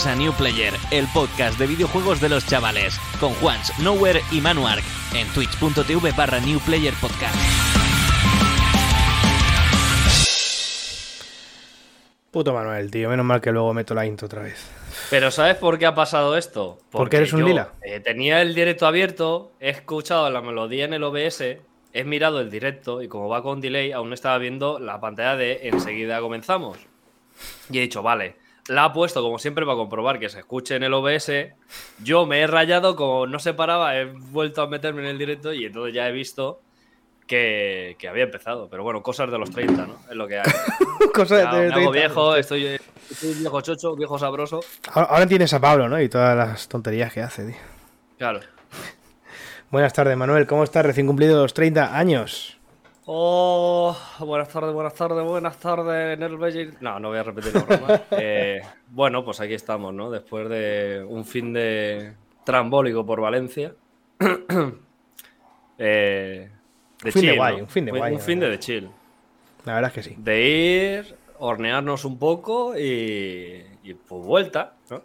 Bienvenidos 0.00 0.06
a 0.06 0.14
New 0.14 0.32
Player, 0.32 0.74
el 0.92 1.06
podcast 1.12 1.58
de 1.58 1.66
videojuegos 1.66 2.20
de 2.20 2.30
los 2.30 2.46
chavales, 2.46 2.98
con 3.18 3.34
Juans, 3.34 3.78
Nowhere 3.80 4.22
y 4.30 4.40
Manuark, 4.40 4.82
en 5.14 5.26
twitch.tv 5.28 6.12
barra 6.12 6.40
New 6.40 6.58
Player 6.60 6.94
Podcast. 7.00 7.34
Puto 12.30 12.54
Manuel, 12.54 12.90
tío. 12.90 13.10
Menos 13.10 13.26
mal 13.26 13.40
que 13.40 13.50
luego 13.52 13.74
meto 13.74 13.94
la 13.94 14.06
intro 14.06 14.26
otra 14.26 14.42
vez. 14.42 14.70
Pero 15.10 15.30
¿sabes 15.30 15.56
por 15.56 15.78
qué 15.78 15.86
ha 15.86 15.94
pasado 15.94 16.36
esto? 16.36 16.78
Porque 16.90 17.18
eres 17.18 17.32
un 17.32 17.40
yo, 17.40 17.48
lila. 17.48 17.72
eh, 17.82 18.00
tenía 18.00 18.40
el 18.40 18.54
directo 18.54 18.86
abierto, 18.86 19.52
he 19.60 19.70
escuchado 19.70 20.30
la 20.30 20.40
melodía 20.40 20.84
en 20.86 20.94
el 20.94 21.02
OBS, 21.02 21.42
he 21.92 22.04
mirado 22.04 22.40
el 22.40 22.50
directo 22.50 23.02
y 23.02 23.08
como 23.08 23.28
va 23.28 23.42
con 23.42 23.60
delay, 23.60 23.92
aún 23.92 24.12
estaba 24.12 24.38
viendo 24.38 24.78
la 24.78 24.98
pantalla 25.00 25.36
de 25.36 25.68
enseguida 25.68 26.20
comenzamos. 26.20 26.78
Y 27.70 27.78
he 27.78 27.82
dicho, 27.82 28.02
vale, 28.02 28.36
la 28.70 28.84
ha 28.84 28.92
puesto 28.92 29.20
como 29.22 29.38
siempre 29.38 29.64
para 29.66 29.76
comprobar 29.76 30.18
que 30.18 30.28
se 30.28 30.38
escuche 30.38 30.76
en 30.76 30.82
el 30.84 30.94
OBS. 30.94 31.30
Yo 32.02 32.24
me 32.26 32.40
he 32.40 32.46
rayado, 32.46 32.94
como 32.96 33.26
no 33.26 33.38
se 33.38 33.52
paraba, 33.52 33.96
he 33.96 34.04
vuelto 34.04 34.62
a 34.62 34.68
meterme 34.68 35.02
en 35.02 35.08
el 35.08 35.18
directo 35.18 35.52
y 35.52 35.64
entonces 35.64 35.92
ya 35.94 36.08
he 36.08 36.12
visto 36.12 36.60
que, 37.26 37.96
que 37.98 38.08
había 38.08 38.24
empezado. 38.24 38.68
Pero 38.70 38.82
bueno, 38.84 39.02
cosas 39.02 39.30
de 39.30 39.38
los 39.38 39.50
30, 39.50 39.86
¿no? 39.86 39.96
Es 40.08 40.16
lo 40.16 40.28
que 40.28 40.38
hay. 40.38 40.44
Cosa 41.14 41.42
Ya, 41.42 41.52
de- 41.52 41.58
me 41.62 41.66
de- 41.68 41.72
hago 41.82 41.92
de- 41.92 41.98
viejo, 42.00 42.36
estoy, 42.36 42.78
estoy 43.10 43.34
viejo 43.34 43.60
chocho, 43.60 43.96
viejo 43.96 44.18
sabroso. 44.18 44.60
Ahora, 44.92 45.08
ahora 45.10 45.26
tienes 45.26 45.52
a 45.52 45.60
Pablo, 45.60 45.88
¿no? 45.88 46.00
Y 46.00 46.08
todas 46.08 46.36
las 46.36 46.68
tonterías 46.68 47.12
que 47.12 47.22
hace, 47.22 47.46
tío. 47.46 47.56
Claro. 48.18 48.40
Buenas 49.70 49.92
tardes, 49.92 50.16
Manuel. 50.16 50.46
¿Cómo 50.46 50.62
estás? 50.64 50.84
Recién 50.86 51.06
cumplido 51.06 51.42
los 51.42 51.54
30 51.54 51.96
años. 51.96 52.56
Oh, 53.12 53.96
buenas 54.20 54.46
tardes, 54.50 54.72
buenas 54.72 54.94
tardes, 54.94 55.24
buenas 55.24 55.56
tardes, 55.56 56.16
Nervegil. 56.16 56.76
No, 56.80 57.00
no 57.00 57.08
voy 57.08 57.18
a 57.18 57.24
repetir 57.24 57.52
la 57.52 57.62
broma. 57.62 58.00
Eh, 58.12 58.60
bueno, 58.88 59.24
pues 59.24 59.40
aquí 59.40 59.52
estamos, 59.52 59.92
¿no? 59.92 60.12
Después 60.12 60.48
de 60.48 61.04
un 61.08 61.24
fin 61.24 61.52
de 61.52 62.12
trambólico 62.44 63.04
por 63.04 63.20
Valencia. 63.20 63.74
Eh, 65.82 66.50
de 67.02 67.08
Un 67.08 67.12
fin 67.12 67.22
de 67.22 67.36
guay, 67.36 67.56
¿no? 67.56 67.62
un 67.62 67.68
fin 67.68 67.84
de 67.86 67.90
guay, 67.90 68.14
Un 68.14 68.20
fin 68.20 68.38
de, 68.38 68.50
de 68.50 68.58
chill. 68.58 68.90
La 69.64 69.74
verdad 69.74 69.88
es 69.88 69.94
que 69.94 70.02
sí. 70.10 70.14
De 70.18 70.42
ir, 70.46 71.16
hornearnos 71.38 72.04
un 72.04 72.18
poco 72.18 72.78
y, 72.78 73.64
y 73.82 73.94
pues 73.94 74.24
vuelta, 74.24 74.74
¿no? 74.90 75.02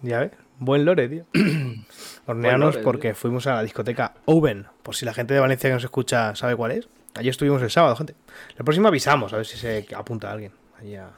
Ya 0.00 0.20
ves. 0.20 0.32
Buen 0.58 0.86
lore, 0.86 1.08
tío. 1.08 1.26
Horneanos 2.26 2.74
lore, 2.74 2.84
porque 2.84 3.14
fuimos 3.14 3.46
a 3.46 3.56
la 3.56 3.62
discoteca 3.62 4.14
Oven. 4.24 4.66
Por 4.82 4.96
si 4.96 5.04
la 5.04 5.12
gente 5.12 5.34
de 5.34 5.40
Valencia 5.40 5.68
que 5.68 5.74
nos 5.74 5.84
escucha 5.84 6.34
sabe 6.34 6.56
cuál 6.56 6.72
es. 6.72 6.88
Allí 7.14 7.28
estuvimos 7.28 7.62
el 7.62 7.70
sábado, 7.70 7.94
gente. 7.96 8.14
La 8.56 8.64
próxima 8.64 8.88
avisamos, 8.88 9.32
a 9.32 9.36
ver 9.36 9.46
si 9.46 9.56
se 9.56 9.86
apunta 9.94 10.30
alguien. 10.32 10.52
Allí 10.80 10.96
a 10.96 11.10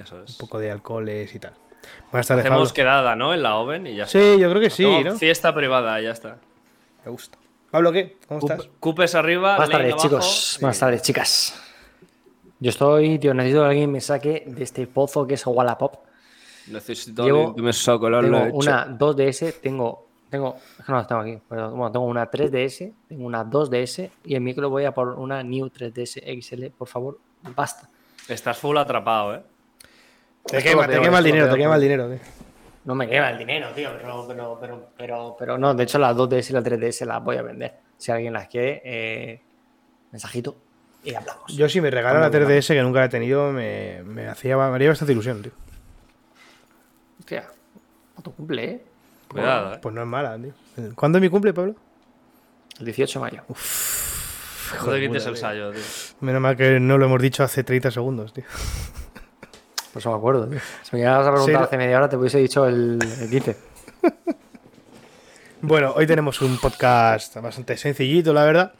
Eso 0.00 0.22
es. 0.22 0.30
un 0.32 0.36
poco 0.38 0.58
de 0.58 0.70
alcoholes 0.70 1.34
y 1.34 1.38
tal. 1.38 1.54
Buenas 2.12 2.26
tardes, 2.28 2.44
Pablo. 2.44 2.56
Hacemos 2.58 2.72
quedada, 2.72 3.16
¿no? 3.16 3.34
En 3.34 3.42
la 3.42 3.56
Oven 3.56 3.86
y 3.86 3.96
ya 3.96 4.04
está. 4.04 4.18
Sí, 4.18 4.38
yo 4.38 4.48
creo 4.50 4.60
que 4.60 4.70
sí, 4.70 5.02
¿no? 5.04 5.16
Fiesta 5.16 5.54
privada, 5.54 6.00
ya 6.00 6.10
está. 6.12 6.36
Me 7.04 7.10
gusta. 7.10 7.38
Pablo, 7.70 7.90
¿qué? 7.92 8.18
¿Cómo 8.28 8.40
estás? 8.40 8.66
Cup- 8.66 8.72
Cupes 8.80 9.14
arriba, 9.14 9.56
Buenas 9.56 9.70
tardes, 9.70 9.92
abajo, 9.92 10.08
chicos. 10.08 10.58
Buenas 10.60 10.78
tardes, 10.78 11.02
chicas. 11.02 11.54
Yo 12.60 12.70
estoy, 12.70 13.18
tío, 13.18 13.32
necesito 13.32 13.62
que 13.62 13.68
alguien 13.68 13.90
me 13.90 14.00
saque 14.00 14.44
de 14.46 14.62
este 14.62 14.86
pozo 14.86 15.26
que 15.26 15.34
es 15.34 15.46
Wallapop. 15.46 15.94
Necesito 16.68 17.24
Llevo- 17.24 17.54
que 17.54 17.62
me 17.62 17.72
saque 17.72 18.10
la 18.10 18.20
Tengo 18.20 18.38
leche. 18.38 18.52
una 18.52 18.86
2DS, 18.86 19.52
tengo, 19.62 20.09
tengo, 20.30 20.56
es 20.78 20.84
que 20.84 20.92
no 20.92 20.98
las 20.98 21.06
tengo 21.06 21.20
aquí, 21.20 21.38
pero 21.48 21.70
bueno, 21.70 21.92
tengo 21.92 22.06
una 22.06 22.30
3DS, 22.30 22.92
tengo 23.08 23.26
una 23.26 23.44
2DS 23.44 24.10
y 24.24 24.34
en 24.34 24.42
micro 24.42 24.70
voy 24.70 24.84
a 24.84 24.92
por 24.92 25.08
una 25.18 25.42
New 25.42 25.66
3DS 25.66 26.40
XL, 26.42 26.66
por 26.76 26.88
favor, 26.88 27.18
basta. 27.54 27.88
Estás 28.28 28.56
full 28.58 28.76
atrapado, 28.76 29.34
¿eh? 29.34 29.42
Te 30.46 30.62
quema, 30.62 30.86
te 30.86 31.00
quema 31.00 31.18
el 31.18 31.24
dinero, 31.24 31.50
te 31.50 31.58
quema 31.58 31.74
el 31.74 31.80
dinero, 31.80 32.08
tío. 32.08 32.18
No 32.84 32.94
me 32.94 33.08
quema 33.08 33.30
el 33.30 33.38
dinero, 33.38 33.68
tío, 33.74 33.90
pero, 33.98 34.26
pero, 34.26 34.58
pero, 34.60 34.90
pero, 34.96 35.36
pero 35.38 35.58
no, 35.58 35.74
de 35.74 35.84
hecho 35.84 35.98
las 35.98 36.16
2DS 36.16 36.50
y 36.50 36.52
la 36.52 36.62
3DS 36.62 37.04
las 37.04 37.22
voy 37.22 37.36
a 37.36 37.42
vender. 37.42 37.78
Si 37.98 38.10
alguien 38.10 38.32
las 38.32 38.48
quiere, 38.48 38.80
eh, 38.84 39.42
mensajito 40.12 40.56
y 41.04 41.14
hablamos. 41.14 41.52
Yo 41.54 41.68
si 41.68 41.80
me 41.80 41.90
regalan 41.90 42.22
la 42.22 42.30
Vamos, 42.30 42.48
3DS 42.48 42.68
que 42.68 42.82
nunca 42.82 43.00
la 43.00 43.06
he 43.06 43.10
tenido, 43.10 43.52
me, 43.52 44.02
me 44.04 44.28
hacía, 44.28 44.56
me 44.56 44.62
haría 44.62 44.88
bastante 44.88 45.12
ilusión, 45.12 45.42
tío. 45.42 45.52
Hostia, 47.18 47.50
tu 48.22 48.34
cumple, 48.34 48.64
¿eh? 48.64 48.89
Cuidado, 49.30 49.74
¿eh? 49.74 49.78
Pues 49.80 49.94
no 49.94 50.00
es 50.02 50.06
mala, 50.06 50.38
tío. 50.38 50.52
¿Cuándo 50.94 51.18
es 51.18 51.22
mi 51.22 51.28
cumple, 51.28 51.52
Pablo? 51.54 51.74
El 52.78 52.86
18 52.86 53.18
de 53.18 53.22
mayo. 53.30 53.42
No 53.48 54.92
te 54.92 55.00
quites 55.00 55.08
puta, 55.08 55.28
el 55.28 55.34
tío. 55.34 55.36
sallo, 55.36 55.70
tío. 55.72 55.80
Menos 56.20 56.40
mal 56.40 56.56
que 56.56 56.80
no 56.80 56.98
lo 56.98 57.06
hemos 57.06 57.20
dicho 57.22 57.42
hace 57.44 57.62
30 57.64 57.90
segundos, 57.90 58.32
tío. 58.32 58.44
Por 59.92 60.00
eso 60.00 60.10
me 60.10 60.16
acuerdo, 60.16 60.46
tío. 60.48 60.58
Si 60.82 60.96
me 60.96 60.98
llegas 61.02 61.26
a 61.26 61.30
preguntar 61.32 61.46
Sí, 61.46 61.52
no- 61.52 61.64
hace 61.64 61.76
media 61.76 61.96
hora, 61.98 62.08
te 62.08 62.16
hubiese 62.16 62.38
dicho 62.38 62.66
el, 62.66 62.98
el 63.20 63.30
15. 63.30 63.56
Bueno, 65.62 65.92
hoy 65.94 66.06
tenemos 66.06 66.40
un 66.40 66.56
podcast 66.58 67.36
bastante 67.36 67.76
sencillito, 67.76 68.32
la 68.32 68.44
verdad. 68.44 68.72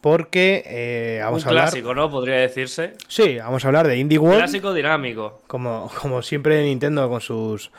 Porque 0.00 0.62
eh, 0.64 1.20
vamos 1.24 1.42
Un 1.42 1.48
a 1.48 1.50
hablar. 1.50 1.64
clásico, 1.64 1.92
¿no? 1.94 2.08
Podría 2.10 2.36
decirse. 2.36 2.94
Sí, 3.08 3.36
vamos 3.38 3.64
a 3.64 3.68
hablar 3.68 3.86
de 3.88 3.96
Indie 3.98 4.18
World. 4.18 4.38
Clásico 4.38 4.72
dinámico. 4.72 5.42
Como, 5.46 5.90
como 6.00 6.22
siempre 6.22 6.62
Nintendo 6.62 7.08
con 7.08 7.20
sus, 7.20 7.70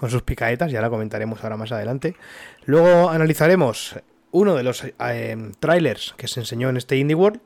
con 0.00 0.08
sus 0.10 0.22
picaetas, 0.22 0.72
ya 0.72 0.80
la 0.80 0.88
comentaremos 0.88 1.44
ahora 1.44 1.58
más 1.58 1.70
adelante. 1.72 2.16
Luego 2.64 3.10
analizaremos 3.10 3.96
uno 4.30 4.54
de 4.56 4.62
los 4.62 4.82
eh, 4.84 5.52
trailers 5.60 6.14
que 6.16 6.26
se 6.26 6.40
enseñó 6.40 6.70
en 6.70 6.78
este 6.78 6.96
Indie 6.96 7.14
World. 7.14 7.40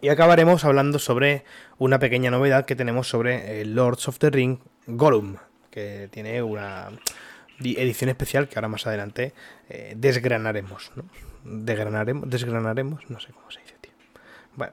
Y 0.00 0.08
acabaremos 0.08 0.64
hablando 0.64 0.98
sobre 0.98 1.44
una 1.78 2.00
pequeña 2.00 2.30
novedad 2.32 2.66
que 2.66 2.74
tenemos 2.74 3.08
sobre 3.08 3.60
el 3.62 3.74
Lords 3.76 4.08
of 4.08 4.18
the 4.18 4.30
Ring 4.30 4.58
Gollum, 4.88 5.36
que 5.70 6.08
tiene 6.10 6.42
una 6.42 6.88
di- 7.60 7.76
edición 7.78 8.10
especial 8.10 8.48
que 8.48 8.58
ahora 8.58 8.68
más 8.68 8.84
adelante 8.86 9.32
eh, 9.70 9.94
desgranaremos. 9.96 10.90
Desgranaremos, 11.44 12.28
desgranaremos, 12.28 13.08
no 13.08 13.20
sé 13.20 13.32
cómo 13.32 13.48
se 13.50 13.60
dice, 13.60 13.74
tío. 13.80 13.92
Bueno, 14.56 14.72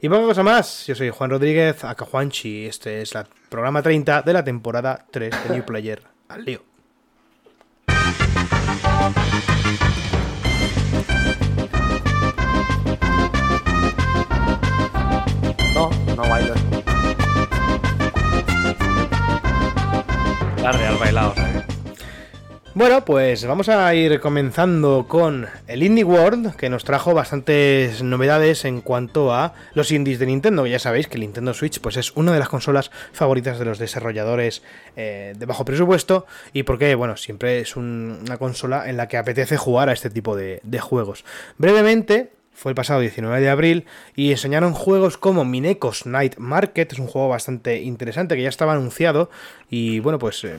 y 0.00 0.08
poca 0.08 0.22
cosa 0.22 0.42
más, 0.42 0.86
yo 0.86 0.94
soy 0.94 1.10
Juan 1.10 1.30
Rodríguez, 1.30 1.84
acá 1.84 2.06
Juanchi, 2.06 2.66
este 2.66 3.02
es 3.02 3.14
el 3.14 3.26
programa 3.50 3.82
30 3.82 4.22
de 4.22 4.32
la 4.32 4.42
temporada 4.42 5.04
3 5.10 5.44
de 5.44 5.54
New 5.54 5.64
Player. 5.66 6.02
Al 6.30 6.44
lío. 6.44 6.62
No, 15.74 15.90
no 16.16 16.28
bailo. 16.28 16.54
La 20.62 20.72
real 20.72 20.96
bailado, 20.98 21.34
sea 21.34 21.52
que- 21.52 21.59
Bueno, 22.72 23.04
pues 23.04 23.44
vamos 23.44 23.68
a 23.68 23.92
ir 23.96 24.20
comenzando 24.20 25.06
con 25.08 25.48
el 25.66 25.82
Indie 25.82 26.04
World, 26.04 26.54
que 26.54 26.70
nos 26.70 26.84
trajo 26.84 27.12
bastantes 27.14 28.00
novedades 28.04 28.64
en 28.64 28.80
cuanto 28.80 29.34
a 29.34 29.54
los 29.74 29.90
indies 29.90 30.20
de 30.20 30.26
Nintendo. 30.26 30.64
Ya 30.66 30.78
sabéis 30.78 31.08
que 31.08 31.14
el 31.14 31.22
Nintendo 31.22 31.52
Switch 31.52 31.80
pues, 31.80 31.96
es 31.96 32.12
una 32.12 32.32
de 32.32 32.38
las 32.38 32.48
consolas 32.48 32.92
favoritas 33.12 33.58
de 33.58 33.64
los 33.64 33.80
desarrolladores 33.80 34.62
eh, 34.96 35.34
de 35.36 35.46
bajo 35.46 35.64
presupuesto 35.64 36.26
y 36.52 36.62
porque, 36.62 36.94
bueno, 36.94 37.16
siempre 37.16 37.58
es 37.58 37.74
un- 37.74 38.20
una 38.24 38.38
consola 38.38 38.88
en 38.88 38.96
la 38.96 39.08
que 39.08 39.16
apetece 39.16 39.56
jugar 39.56 39.88
a 39.88 39.92
este 39.92 40.08
tipo 40.08 40.36
de, 40.36 40.60
de 40.62 40.78
juegos. 40.78 41.24
Brevemente, 41.58 42.30
fue 42.52 42.70
el 42.72 42.76
pasado 42.76 43.00
19 43.00 43.40
de 43.40 43.48
abril 43.48 43.86
y 44.14 44.30
enseñaron 44.32 44.74
juegos 44.74 45.16
como 45.16 45.44
Minecos 45.44 46.04
Night 46.04 46.36
Market, 46.36 46.92
es 46.92 46.98
un 46.98 47.06
juego 47.06 47.28
bastante 47.28 47.80
interesante 47.80 48.36
que 48.36 48.42
ya 48.42 48.48
estaba 48.50 48.74
anunciado 48.74 49.30
y 49.70 49.98
bueno, 50.00 50.18
pues 50.18 50.44
eh, 50.44 50.58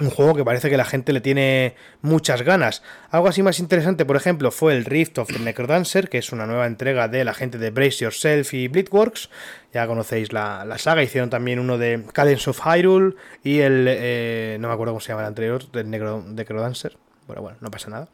un 0.00 0.08
juego 0.10 0.34
que 0.34 0.44
parece 0.44 0.70
que 0.70 0.76
la 0.76 0.84
gente 0.86 1.12
le 1.12 1.20
tiene 1.20 1.74
muchas 2.00 2.42
ganas. 2.42 2.82
Algo 3.10 3.28
así 3.28 3.42
más 3.42 3.58
interesante, 3.58 4.04
por 4.06 4.16
ejemplo, 4.16 4.50
fue 4.50 4.74
el 4.74 4.84
Rift 4.86 5.18
of 5.18 5.28
the 5.28 5.38
Necrodancer, 5.38 6.08
que 6.08 6.18
es 6.18 6.32
una 6.32 6.46
nueva 6.46 6.66
entrega 6.66 7.08
de 7.08 7.24
la 7.24 7.34
gente 7.34 7.58
de 7.58 7.70
Brace 7.70 7.98
Yourself 8.04 8.54
y 8.54 8.68
Bleedworks. 8.68 9.28
Ya 9.74 9.86
conocéis 9.86 10.32
la, 10.32 10.64
la 10.64 10.78
saga, 10.78 11.02
hicieron 11.02 11.28
también 11.30 11.58
uno 11.58 11.76
de 11.78 12.02
Cadence 12.12 12.48
of 12.48 12.60
Hyrule 12.64 13.14
y 13.44 13.60
el... 13.60 13.86
eh, 13.88 14.56
no 14.60 14.68
me 14.68 14.74
acuerdo 14.74 14.92
cómo 14.92 15.00
se 15.00 15.08
llama 15.08 15.22
el 15.22 15.28
anterior, 15.28 15.70
del 15.72 15.90
Necro, 15.90 16.22
Necrodancer. 16.26 16.96
Bueno, 17.26 17.42
bueno, 17.42 17.58
no 17.60 17.70
pasa 17.70 17.88
nada. 17.88 18.08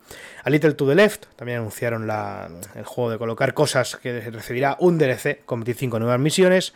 A 0.44 0.50
Little 0.50 0.74
to 0.74 0.86
the 0.86 0.94
Left 0.94 1.26
también 1.36 1.58
anunciaron 1.58 2.06
la- 2.06 2.48
el 2.74 2.84
juego 2.84 3.10
de 3.10 3.18
colocar 3.18 3.54
cosas 3.54 3.96
que 3.96 4.20
recibirá 4.30 4.76
un 4.80 4.98
DLC 4.98 5.42
con 5.46 5.60
25 5.60 5.98
nuevas 5.98 6.18
misiones. 6.20 6.74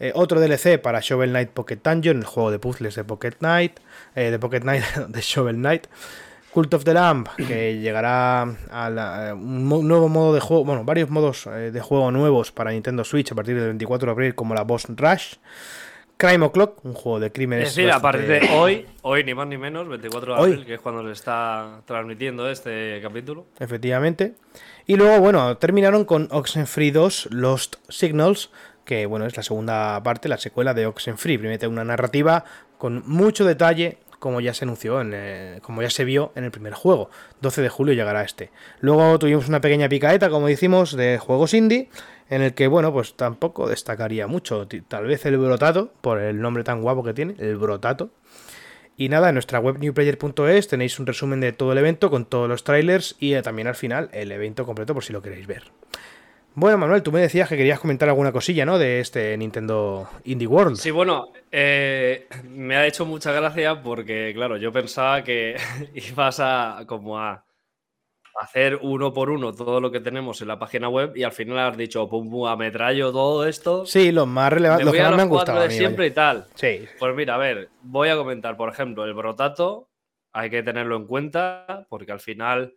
Eh, 0.00 0.10
otro 0.16 0.40
DLC 0.40 0.78
para 0.80 0.98
Shovel 1.00 1.30
Knight 1.30 1.50
Pocket 1.50 1.78
Dungeon, 1.84 2.18
el 2.18 2.24
juego 2.24 2.50
de 2.50 2.58
puzzles 2.58 2.96
de 2.96 3.04
Pocket 3.04 3.32
Knight, 3.38 3.78
eh, 4.14 4.30
de 4.30 4.38
Pocket 4.38 4.60
Knight, 4.60 4.84
de 5.08 5.20
Shovel 5.20 5.56
Knight. 5.56 5.86
Cult 6.52 6.72
of 6.74 6.84
the 6.84 6.94
Lamp, 6.94 7.28
que 7.36 7.78
llegará 7.80 8.42
a 8.70 8.88
la- 8.88 9.30
a 9.30 9.34
un 9.34 9.68
nuevo 9.88 10.08
modo 10.08 10.32
de 10.32 10.40
juego, 10.40 10.64
bueno, 10.64 10.84
varios 10.84 11.10
modos 11.10 11.46
eh, 11.48 11.72
de 11.72 11.80
juego 11.80 12.12
nuevos 12.12 12.52
para 12.52 12.70
Nintendo 12.70 13.02
Switch 13.02 13.32
a 13.32 13.34
partir 13.34 13.56
del 13.56 13.66
24 13.66 14.06
de 14.06 14.12
abril, 14.12 14.34
como 14.36 14.54
la 14.54 14.62
Boss 14.62 14.86
Rush. 14.88 15.34
Crime 16.16 16.46
O'Clock, 16.46 16.84
un 16.84 16.94
juego 16.94 17.18
de 17.18 17.32
crímenes. 17.32 17.70
Es 17.70 17.74
decir, 17.74 17.90
a 17.90 18.00
partir 18.00 18.28
de 18.28 18.48
hoy, 18.54 18.86
hoy 19.02 19.24
ni 19.24 19.34
más 19.34 19.48
ni 19.48 19.58
menos, 19.58 19.88
24 19.88 20.34
de 20.36 20.40
Hoy. 20.40 20.50
abril, 20.52 20.64
que 20.66 20.74
es 20.74 20.80
cuando 20.80 21.04
se 21.06 21.10
está 21.10 21.80
transmitiendo 21.86 22.48
este 22.48 23.00
capítulo. 23.02 23.46
efectivamente. 23.58 24.34
Y 24.86 24.94
luego, 24.94 25.18
bueno, 25.18 25.56
terminaron 25.56 26.04
con 26.04 26.28
Oxenfree 26.30 26.92
2 26.92 27.30
Lost 27.32 27.76
Signals, 27.88 28.50
que 28.84 29.06
bueno, 29.06 29.26
es 29.26 29.36
la 29.36 29.42
segunda 29.42 30.00
parte, 30.04 30.28
la 30.28 30.38
secuela 30.38 30.72
de 30.72 30.86
Oxenfree. 30.86 31.36
Primero 31.38 31.68
una 31.68 31.84
narrativa 31.84 32.44
con 32.78 33.02
mucho 33.06 33.44
detalle, 33.44 33.98
como 34.24 34.40
ya 34.40 34.54
se 34.54 34.64
anunció, 34.64 35.02
en, 35.02 35.12
eh, 35.12 35.58
como 35.60 35.82
ya 35.82 35.90
se 35.90 36.02
vio 36.02 36.32
en 36.34 36.44
el 36.44 36.50
primer 36.50 36.72
juego. 36.72 37.10
12 37.42 37.60
de 37.60 37.68
julio 37.68 37.92
llegará 37.92 38.22
este. 38.22 38.50
Luego 38.80 39.18
tuvimos 39.18 39.48
una 39.50 39.60
pequeña 39.60 39.86
picaeta, 39.86 40.30
como 40.30 40.46
decimos, 40.46 40.96
de 40.96 41.18
juegos 41.18 41.52
indie, 41.52 41.90
en 42.30 42.40
el 42.40 42.54
que, 42.54 42.66
bueno, 42.66 42.90
pues 42.90 43.16
tampoco 43.16 43.68
destacaría 43.68 44.26
mucho. 44.26 44.66
Tal 44.88 45.04
vez 45.04 45.26
el 45.26 45.36
Brotato, 45.36 45.92
por 46.00 46.22
el 46.22 46.40
nombre 46.40 46.64
tan 46.64 46.80
guapo 46.80 47.04
que 47.04 47.12
tiene, 47.12 47.34
el 47.38 47.58
Brotato. 47.58 48.12
Y 48.96 49.10
nada, 49.10 49.28
en 49.28 49.34
nuestra 49.34 49.58
web 49.58 49.78
newplayer.es 49.78 50.68
tenéis 50.68 50.98
un 50.98 51.06
resumen 51.06 51.40
de 51.40 51.52
todo 51.52 51.72
el 51.72 51.78
evento 51.78 52.08
con 52.08 52.24
todos 52.24 52.48
los 52.48 52.64
trailers 52.64 53.16
y 53.20 53.34
eh, 53.34 53.42
también 53.42 53.68
al 53.68 53.74
final 53.74 54.08
el 54.14 54.32
evento 54.32 54.64
completo 54.64 54.94
por 54.94 55.04
si 55.04 55.12
lo 55.12 55.20
queréis 55.20 55.46
ver. 55.46 55.64
Bueno, 56.56 56.78
Manuel, 56.78 57.02
tú 57.02 57.10
me 57.10 57.20
decías 57.20 57.48
que 57.48 57.56
querías 57.56 57.80
comentar 57.80 58.08
alguna 58.08 58.30
cosilla, 58.30 58.64
¿no? 58.64 58.78
De 58.78 59.00
este 59.00 59.36
Nintendo 59.36 60.08
Indie 60.24 60.46
World. 60.46 60.76
Sí, 60.76 60.92
bueno, 60.92 61.32
eh, 61.50 62.28
me 62.48 62.76
ha 62.76 62.86
hecho 62.86 63.04
mucha 63.04 63.32
gracia 63.32 63.82
porque, 63.82 64.32
claro, 64.34 64.56
yo 64.56 64.72
pensaba 64.72 65.24
que 65.24 65.56
ibas 65.94 66.38
a 66.38 66.84
como 66.86 67.18
a 67.18 67.44
hacer 68.40 68.78
uno 68.82 69.12
por 69.12 69.30
uno 69.30 69.52
todo 69.52 69.80
lo 69.80 69.90
que 69.90 70.00
tenemos 70.00 70.40
en 70.42 70.48
la 70.48 70.58
página 70.58 70.88
web 70.88 71.16
y 71.16 71.24
al 71.24 71.32
final 71.32 71.58
has 71.58 71.76
dicho, 71.76 72.08
pum, 72.08 72.30
pum, 72.30 72.46
ametrallo 72.46 73.10
todo 73.10 73.46
esto. 73.46 73.84
Sí, 73.84 74.12
los 74.12 74.28
más 74.28 74.52
relevantes, 74.52 74.84
los 74.84 74.94
que 74.94 75.02
más 75.02 75.16
me 75.16 75.22
han 75.22 75.28
gustado. 75.28 75.60
de 75.60 75.70
siempre 75.70 76.06
y 76.06 76.10
tal. 76.12 76.46
Sí. 76.54 76.84
Pues 77.00 77.16
mira, 77.16 77.34
a 77.34 77.38
ver, 77.38 77.70
voy 77.82 78.10
a 78.10 78.16
comentar, 78.16 78.56
por 78.56 78.68
ejemplo, 78.68 79.04
el 79.04 79.14
brotato, 79.14 79.88
hay 80.32 80.50
que 80.50 80.62
tenerlo 80.62 80.96
en 80.96 81.06
cuenta 81.06 81.86
porque 81.88 82.12
al 82.12 82.20
final 82.20 82.74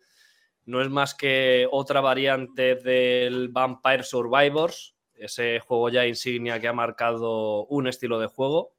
no 0.67 0.81
es 0.81 0.89
más 0.89 1.15
que 1.15 1.65
otra 1.71 2.01
variante 2.01 2.75
del 2.75 3.47
Vampire 3.47 4.03
Survivors, 4.03 4.95
ese 5.15 5.59
juego 5.61 5.89
ya 5.89 6.05
insignia 6.05 6.59
que 6.59 6.67
ha 6.67 6.73
marcado 6.73 7.65
un 7.67 7.87
estilo 7.87 8.19
de 8.19 8.27
juego. 8.27 8.73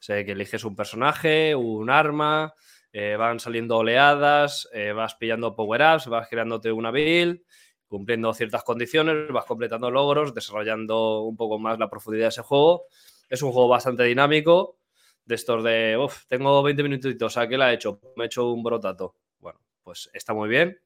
Sé 0.00 0.24
que 0.24 0.32
eliges 0.32 0.64
un 0.64 0.74
personaje, 0.74 1.54
un 1.54 1.88
arma, 1.88 2.52
eh, 2.92 3.14
van 3.16 3.38
saliendo 3.38 3.78
oleadas, 3.78 4.68
eh, 4.72 4.92
vas 4.92 5.14
pillando 5.14 5.54
power-ups, 5.54 6.08
vas 6.08 6.28
creándote 6.28 6.72
una 6.72 6.90
build, 6.90 7.42
cumpliendo 7.86 8.34
ciertas 8.34 8.64
condiciones, 8.64 9.28
vas 9.30 9.44
completando 9.44 9.92
logros, 9.92 10.34
desarrollando 10.34 11.20
un 11.20 11.36
poco 11.36 11.60
más 11.60 11.78
la 11.78 11.88
profundidad 11.88 12.24
de 12.24 12.30
ese 12.30 12.42
juego. 12.42 12.86
Es 13.28 13.40
un 13.40 13.52
juego 13.52 13.68
bastante 13.68 14.02
dinámico, 14.02 14.78
de 15.24 15.36
estos 15.36 15.62
de, 15.62 15.96
uff, 15.96 16.26
tengo 16.26 16.60
20 16.60 16.82
minutitos, 16.82 17.36
¿a 17.36 17.46
qué 17.48 17.56
la 17.56 17.70
he 17.70 17.74
hecho? 17.76 18.00
Me 18.16 18.24
he 18.24 18.26
hecho 18.26 18.50
un 18.50 18.64
brotato. 18.64 19.14
Bueno, 19.38 19.60
pues 19.84 20.10
está 20.12 20.34
muy 20.34 20.48
bien. 20.48 20.83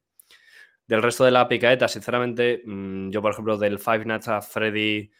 Del 0.89 1.03
resto 1.03 1.23
de 1.23 1.29
la 1.29 1.47
picaeta, 1.47 1.87
sinceramente, 1.87 2.63
mm, 2.65 3.11
yo, 3.11 3.21
por 3.21 3.31
ejemplo, 3.31 3.59
del 3.59 3.77
Five 3.77 4.05
Nights 4.05 4.27
at 4.27 4.41
Freddy 4.41 5.11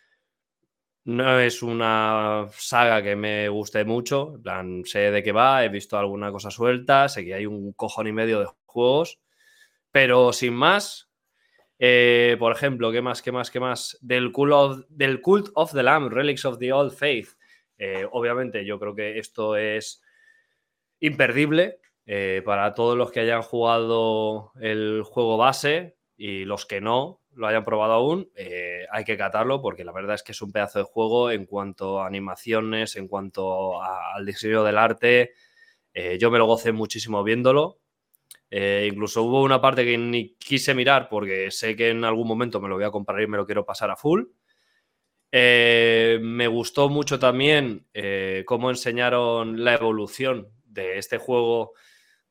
no 1.03 1.39
es 1.39 1.61
una 1.61 2.47
saga 2.53 3.03
que 3.03 3.15
me 3.15 3.47
guste 3.49 3.85
mucho. 3.85 4.33
En 4.33 4.41
plan, 4.41 4.83
sé 4.83 5.11
de 5.11 5.21
qué 5.21 5.31
va, 5.31 5.63
he 5.63 5.69
visto 5.69 5.95
alguna 5.95 6.31
cosa 6.31 6.49
suelta, 6.49 7.07
sé 7.07 7.23
que 7.23 7.35
hay 7.35 7.45
un 7.45 7.73
cojón 7.73 8.07
y 8.07 8.11
medio 8.11 8.39
de 8.39 8.47
juegos, 8.65 9.19
pero 9.91 10.33
sin 10.33 10.55
más. 10.55 11.11
Eh, 11.77 12.35
por 12.39 12.51
ejemplo, 12.51 12.91
¿qué 12.91 13.03
más, 13.03 13.21
qué 13.21 13.31
más, 13.31 13.51
qué 13.51 13.59
más? 13.59 13.95
Del 14.01 14.31
Cult 14.31 14.53
of, 14.53 14.79
del 14.89 15.21
Cult 15.21 15.49
of 15.53 15.71
the 15.71 15.83
Lamb, 15.83 16.09
Relics 16.09 16.45
of 16.45 16.57
the 16.57 16.73
Old 16.73 16.93
Faith. 16.93 17.37
Eh, 17.77 18.07
obviamente, 18.11 18.65
yo 18.65 18.79
creo 18.79 18.95
que 18.95 19.19
esto 19.19 19.55
es 19.55 20.01
imperdible. 20.99 21.77
Eh, 22.11 22.41
para 22.43 22.73
todos 22.73 22.97
los 22.97 23.11
que 23.11 23.19
hayan 23.19 23.43
jugado 23.43 24.51
el 24.59 25.03
juego 25.03 25.37
base 25.37 25.95
y 26.17 26.43
los 26.43 26.65
que 26.65 26.81
no 26.81 27.21
lo 27.35 27.45
hayan 27.45 27.63
probado 27.63 27.93
aún, 27.93 28.31
eh, 28.35 28.87
hay 28.91 29.03
que 29.03 29.15
catarlo 29.15 29.61
porque 29.61 29.83
la 29.83 29.91
verdad 29.91 30.15
es 30.15 30.23
que 30.23 30.31
es 30.31 30.41
un 30.41 30.51
pedazo 30.51 30.79
de 30.79 30.85
juego 30.85 31.29
en 31.29 31.45
cuanto 31.45 32.01
a 32.01 32.07
animaciones, 32.07 32.95
en 32.95 33.07
cuanto 33.07 33.79
al 33.83 34.25
diseño 34.25 34.63
del 34.63 34.79
arte. 34.79 35.33
Eh, 35.93 36.17
yo 36.19 36.31
me 36.31 36.39
lo 36.39 36.47
gocé 36.47 36.71
muchísimo 36.71 37.23
viéndolo. 37.23 37.79
incluso 38.49 39.21
hubo 39.21 39.43
una 39.43 39.61
parte 39.61 39.85
que 39.85 39.95
ni 39.95 40.33
quise 40.37 40.73
mirar 40.73 41.09
porque 41.09 41.51
sé 41.51 41.75
que 41.75 41.89
en 41.89 42.03
algún 42.03 42.27
momento 42.27 42.59
me 42.59 42.69
lo 42.69 42.75
voy 42.75 42.85
a 42.85 42.91
comprar 42.91 43.21
y 43.21 43.27
me 43.27 43.37
lo 43.37 43.45
quiero 43.45 43.65
pasar 43.65 43.91
a 43.91 43.95
full. 43.95 44.23
me 45.31 46.47
gustó 46.47 46.89
mucho 46.89 47.19
también 47.19 47.85
cómo 48.45 48.71
enseñaron 48.71 49.63
la 49.63 49.75
evolución 49.75 50.47
de 50.65 50.97
este 50.97 51.19
juego 51.19 51.73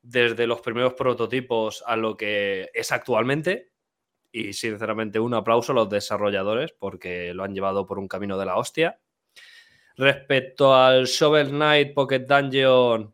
desde 0.01 0.47
los 0.47 0.61
primeros 0.61 0.93
prototipos 0.93 1.83
a 1.85 1.95
lo 1.95 2.15
que 2.15 2.69
es 2.73 2.91
actualmente. 2.91 3.71
Y 4.31 4.53
sinceramente 4.53 5.19
un 5.19 5.33
aplauso 5.33 5.71
a 5.71 5.75
los 5.75 5.89
desarrolladores 5.89 6.71
porque 6.71 7.33
lo 7.33 7.43
han 7.43 7.53
llevado 7.53 7.85
por 7.85 7.99
un 7.99 8.07
camino 8.07 8.37
de 8.37 8.45
la 8.45 8.57
hostia. 8.57 8.99
Respecto 9.97 10.73
al 10.73 11.05
Shovel 11.05 11.49
Knight 11.49 11.93
Pocket 11.93 12.19
Dungeon, 12.19 13.13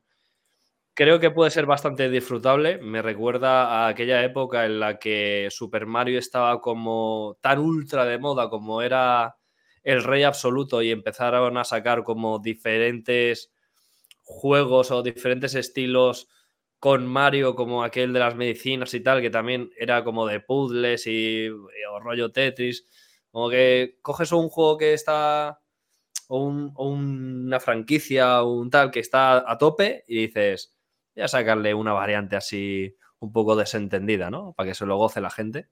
creo 0.93 1.19
que 1.19 1.31
puede 1.31 1.51
ser 1.51 1.65
bastante 1.65 2.09
disfrutable. 2.09 2.77
Me 2.79 3.01
recuerda 3.01 3.85
a 3.85 3.87
aquella 3.87 4.23
época 4.23 4.65
en 4.65 4.79
la 4.79 4.99
que 4.99 5.47
Super 5.51 5.85
Mario 5.85 6.19
estaba 6.19 6.59
como 6.61 7.37
tan 7.41 7.59
ultra 7.59 8.05
de 8.05 8.17
moda 8.17 8.49
como 8.49 8.81
era 8.81 9.37
el 9.83 10.03
rey 10.03 10.23
absoluto 10.23 10.81
y 10.81 10.91
empezaron 10.91 11.57
a 11.57 11.63
sacar 11.63 12.03
como 12.03 12.39
diferentes 12.39 13.51
juegos 14.21 14.91
o 14.91 15.03
diferentes 15.03 15.53
estilos 15.55 16.27
con 16.85 17.07
Mario 17.07 17.55
como 17.55 17.83
aquel 17.83 18.13
de 18.13 18.19
las 18.19 18.35
medicinas 18.35 18.93
y 18.93 18.99
tal, 18.99 19.19
que 19.19 19.31
también 19.31 19.71
era 19.75 20.03
como 20.03 20.27
de 20.27 20.39
puzzles 20.39 21.07
y, 21.07 21.49
o 21.49 21.99
rollo 21.99 22.31
Tetris. 22.31 22.85
Como 23.31 23.49
que 23.49 23.97
coges 24.03 24.31
un 24.31 24.49
juego 24.49 24.77
que 24.77 24.93
está, 24.93 25.59
o, 26.27 26.45
una 26.45 27.59
franquicia 27.59 28.43
o 28.43 28.53
un 28.53 28.69
tal 28.69 28.91
que 28.91 28.99
está 28.99 29.51
a 29.51 29.57
tope 29.57 30.03
y 30.07 30.27
dices, 30.27 30.75
voy 31.15 31.23
a 31.23 31.27
sacarle 31.27 31.73
una 31.73 31.91
variante 31.91 32.35
así 32.35 32.95
un 33.17 33.31
poco 33.31 33.55
desentendida, 33.55 34.29
¿no? 34.29 34.53
Para 34.53 34.69
que 34.69 34.75
se 34.75 34.85
lo 34.85 34.97
goce 34.97 35.21
la 35.21 35.31
gente. 35.31 35.69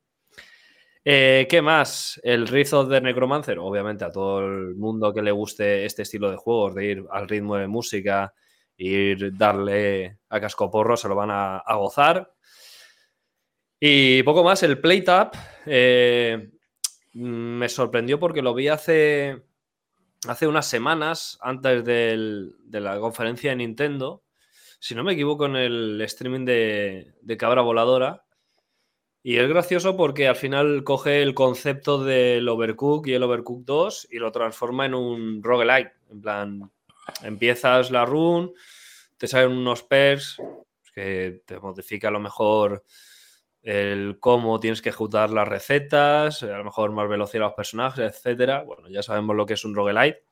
Eh, 1.06 1.46
¿Qué 1.48 1.62
más? 1.62 2.20
El 2.24 2.48
Rizo 2.48 2.86
de 2.86 3.02
Necromancer, 3.02 3.60
obviamente 3.60 4.04
a 4.04 4.12
todo 4.12 4.40
el 4.40 4.74
mundo 4.74 5.14
que 5.14 5.22
le 5.22 5.32
guste 5.32 5.86
este 5.86 6.02
estilo 6.02 6.32
de 6.32 6.38
juegos, 6.38 6.74
de 6.74 6.86
ir 6.86 7.06
al 7.12 7.30
ritmo 7.30 7.56
de 7.58 7.68
música 7.68 8.34
y 8.78 9.32
darle 9.32 10.20
a 10.30 10.40
cascoporro, 10.40 10.98
se 10.98 11.08
lo 11.08 11.16
van 11.16 11.30
a, 11.32 11.64
gozar. 11.76 12.34
Y 13.80 14.24
poco 14.24 14.44
más, 14.44 14.64
el 14.64 14.80
PlayTap 14.80 15.36
eh, 15.66 16.52
me 17.14 17.70
sorprendió 17.70 18.20
porque 18.20 18.42
lo 18.42 18.54
vi 18.54 18.70
hace, 18.70 19.44
hace 20.28 20.48
unas 20.48 20.68
semanas, 20.68 21.38
antes 21.42 21.84
de 21.84 22.82
la 22.82 23.00
conferencia 23.00 23.52
de 23.52 23.58
Nintendo, 23.58 24.24
si 24.84 24.96
no 24.96 25.04
me 25.06 25.14
equivoco, 25.14 25.46
en 25.46 25.56
el 25.56 26.02
streaming 26.02 26.44
de, 26.44 27.14
de 27.22 27.38
Cabra 27.38 27.62
Voladora. 27.62 28.26
Y 29.24 29.38
es 29.38 29.48
gracioso 29.48 29.96
porque 29.96 30.28
al 30.28 30.36
final 30.36 30.84
coge 30.84 31.22
el 31.22 31.34
concepto 31.34 32.04
del 32.04 32.50
Overcook 32.50 33.08
y 33.08 33.14
el 33.14 33.24
Overcook 33.24 33.64
2 33.64 34.10
y 34.12 34.20
lo 34.20 34.34
transforma 34.34 34.86
en 34.86 34.94
un 34.94 35.42
roguelike. 35.42 35.94
En 36.12 36.20
plan, 36.22 36.72
Empiezas 37.24 37.92
la 37.92 38.06
run, 38.06 38.54
te 39.18 39.28
salen 39.28 39.52
unos 39.52 39.84
pairs 39.84 40.38
que 40.94 41.42
te 41.46 41.60
modifica 41.60 42.10
a 42.10 42.12
lo 42.12 42.20
mejor 42.20 42.84
el 43.62 44.18
cómo 44.20 44.60
tienes 44.60 44.82
que 44.82 44.90
ejecutar 44.90 45.30
las 45.30 45.48
recetas, 45.48 46.44
a 46.44 46.58
lo 46.58 46.64
mejor 46.66 46.92
más 46.92 47.08
velocidad 47.08 47.46
a 47.46 47.48
los 47.48 47.56
personajes, 47.56 48.14
etcétera. 48.14 48.64
Bueno, 48.64 48.90
ya 48.90 49.02
sabemos 49.02 49.36
lo 49.36 49.46
que 49.46 49.54
es 49.54 49.64
un 49.66 49.74
roguelite. 49.74 50.24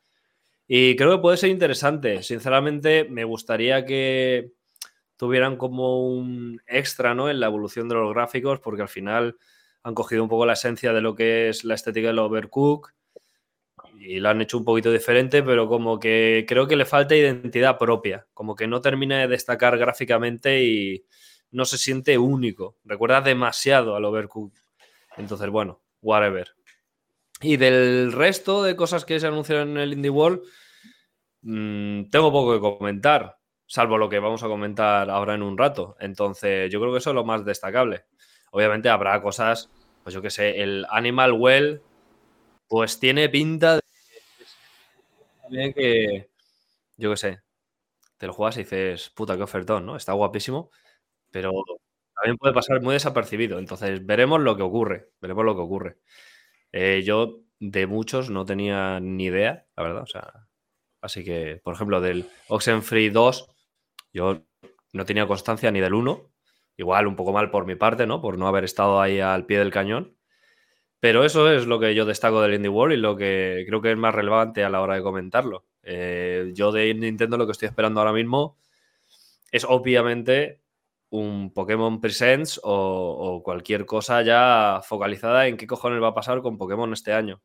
Y 0.68 0.96
creo 0.96 1.12
que 1.16 1.22
puede 1.22 1.38
ser 1.38 1.50
interesante. 1.50 2.24
Sinceramente, 2.24 3.06
me 3.10 3.24
gustaría 3.24 3.86
que 3.86 4.52
tuvieran 5.16 5.56
como 5.56 6.08
un 6.08 6.62
extra 6.68 7.14
¿no? 7.14 7.30
en 7.30 7.40
la 7.40 7.48
evolución 7.48 7.88
de 7.88 7.96
los 7.96 8.14
gráficos, 8.14 8.60
porque 8.60 8.82
al 8.82 8.90
final 8.90 9.38
han 9.84 9.96
cogido 9.96 10.24
un 10.24 10.30
poco 10.30 10.46
la 10.46 10.54
esencia 10.54 10.94
de 10.94 11.02
lo 11.02 11.16
que 11.16 11.50
es 11.50 11.64
la 11.64 11.76
estética 11.76 12.08
del 12.08 12.20
Overcook 12.20 12.94
y 14.04 14.20
lo 14.20 14.30
han 14.30 14.42
hecho 14.42 14.58
un 14.58 14.66
poquito 14.66 14.92
diferente, 14.92 15.44
pero 15.44 15.68
como 15.68 16.00
que 16.00 16.46
creo 16.48 16.68
que 16.68 16.76
le 16.76 16.86
falta 16.86 17.16
identidad 17.16 17.78
propia, 17.78 18.26
como 18.34 18.56
que 18.56 18.68
no 18.68 18.82
termina 18.82 19.20
de 19.20 19.28
destacar 19.28 19.78
gráficamente 19.78 20.64
y 20.64 21.06
no 21.52 21.66
se 21.66 21.78
siente 21.78 22.18
único. 22.18 22.78
Recuerda 22.84 23.22
demasiado 23.22 23.96
al 23.96 24.06
Overcooked. 24.06 24.60
Entonces, 25.18 25.50
bueno, 25.50 25.82
whatever. 26.02 26.50
Y 27.42 27.58
del 27.58 28.12
resto 28.12 28.64
de 28.64 28.76
cosas 28.76 29.06
que 29.06 29.20
se 29.20 29.28
anunciaron 29.28 29.72
en 29.72 29.78
el 29.78 29.94
Indie 29.94 30.10
World, 30.10 30.42
mm, 31.44 32.10
tengo 32.10 32.32
poco 32.32 32.54
que 32.54 32.60
comentar, 32.60 33.38
salvo 33.68 34.00
lo 34.00 34.10
que 34.10 34.20
vamos 34.20 34.42
a 34.42 34.48
comentar 34.48 35.12
ahora 35.12 35.36
en 35.36 35.44
un 35.44 35.58
rato. 35.58 35.96
Entonces, 36.00 36.72
yo 36.72 36.80
creo 36.80 36.92
que 36.92 37.00
eso 37.00 37.12
es 37.12 37.16
lo 37.16 37.26
más 37.26 37.46
destacable. 37.46 38.06
Obviamente 38.52 38.90
habrá 38.90 39.22
cosas, 39.22 39.70
pues 40.04 40.16
yo 40.16 40.24
que 40.24 40.32
sé, 40.32 40.62
el 40.62 40.88
Animal 40.90 41.34
Well, 41.34 41.82
pues 42.68 43.00
tiene 43.00 43.30
pinta 43.30 43.80
que, 45.76 46.30
yo 46.98 47.12
qué 47.12 47.18
sé, 47.18 47.42
te 48.18 48.28
lo 48.28 48.34
juegas 48.34 48.58
y 48.58 48.62
dices, 48.64 49.12
puta, 49.12 49.38
qué 49.38 49.44
ofertón, 49.44 49.86
¿no? 49.86 49.96
Está 49.98 50.14
guapísimo, 50.14 50.72
pero 51.32 51.52
también 52.16 52.38
puede 52.38 52.54
pasar 52.54 52.82
muy 52.82 52.94
desapercibido. 52.96 53.60
Entonces, 53.60 54.06
veremos 54.06 54.42
lo 54.42 54.58
que 54.58 54.64
ocurre, 54.64 55.12
veremos 55.22 55.46
lo 55.46 55.56
que 55.56 55.62
ocurre. 55.62 55.98
Eh, 56.72 57.04
yo 57.06 57.42
de 57.60 57.88
muchos 57.88 58.30
no 58.32 58.46
tenía 58.46 59.00
ni 59.02 59.26
idea, 59.26 59.68
la 59.78 59.84
verdad, 59.84 60.04
o 60.04 60.08
sea, 60.08 60.48
así 61.02 61.24
que, 61.26 61.62
por 61.64 61.76
ejemplo, 61.76 62.02
del 62.02 62.30
Oxenfree 62.50 63.12
2, 63.12 63.50
Yo 64.14 64.44
no 64.94 65.06
tenía 65.06 65.28
constancia 65.28 65.72
ni 65.72 65.80
del 65.82 65.94
1. 65.96 66.32
Igual 66.78 67.08
un 67.08 67.16
poco 67.18 67.34
mal 67.34 67.52
por 67.52 67.66
mi 67.66 67.76
parte, 67.76 68.08
¿no? 68.08 68.22
Por 68.22 68.38
no 68.38 68.48
haber 68.48 68.64
estado 68.66 69.02
ahí 69.02 69.20
al 69.22 69.46
pie 69.46 69.60
del 69.60 69.72
cañón. 69.72 70.18
Pero 71.02 71.26
eso 71.26 71.52
es 71.52 71.66
lo 71.66 71.80
que 71.80 71.96
yo 71.96 72.06
destaco 72.06 72.44
del 72.44 72.54
Indie 72.54 72.70
World 72.70 72.94
y 72.94 72.98
lo 72.98 73.18
que 73.18 73.66
creo 73.68 73.82
que 73.82 73.92
es 73.92 73.98
más 73.98 74.14
relevante 74.14 74.64
a 74.64 74.70
la 74.70 74.82
hora 74.82 74.96
de 74.96 75.02
comentarlo. 75.02 75.66
Eh, 75.82 76.52
yo 76.54 76.72
de 76.72 76.94
Nintendo 76.94 77.38
lo 77.38 77.48
que 77.48 77.54
estoy 77.54 77.68
esperando 77.70 78.00
ahora 78.00 78.14
mismo 78.14 78.56
es 79.52 79.66
obviamente 79.66 80.62
un 81.10 81.52
Pokémon 81.56 82.00
Presents 82.00 82.62
o, 82.64 82.72
o, 82.72 83.42
cualquier 83.42 83.88
cosa 83.88 84.22
ya 84.22 84.80
focalizada 84.84 85.48
en 85.48 85.58
qué 85.58 85.66
cojones 85.66 86.04
va 86.04 86.10
a 86.10 86.14
pasar 86.14 86.44
con 86.44 86.60
Pokémon 86.60 86.94
este 86.94 87.14
año. 87.14 87.42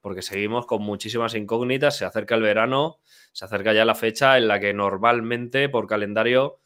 Porque 0.00 0.22
seguimos 0.22 0.66
con 0.66 0.82
muchísimas 0.82 1.36
incógnitas, 1.36 1.96
se 1.96 2.04
acerca 2.04 2.34
el 2.34 2.42
verano, 2.42 2.98
se 3.32 3.44
acerca 3.44 3.72
ya 3.72 3.84
la 3.84 3.94
fecha 3.94 4.36
en 4.36 4.48
la 4.48 4.58
que 4.58 4.74
normalmente 4.74 5.68
por 5.68 5.86
calendario 5.86 6.58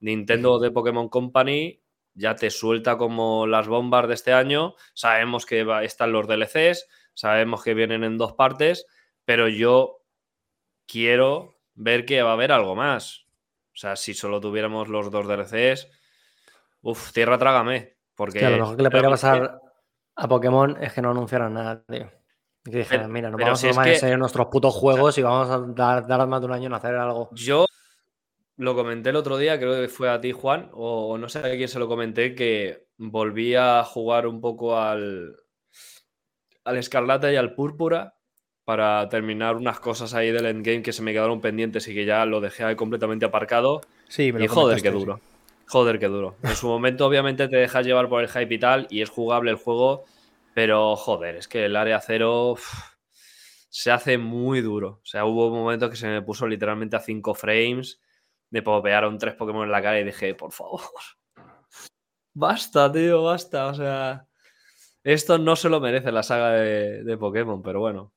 Nintendo 0.00 0.58
de 0.58 0.72
Pokémon 0.72 1.08
Company 1.08 1.80
ya 2.20 2.36
te 2.36 2.50
suelta 2.50 2.98
como 2.98 3.46
las 3.46 3.66
bombas 3.66 4.06
de 4.06 4.14
este 4.14 4.32
año. 4.34 4.74
Sabemos 4.92 5.46
que 5.46 5.64
va, 5.64 5.82
están 5.84 6.12
los 6.12 6.26
DLCs, 6.28 6.86
sabemos 7.14 7.62
que 7.64 7.72
vienen 7.72 8.04
en 8.04 8.18
dos 8.18 8.34
partes, 8.34 8.86
pero 9.24 9.48
yo 9.48 10.02
quiero 10.86 11.54
ver 11.74 12.04
que 12.04 12.22
va 12.22 12.30
a 12.30 12.34
haber 12.34 12.52
algo 12.52 12.76
más. 12.76 13.24
O 13.72 13.76
sea, 13.80 13.96
si 13.96 14.12
solo 14.12 14.40
tuviéramos 14.40 14.88
los 14.88 15.10
dos 15.10 15.26
DLCs, 15.26 15.88
uff, 16.82 17.12
tierra 17.12 17.38
trágame. 17.38 17.96
Porque 18.14 18.40
Claro, 18.40 18.56
lo 18.56 18.62
mejor 18.64 18.76
que 18.76 18.82
le 18.82 18.90
podría 18.90 19.10
pasar 19.10 19.60
a 20.16 20.28
Pokémon 20.28 20.76
es 20.82 20.92
que 20.92 21.00
no 21.00 21.12
anunciaran 21.12 21.54
nada, 21.54 21.82
tío. 21.88 22.10
Y 22.66 22.70
que 22.70 22.78
dijeran, 22.78 23.10
mira, 23.10 23.30
nos 23.30 23.40
vamos 23.40 23.60
si 23.60 23.68
a 23.68 23.70
tomar 23.70 23.86
que- 23.86 23.94
en 23.94 24.00
serio 24.00 24.16
nuestros 24.18 24.46
putos 24.48 24.74
juegos 24.74 25.16
y 25.16 25.22
vamos 25.22 25.48
a 25.48 25.58
dar, 25.74 26.06
dar 26.06 26.26
más 26.28 26.40
de 26.40 26.46
un 26.46 26.52
año 26.52 26.66
en 26.66 26.74
hacer 26.74 26.94
algo. 26.96 27.30
Yo 27.32 27.64
lo 28.60 28.74
comenté 28.74 29.08
el 29.08 29.16
otro 29.16 29.38
día, 29.38 29.58
creo 29.58 29.80
que 29.80 29.88
fue 29.88 30.10
a 30.10 30.20
ti, 30.20 30.32
Juan, 30.32 30.68
o 30.74 31.16
no 31.16 31.30
sé 31.30 31.38
a 31.38 31.56
quién 31.56 31.66
se 31.66 31.78
lo 31.78 31.88
comenté, 31.88 32.34
que 32.34 32.88
volví 32.98 33.54
a 33.54 33.82
jugar 33.84 34.26
un 34.26 34.42
poco 34.42 34.78
al, 34.78 35.34
al 36.64 36.76
Escarlata 36.76 37.32
y 37.32 37.36
al 37.36 37.54
Púrpura 37.54 38.16
para 38.66 39.08
terminar 39.08 39.56
unas 39.56 39.80
cosas 39.80 40.12
ahí 40.12 40.30
del 40.30 40.44
endgame 40.44 40.82
que 40.82 40.92
se 40.92 41.00
me 41.00 41.12
quedaron 41.14 41.40
pendientes 41.40 41.88
y 41.88 41.94
que 41.94 42.04
ya 42.04 42.26
lo 42.26 42.42
dejé 42.42 42.64
ahí 42.64 42.76
completamente 42.76 43.24
aparcado. 43.24 43.80
Sí, 44.08 44.30
me 44.30 44.40
lo 44.40 44.44
Y 44.44 44.48
joder, 44.48 44.82
qué 44.82 44.90
duro. 44.90 45.20
Joder, 45.66 45.98
qué 45.98 46.08
duro. 46.08 46.36
En 46.42 46.54
su 46.54 46.66
momento, 46.68 47.06
obviamente, 47.06 47.48
te 47.48 47.56
dejas 47.56 47.86
llevar 47.86 48.10
por 48.10 48.22
el 48.22 48.28
hype 48.28 48.54
y 48.54 48.58
tal, 48.58 48.86
y 48.90 49.00
es 49.00 49.08
jugable 49.08 49.52
el 49.52 49.56
juego, 49.56 50.04
pero 50.52 50.96
joder, 50.96 51.36
es 51.36 51.48
que 51.48 51.64
el 51.64 51.76
área 51.76 51.98
cero 52.02 52.56
se 53.70 53.90
hace 53.90 54.18
muy 54.18 54.60
duro. 54.60 55.00
O 55.02 55.06
sea, 55.06 55.24
hubo 55.24 55.48
momentos 55.48 55.88
que 55.88 55.96
se 55.96 56.08
me 56.08 56.20
puso 56.20 56.46
literalmente 56.46 56.96
a 56.96 57.00
5 57.00 57.34
frames, 57.34 58.00
me 58.50 58.62
popearon 58.62 59.18
tres 59.18 59.34
Pokémon 59.34 59.64
en 59.64 59.72
la 59.72 59.82
cara 59.82 60.00
y 60.00 60.04
dije, 60.04 60.34
por 60.34 60.52
favor, 60.52 60.80
basta, 62.34 62.90
tío, 62.92 63.22
basta. 63.22 63.66
O 63.68 63.74
sea, 63.74 64.26
esto 65.02 65.38
no 65.38 65.56
se 65.56 65.68
lo 65.68 65.80
merece 65.80 66.12
la 66.12 66.22
saga 66.22 66.50
de, 66.52 67.04
de 67.04 67.16
Pokémon, 67.16 67.62
pero 67.62 67.80
bueno. 67.80 68.12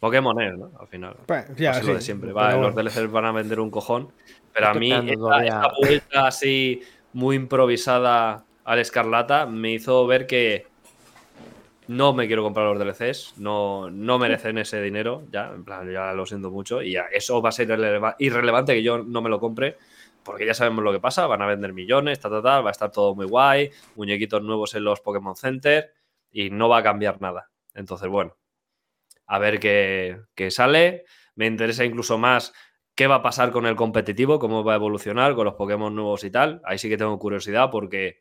Pokémon 0.00 0.38
es, 0.42 0.58
¿no? 0.58 0.70
Al 0.78 0.88
final. 0.88 1.16
Pues, 1.26 1.56
ya, 1.56 1.70
Así 1.70 1.86
lo 1.86 1.94
de 1.94 2.00
siempre. 2.02 2.28
pero 2.28 2.36
Va, 2.36 2.54
bueno. 2.56 2.70
los 2.70 2.74
DLCs 2.74 3.10
van 3.10 3.24
a 3.24 3.32
vender 3.32 3.58
un 3.58 3.70
cojón. 3.70 4.12
Pero 4.52 4.68
a 4.68 4.74
mí, 4.74 4.92
esta, 4.92 5.44
esta 5.44 5.72
vuelta 5.80 6.26
así 6.26 6.82
muy 7.14 7.36
improvisada 7.36 8.44
al 8.64 8.78
Escarlata 8.78 9.46
me 9.46 9.72
hizo 9.72 10.06
ver 10.06 10.26
que 10.26 10.66
no 11.88 12.12
me 12.14 12.26
quiero 12.26 12.42
comprar 12.42 12.66
los 12.66 12.78
DLCs. 12.78 13.34
No, 13.38 13.90
no 13.90 14.18
merecen 14.18 14.58
ese 14.58 14.80
dinero. 14.82 15.24
Ya, 15.30 15.50
en 15.54 15.64
plan, 15.64 15.90
ya 15.92 16.12
lo 16.12 16.26
siento 16.26 16.50
mucho. 16.50 16.82
Y 16.82 16.96
eso 17.12 17.40
va 17.42 17.50
a 17.50 17.52
ser 17.52 17.68
irreleva- 17.68 18.16
irrelevante 18.18 18.74
que 18.74 18.82
yo 18.82 18.98
no 19.02 19.20
me 19.22 19.28
lo 19.30 19.38
compre. 19.40 19.76
Porque 20.22 20.46
ya 20.46 20.54
sabemos 20.54 20.82
lo 20.84 20.92
que 20.92 21.00
pasa. 21.00 21.26
Van 21.26 21.42
a 21.42 21.46
vender 21.46 21.72
millones, 21.72 22.20
ta, 22.20 22.30
ta, 22.30 22.42
ta, 22.42 22.60
Va 22.60 22.70
a 22.70 22.72
estar 22.72 22.90
todo 22.90 23.14
muy 23.14 23.26
guay. 23.26 23.70
Muñequitos 23.96 24.42
nuevos 24.42 24.74
en 24.74 24.84
los 24.84 25.00
Pokémon 25.00 25.36
Center. 25.36 25.92
Y 26.30 26.50
no 26.50 26.68
va 26.68 26.78
a 26.78 26.82
cambiar 26.82 27.20
nada. 27.20 27.50
Entonces, 27.74 28.08
bueno 28.08 28.36
a 29.26 29.38
ver 29.38 29.58
qué, 29.58 30.18
qué 30.34 30.50
sale. 30.50 31.04
Me 31.34 31.46
interesa 31.46 31.84
incluso 31.84 32.18
más 32.18 32.52
qué 32.94 33.06
va 33.06 33.16
a 33.16 33.22
pasar 33.22 33.50
con 33.52 33.66
el 33.66 33.74
competitivo, 33.74 34.38
cómo 34.38 34.62
va 34.62 34.74
a 34.74 34.76
evolucionar 34.76 35.34
con 35.34 35.46
los 35.46 35.54
Pokémon 35.54 35.94
nuevos 35.94 36.24
y 36.24 36.30
tal. 36.30 36.60
Ahí 36.64 36.76
sí 36.78 36.88
que 36.88 36.96
tengo 36.98 37.18
curiosidad 37.18 37.70
porque 37.70 38.20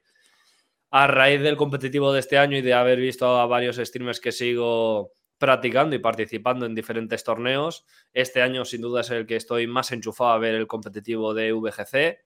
a 0.96 1.08
raíz 1.08 1.42
del 1.42 1.58
competitivo 1.58 2.14
de 2.14 2.20
este 2.20 2.38
año 2.38 2.56
y 2.56 2.62
de 2.62 2.76
haber 2.76 3.00
visto 3.00 3.26
a 3.26 3.48
varios 3.48 3.78
streamers 3.78 4.20
que 4.20 4.32
sigo 4.32 5.12
practicando 5.40 5.96
y 5.96 6.00
participando 6.00 6.68
en 6.68 6.76
diferentes 6.76 7.24
torneos, 7.24 7.84
este 8.14 8.44
año 8.44 8.64
sin 8.64 8.82
duda 8.82 9.02
es 9.02 9.10
el 9.10 9.26
que 9.26 9.36
estoy 9.36 9.66
más 9.66 9.92
enchufado 9.92 10.30
a 10.30 10.38
ver 10.38 10.54
el 10.54 10.68
competitivo 10.68 11.34
de 11.34 11.52
VGC. 11.52 12.20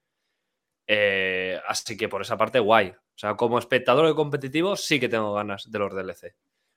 Eh, 0.85 1.61
así 1.65 1.95
que 1.95 2.09
por 2.09 2.21
esa 2.21 2.35
parte, 2.35 2.59
guay. 2.59 2.89
O 2.89 2.95
sea, 3.15 3.35
como 3.35 3.57
espectador 3.57 4.05
de 4.05 4.15
competitivo, 4.15 4.75
sí 4.75 4.99
que 4.99 5.07
tengo 5.07 5.33
ganas 5.33 5.71
de 5.71 5.79
los 5.79 5.95
DLC. 5.95 6.35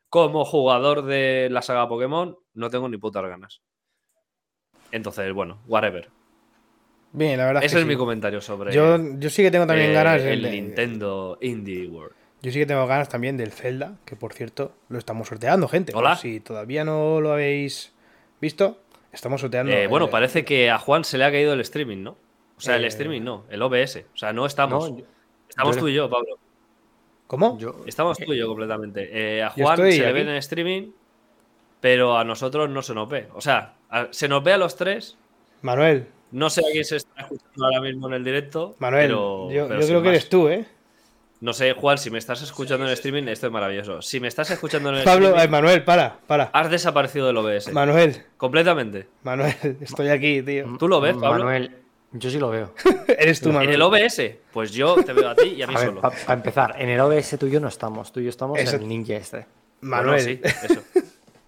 Como 0.09 0.45
jugador 0.45 1.03
de 1.03 1.49
la 1.51 1.61
saga 1.61 1.89
Pokémon, 1.89 2.39
no 2.55 2.71
tengo 2.71 2.89
ni 2.89 2.99
putas 2.99 3.25
ganas. 3.25 3.63
Entonces, 4.93 5.33
bueno, 5.33 5.61
whatever. 5.67 6.09
Bien, 7.13 7.37
la 7.39 7.47
verdad. 7.47 7.65
Ese 7.65 7.75
que 7.77 7.81
es 7.81 7.85
sí. 7.85 7.89
mi 7.89 7.97
comentario 7.97 8.41
sobre 8.41 8.73
Yo, 8.73 8.97
yo 9.19 9.31
sí 9.31 9.43
que 9.43 9.51
tengo 9.51 9.67
también 9.67 9.91
eh, 9.91 9.95
ganas 9.95 10.23
el 10.23 10.43
de- 10.43 10.51
Nintendo 10.51 11.39
Indie 11.41 11.87
World. 11.89 12.15
Yo 12.43 12.51
sí 12.53 12.59
que 12.59 12.67
tengo 12.67 12.87
ganas 12.87 13.09
también 13.09 13.37
del 13.37 13.53
Zelda, 13.53 13.97
que 14.05 14.17
por 14.17 14.33
cierto 14.33 14.73
lo 14.89 14.99
estamos 14.99 15.29
sorteando, 15.29 15.69
gente. 15.69 15.93
Hola. 15.95 16.17
Si 16.17 16.41
todavía 16.41 16.85
no 16.85 17.21
lo 17.21 17.33
habéis 17.33 17.93
visto, 18.41 18.79
estamos 19.13 19.41
sorteando. 19.41 19.73
Eh, 19.73 19.87
bueno, 19.89 20.07
el- 20.07 20.11
parece 20.11 20.45
que 20.45 20.71
a 20.71 20.79
Juan 20.79 21.05
se 21.05 21.19
le 21.19 21.25
ha 21.25 21.31
caído 21.31 21.53
el 21.53 21.61
streaming, 21.61 22.03
¿no? 22.03 22.17
O 22.57 22.61
sea, 22.63 22.77
el 22.77 22.85
Eh, 22.85 22.89
streaming 22.89 23.23
no, 23.23 23.45
el 23.51 23.61
OBS. 23.63 24.05
O 24.15 24.17
sea, 24.17 24.33
no 24.33 24.47
estamos. 24.47 24.91
No, 24.91 24.99
yo- 24.99 25.05
estamos 25.49 25.77
yo- 25.77 25.81
tú 25.83 25.89
y 25.89 25.95
yo, 25.95 26.09
Pablo. 26.09 26.39
¿Cómo? 27.27 27.59
yo- 27.59 27.85
Estamos 27.87 28.19
tú 28.19 28.33
y 28.33 28.39
yo 28.39 28.47
completamente. 28.49 29.09
Eh, 29.39 29.43
a 29.43 29.55
Yo 29.55 29.65
Juan 29.65 29.77
se 29.77 29.99
le 29.99 30.13
ve 30.13 30.21
en 30.23 30.29
el 30.29 30.37
streaming, 30.37 30.91
pero 31.81 32.17
a 32.19 32.25
nosotros 32.25 32.69
no 32.71 32.83
se 32.83 32.95
nos 32.95 33.09
ve. 33.09 33.29
O 33.35 33.41
sea, 33.41 33.75
a- 33.89 34.09
se 34.11 34.29
nos 34.29 34.43
ve 34.43 34.53
a 34.55 34.59
los 34.59 34.77
tres. 34.77 35.17
Manuel, 35.63 36.07
No 36.33 36.49
sé 36.51 36.61
a 36.61 36.71
quién 36.73 36.85
se 36.85 36.97
está 36.97 37.23
escuchando 37.23 37.65
ahora 37.65 37.81
mismo 37.81 38.07
en 38.09 38.15
el 38.15 38.25
directo. 38.25 38.77
Manuel, 38.79 39.07
pero, 39.07 39.51
yo, 39.51 39.67
pero 39.69 39.81
yo 39.81 39.87
sin 39.87 39.89
creo 39.91 40.03
que 40.03 40.09
más. 40.09 40.17
eres 40.17 40.29
tú, 40.29 40.49
¿eh? 40.49 40.67
No 41.41 41.53
sé, 41.55 41.73
Juan, 41.73 41.97
si 41.97 42.11
me 42.11 42.19
estás 42.19 42.43
escuchando 42.43 42.85
en 42.85 42.89
el 42.91 42.95
streaming, 42.95 43.23
esto 43.29 43.47
es 43.47 43.53
maravilloso. 43.53 44.03
Si 44.03 44.21
me 44.21 44.29
estás 44.29 44.51
escuchando 44.51 44.91
en 44.91 44.97
el 44.97 45.05
Pablo, 45.05 45.29
ay, 45.29 45.33
streaming, 45.33 45.51
Manuel, 45.53 45.85
para, 45.85 46.19
para. 46.27 46.45
has 46.53 46.71
desaparecido 46.71 47.27
del 47.27 47.37
OBS. 47.39 47.73
Manuel, 47.73 48.23
completamente. 48.37 49.07
Manuel, 49.23 49.55
estoy 49.81 50.09
aquí, 50.09 50.43
tío. 50.43 50.77
¿Tú 50.79 50.87
lo 50.87 51.01
ves, 51.01 51.15
Pablo? 51.15 51.45
Manuel, 51.45 51.77
yo 52.13 52.29
sí 52.31 52.39
lo 52.39 52.51
veo. 52.51 52.75
Eres 53.19 53.41
tú, 53.41 53.49
En 53.49 53.55
Manuel. 53.55 53.75
el 53.75 53.83
OBS, 53.83 54.23
pues 54.53 54.71
yo 54.73 54.97
te 55.03 55.15
veo 55.15 55.31
a 55.31 55.35
ti 55.35 55.49
y 55.57 55.63
a 55.63 55.67
mí 55.67 55.75
A 55.75 55.79
ver, 55.79 55.89
solo. 55.89 56.01
para 56.03 56.35
empezar, 56.35 56.75
en 56.79 56.91
el 56.91 57.01
OBS 57.01 57.39
tú 57.39 57.47
y 57.47 57.51
yo 57.53 57.59
no 57.61 57.69
estamos. 57.69 58.13
Tú 58.13 58.21
y 58.21 58.25
yo 58.25 58.29
estamos 58.29 58.59
Eso- 58.59 58.77
en 58.77 58.83
el 58.83 58.89
Ninja 58.89 59.15
este. 59.17 59.47
Bueno, 59.81 59.97
Manuel. 59.97 60.21
sí, 60.23 60.41
eso. 60.45 60.83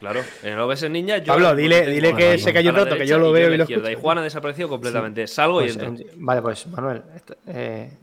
Claro, 0.03 0.21
en 0.43 0.53
el 0.55 0.59
OBS 0.59 0.91
Niña 0.91 1.19
yo. 1.19 1.33
Pablo, 1.33 1.55
dile- 1.55 1.87
dile 1.87 2.15
que 2.17 2.37
se 2.37 2.53
cayó 2.53 2.71
un 2.71 2.77
rato, 2.77 2.97
que 2.97 3.07
yo 3.07 3.19
lo 3.19 3.31
veo 3.31 3.47
y 3.47 3.51
la 3.53 3.57
lo 3.59 3.63
izquierda. 3.63 3.85
escucho. 3.89 3.99
Y 4.01 4.03
Juan 4.03 4.19
ha 4.19 4.23
desaparecido 4.23 4.69
completamente. 4.69 5.27
Salgo 5.29 5.61
Pues, 5.61 5.77
y 5.77 5.79
entro. 5.81 5.87
en- 6.13 6.27
vale, 6.27 6.43
pues 6.43 6.67
Manuel. 6.67 7.03
esto- 7.15 7.37
eh, 7.47 7.99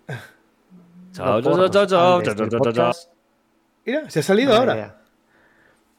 Chao, 1.12 1.42
chao, 1.42 1.70
chao, 1.70 1.70
chao, 1.70 1.88
chao, 1.88 2.22
chao, 2.22 2.36
chao, 2.36 2.48
chao. 2.50 2.60
podcast, 2.60 3.12
Mira, 3.86 4.10
se 4.10 4.20
ha 4.20 4.24
salido 4.24 4.56
ahora. 4.56 4.96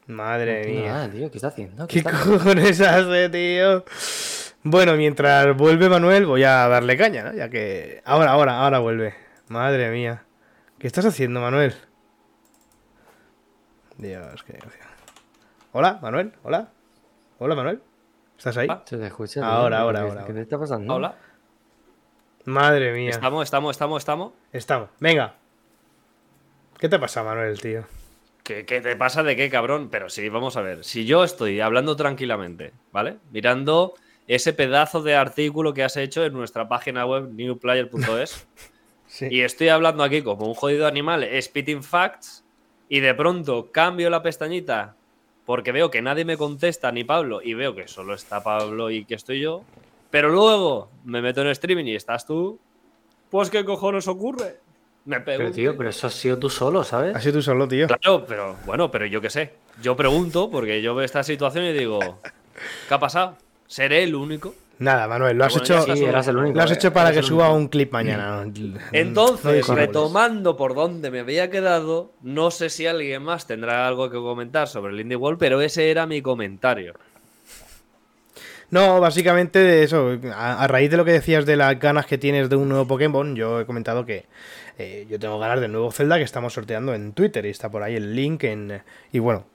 Madre 0.07 0.65
mía. 0.67 0.91
nada, 0.91 1.09
tío. 1.11 1.29
¿Qué 1.29 1.37
está 1.37 1.49
haciendo? 1.49 1.85
¿Qué 1.87 1.99
está 1.99 2.09
haciendo? 2.09 2.39
cojones 2.43 2.81
hace, 2.81 3.29
tío? 3.29 3.85
Bueno, 4.63 4.95
mientras 4.95 5.55
vuelve 5.55 5.87
Manuel, 5.87 6.25
voy 6.25 6.43
a 6.43 6.67
darle 6.67 6.97
caña, 6.97 7.23
¿no? 7.25 7.33
Ya 7.35 7.47
que. 7.49 8.01
Ahora, 8.05 8.31
ahora, 8.31 8.59
ahora 8.59 8.79
vuelve. 8.79 9.13
Madre 9.49 9.91
mía. 9.91 10.23
¿Qué 10.79 10.87
estás 10.87 11.05
haciendo, 11.05 11.41
Manuel? 11.41 11.75
Dios, 13.97 14.43
qué 14.43 14.53
gracia. 14.53 14.87
Hola, 15.73 15.99
Manuel. 16.01 16.33
Hola. 16.43 16.69
Hola, 17.39 17.55
Manuel. 17.55 17.81
¿Estás 18.37 18.57
ahí? 18.57 18.67
Ah, 18.69 18.83
Se 18.85 18.97
te 18.97 19.07
escucha. 19.07 19.45
Ahora, 19.45 19.79
ahora, 19.79 20.01
¿qué- 20.01 20.09
ahora, 20.09 20.25
¿Qué 20.25 20.33
te 20.33 20.41
está 20.41 20.59
pasando? 20.59 20.93
Hola. 20.95 21.15
Madre 22.45 22.93
mía. 22.93 23.11
Estamos, 23.11 23.43
estamos, 23.43 23.71
estamos, 23.75 24.01
estamos. 24.01 24.33
Estamos. 24.51 24.89
Venga. 24.99 25.35
¿Qué 26.79 26.89
te 26.89 26.97
pasa, 26.97 27.23
Manuel, 27.23 27.59
tío? 27.61 27.83
¿Qué, 28.43 28.65
qué 28.65 28.81
te 28.81 28.95
pasa 28.95 29.21
de 29.21 29.35
qué, 29.35 29.49
cabrón? 29.49 29.89
Pero 29.91 30.09
sí, 30.09 30.27
vamos 30.29 30.57
a 30.57 30.61
ver. 30.61 30.83
Si 30.83 31.05
yo 31.05 31.23
estoy 31.23 31.61
hablando 31.61 31.95
tranquilamente, 31.95 32.73
¿vale? 32.91 33.17
Mirando 33.31 33.93
ese 34.27 34.53
pedazo 34.53 35.03
de 35.03 35.15
artículo 35.15 35.73
que 35.73 35.83
has 35.83 35.95
hecho 35.97 36.25
en 36.25 36.33
nuestra 36.33 36.67
página 36.67 37.05
web 37.05 37.29
newplayer.es 37.31 38.47
Sí. 39.07 39.27
y 39.29 39.41
estoy 39.41 39.67
hablando 39.67 40.03
aquí 40.03 40.21
como 40.23 40.47
un 40.47 40.53
jodido 40.53 40.87
animal, 40.87 41.27
spitting 41.41 41.83
facts, 41.83 42.45
y 42.87 43.01
de 43.01 43.13
pronto 43.13 43.69
cambio 43.71 44.09
la 44.09 44.23
pestañita 44.23 44.95
porque 45.51 45.73
veo 45.73 45.91
que 45.91 46.01
nadie 46.01 46.23
me 46.23 46.37
contesta, 46.37 46.93
ni 46.93 47.03
Pablo, 47.03 47.41
y 47.43 47.55
veo 47.55 47.75
que 47.75 47.85
solo 47.85 48.13
está 48.13 48.41
Pablo 48.41 48.89
y 48.89 49.03
que 49.03 49.15
estoy 49.15 49.41
yo, 49.41 49.65
pero 50.09 50.29
luego 50.29 50.87
me 51.03 51.21
meto 51.21 51.41
en 51.41 51.47
streaming 51.47 51.83
y 51.87 51.95
estás 51.95 52.25
tú, 52.25 52.57
pues 53.29 53.49
¿qué 53.49 53.65
cojones 53.65 54.07
ocurre? 54.07 54.59
Me 55.03 55.19
pego. 55.19 55.39
Pero 55.39 55.51
tío, 55.51 55.77
pero 55.77 55.89
eso 55.89 56.07
has 56.07 56.13
sido 56.13 56.39
tú 56.39 56.49
solo, 56.49 56.85
¿sabes? 56.85 57.17
Has 57.17 57.23
sido 57.23 57.39
tú 57.39 57.41
solo, 57.41 57.67
tío. 57.67 57.87
Claro, 57.87 58.23
pero 58.25 58.55
bueno, 58.65 58.89
pero 58.91 59.05
yo 59.07 59.19
qué 59.19 59.29
sé. 59.29 59.51
Yo 59.81 59.97
pregunto 59.97 60.49
porque 60.49 60.81
yo 60.81 60.95
veo 60.95 61.03
esta 61.03 61.21
situación 61.21 61.65
y 61.65 61.73
digo, 61.73 61.99
¿qué 62.87 62.93
ha 62.93 62.99
pasado? 62.99 63.35
¿Seré 63.67 64.03
el 64.03 64.15
único? 64.15 64.55
Nada, 64.81 65.07
Manuel, 65.07 65.37
lo 65.37 65.45
has 65.45 65.53
Bueno, 65.53 65.63
hecho, 65.63 65.95
Sí, 65.95 66.03
el 66.05 66.37
único. 66.37 66.57
lo 66.57 66.63
has 66.63 66.71
eh, 66.71 66.73
hecho 66.73 66.91
para 66.91 67.11
que 67.11 67.21
suba 67.21 67.51
un 67.53 67.67
clip 67.67 67.91
mañana. 67.93 68.43
Entonces, 68.91 69.67
retomando 69.67 70.57
por 70.57 70.73
donde 70.73 71.11
me 71.11 71.19
había 71.19 71.51
quedado, 71.51 72.13
no 72.23 72.49
sé 72.49 72.71
si 72.71 72.87
alguien 72.87 73.21
más 73.21 73.45
tendrá 73.45 73.87
algo 73.87 74.09
que 74.09 74.17
comentar 74.17 74.67
sobre 74.67 74.91
el 74.93 74.99
Indie 74.99 75.17
World, 75.17 75.37
pero 75.37 75.61
ese 75.61 75.91
era 75.91 76.07
mi 76.07 76.23
comentario. 76.23 76.95
No, 78.71 78.99
básicamente 78.99 79.59
de 79.59 79.83
eso. 79.83 80.17
A, 80.33 80.63
a 80.63 80.67
raíz 80.67 80.89
de 80.89 80.97
lo 80.97 81.05
que 81.05 81.11
decías 81.11 81.45
de 81.45 81.57
las 81.57 81.77
ganas 81.79 82.05
que 82.07 82.17
tienes 82.17 82.49
de 82.49 82.55
un 82.55 82.69
nuevo 82.69 82.87
Pokémon, 82.87 83.35
yo 83.35 83.59
he 83.59 83.65
comentado 83.67 84.05
que 84.05 84.25
eh, 84.79 85.05
yo 85.09 85.19
tengo 85.19 85.37
ganas 85.39 85.59
del 85.61 85.71
nuevo 85.71 85.91
Zelda 85.91 86.17
que 86.17 86.23
estamos 86.23 86.53
sorteando 86.53 86.93
en 86.95 87.13
Twitter 87.13 87.45
y 87.45 87.49
está 87.49 87.69
por 87.69 87.83
ahí 87.83 87.95
el 87.95 88.15
link 88.15 88.45
en 88.45 88.81
y 89.11 89.19
bueno 89.19 89.45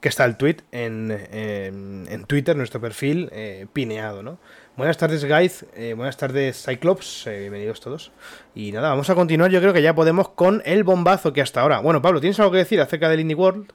que 0.00 0.10
está 0.10 0.26
el 0.26 0.36
tweet 0.36 0.58
en, 0.72 1.10
en- 1.32 2.06
en 2.10 2.24
Twitter, 2.26 2.54
nuestro 2.54 2.80
perfil 2.80 3.30
eh, 3.32 3.66
pineado, 3.72 4.22
¿no? 4.22 4.38
Buenas 4.76 4.98
tardes, 4.98 5.24
guys. 5.24 5.64
eh, 5.74 5.94
buenas 5.94 6.16
tardes, 6.18 6.62
Cyclops. 6.64 7.26
eh, 7.26 7.40
bienvenidos 7.40 7.80
todos. 7.80 8.12
Y 8.54 8.72
nada, 8.72 8.90
vamos 8.90 9.08
a 9.08 9.14
continuar. 9.14 9.50
Yo 9.50 9.60
creo 9.60 9.72
que 9.72 9.80
ya 9.80 9.94
podemos 9.94 10.28
con 10.30 10.62
el 10.66 10.84
bombazo 10.84 11.32
que 11.32 11.40
hasta 11.40 11.62
ahora. 11.62 11.78
Bueno, 11.80 12.02
Pablo, 12.02 12.20
¿tienes 12.20 12.38
algo 12.40 12.52
que 12.52 12.58
decir 12.58 12.80
acerca 12.80 13.08
del 13.08 13.20
Indie 13.20 13.34
World? 13.36 13.72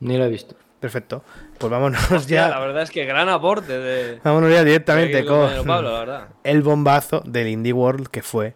Ni 0.00 0.16
lo 0.16 0.24
he 0.24 0.28
visto. 0.28 0.54
Perfecto. 0.78 1.24
Pues 1.58 1.70
vámonos 1.70 2.10
Hostia, 2.12 2.48
la 2.48 2.54
ya. 2.54 2.58
verdad 2.60 2.82
es 2.82 2.90
que 2.90 3.04
gran 3.04 3.28
aporte 3.28 3.78
de, 3.78 4.20
Vámonos 4.22 4.50
ya 4.52 4.62
directamente 4.64 5.24
con 5.24 5.48
Pablo, 5.64 5.92
la 5.92 5.98
verdad. 6.00 6.28
el 6.44 6.62
bombazo 6.62 7.22
del 7.24 7.48
Indie 7.48 7.72
World 7.72 8.08
que 8.08 8.22
fue 8.22 8.54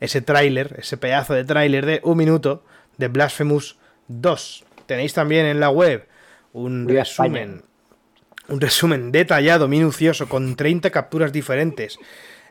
ese 0.00 0.20
tráiler, 0.22 0.76
ese 0.78 0.96
pedazo 0.96 1.34
de 1.34 1.44
tráiler 1.44 1.86
de 1.86 2.00
un 2.04 2.16
minuto 2.18 2.64
de 2.98 3.08
Blasphemous 3.08 3.78
2. 4.08 4.64
Tenéis 4.86 5.14
también 5.14 5.46
en 5.46 5.60
la 5.60 5.70
web 5.70 6.06
un 6.52 6.86
resumen, 6.88 7.62
un 8.52 8.60
resumen 8.60 9.12
detallado, 9.12 9.66
minucioso, 9.66 10.28
con 10.28 10.56
30 10.56 10.90
capturas 10.90 11.32
diferentes 11.32 11.98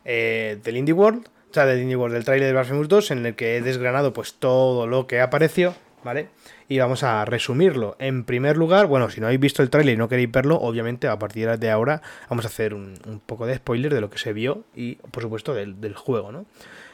eh, 0.03 0.57
del 0.63 0.77
Indie 0.77 0.93
World, 0.93 1.27
o 1.27 1.53
sea, 1.53 1.67
del 1.67 1.79
Indie 1.79 1.95
World, 1.95 2.15
del 2.15 2.25
tráiler 2.25 2.47
de 2.47 2.53
Blasphemous 2.53 2.87
2, 2.87 3.11
en 3.11 3.25
el 3.27 3.35
que 3.35 3.57
he 3.57 3.61
desgranado 3.61 4.11
pues 4.11 4.33
todo 4.33 4.87
lo 4.87 5.05
que 5.05 5.21
apareció, 5.21 5.75
¿vale? 6.03 6.29
Y 6.67 6.79
vamos 6.79 7.03
a 7.03 7.23
resumirlo. 7.25 7.97
En 7.99 8.23
primer 8.23 8.57
lugar, 8.57 8.87
bueno, 8.87 9.11
si 9.11 9.21
no 9.21 9.27
habéis 9.27 9.41
visto 9.41 9.61
el 9.61 9.69
tráiler 9.69 9.93
y 9.93 9.97
no 9.97 10.09
queréis 10.09 10.31
verlo, 10.31 10.55
obviamente 10.55 11.07
a 11.07 11.19
partir 11.19 11.47
de 11.59 11.69
ahora 11.69 12.01
vamos 12.29 12.45
a 12.45 12.47
hacer 12.47 12.73
un, 12.73 13.21
poco 13.23 13.45
de 13.45 13.55
spoiler 13.57 13.93
de 13.93 14.01
lo 14.01 14.09
que 14.09 14.17
se 14.17 14.33
vio 14.33 14.63
y, 14.75 14.95
por 14.95 15.21
supuesto, 15.21 15.53
del 15.53 15.95
juego, 15.95 16.31
¿no? 16.31 16.47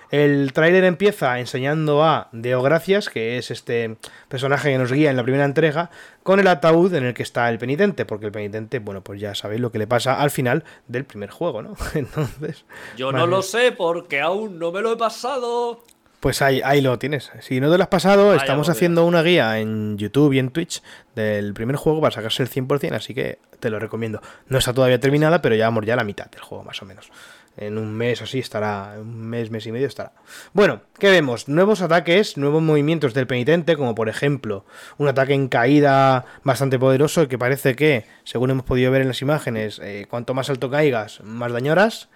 El 0.10 0.54
tráiler 0.54 0.84
empieza 0.84 1.40
enseñando 1.40 2.04
a 2.04 2.30
Deo 2.32 2.62
Gracias, 2.62 3.10
que 3.10 3.38
es 3.38 3.52
este 3.52 3.98
personaje 4.30 4.72
que 4.72 4.78
nos 4.78 4.92
guía 4.92 5.10
en 5.10 5.18
la 5.18 5.24
primera 5.24 5.46
entrega, 5.46 5.90
con 6.24 6.40
el 6.40 6.48
ataúd 6.48 6.94
en 6.94 7.06
el 7.06 7.14
que 7.14 7.24
está 7.24 7.50
el 7.50 7.58
penitente, 7.58 8.06
porque 8.06 8.26
el 8.26 8.32
penitente, 8.32 8.80
bueno, 8.80 9.02
pues 9.02 9.20
ya 9.20 9.36
sabéis 9.36 9.62
lo 9.62 9.72
que 9.72 9.80
le 9.80 9.88
pasa 9.88 10.22
al 10.22 10.32
final 10.32 10.64
del 10.88 11.06
primer 11.06 11.30
juego, 11.30 11.62
¿no? 11.62 11.76
Entonces, 11.94 12.66
Yo 12.96 13.12
no 13.12 13.28
lo 13.28 13.42
sé 13.42 13.72
porque 13.72 14.22
aún 14.22 14.60
no 14.60 14.72
me 14.72 14.82
lo 14.82 14.94
he 14.94 14.98
pasado. 14.98 15.84
Pues 16.20 16.42
ahí, 16.42 16.62
ahí 16.64 16.82
lo 16.82 16.98
tienes. 16.98 17.32
Si 17.42 17.60
no 17.60 17.72
te 17.72 17.78
lo 17.78 17.84
has 17.84 17.90
pasado, 17.90 18.28
Vaya 18.28 18.42
estamos 18.42 18.70
haciendo 18.70 19.06
una 19.06 19.22
guía 19.22 19.60
en 19.60 19.98
YouTube 19.98 20.34
y 20.34 20.40
en 20.40 20.50
Twitch 20.50 20.82
del 21.16 21.54
primer 21.54 21.76
juego 21.76 22.02
para 22.02 22.14
sacarse 22.14 22.44
el 22.44 22.50
100%, 22.50 22.94
así 22.94 23.14
que 23.14 23.40
te 23.60 23.70
lo 23.70 23.80
recomiendo. 23.80 24.22
No 24.48 24.58
está 24.58 24.74
todavía 24.74 25.00
terminada, 25.00 25.42
pero 25.42 25.56
llevamos 25.56 25.86
ya 25.86 25.96
la 25.96 26.04
mitad 26.04 26.30
del 26.30 26.42
juego, 26.42 26.64
más 26.64 26.82
o 26.82 26.86
menos. 26.86 27.10
En 27.56 27.80
un 27.80 27.92
mes 27.96 28.22
o 28.22 28.26
así 28.26 28.38
estará, 28.38 28.96
un 29.00 29.30
mes, 29.30 29.50
mes 29.50 29.66
y 29.66 29.72
medio 29.72 29.88
estará. 29.88 30.12
Bueno, 30.54 30.82
¿qué 31.00 31.10
vemos? 31.10 31.48
Nuevos 31.48 31.82
ataques, 31.82 32.38
nuevos 32.38 32.62
movimientos 32.62 33.16
del 33.16 33.26
penitente, 33.26 33.76
como 33.76 33.96
por 33.96 34.10
ejemplo 34.10 34.64
un 34.98 35.08
ataque 35.08 35.34
en 35.34 35.48
caída 35.48 36.26
bastante 36.44 36.78
poderoso 36.78 37.28
que 37.28 37.40
parece 37.40 37.76
que, 37.76 38.06
según 38.26 38.52
hemos 38.52 38.64
podido 38.64 38.92
ver 38.92 39.02
en 39.02 39.08
las 39.08 39.24
imágenes, 39.24 39.80
eh, 39.84 40.06
cuanto 40.08 40.36
más 40.36 40.52
alto 40.52 40.70
caigas, 40.70 41.22
más 41.22 41.52
dañoras. 41.52 42.10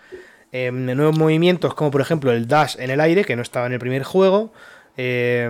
Eh, 0.51 0.71
nuevos 0.71 1.17
movimientos 1.17 1.73
como 1.73 1.91
por 1.91 2.01
ejemplo 2.01 2.31
el 2.31 2.47
dash 2.47 2.75
en 2.79 2.89
el 2.91 2.99
aire, 2.99 3.23
que 3.23 3.35
no 3.35 3.41
estaba 3.41 3.65
en 3.67 3.73
el 3.73 3.79
primer 3.79 4.03
juego. 4.03 4.51
Eh, 4.97 5.47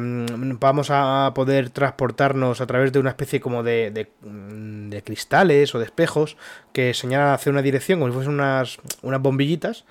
vamos 0.60 0.90
a 0.92 1.32
poder 1.34 1.72
transportarnos 1.72 2.62
a 2.62 2.68
través 2.68 2.92
de 2.94 3.00
una 3.00 3.10
especie 3.10 3.42
como 3.42 3.64
de, 3.64 3.90
de- 3.92 4.08
de 4.22 5.04
cristales 5.04 5.74
o 5.74 5.80
de 5.80 5.86
espejos 5.86 6.38
que 6.74 6.94
señalan 6.94 7.34
hacia 7.34 7.52
una 7.52 7.64
dirección 7.64 8.00
como 8.00 8.12
si 8.12 8.16
fuesen 8.16 8.34
unas, 8.36 8.78
bombillitas. 9.20 9.86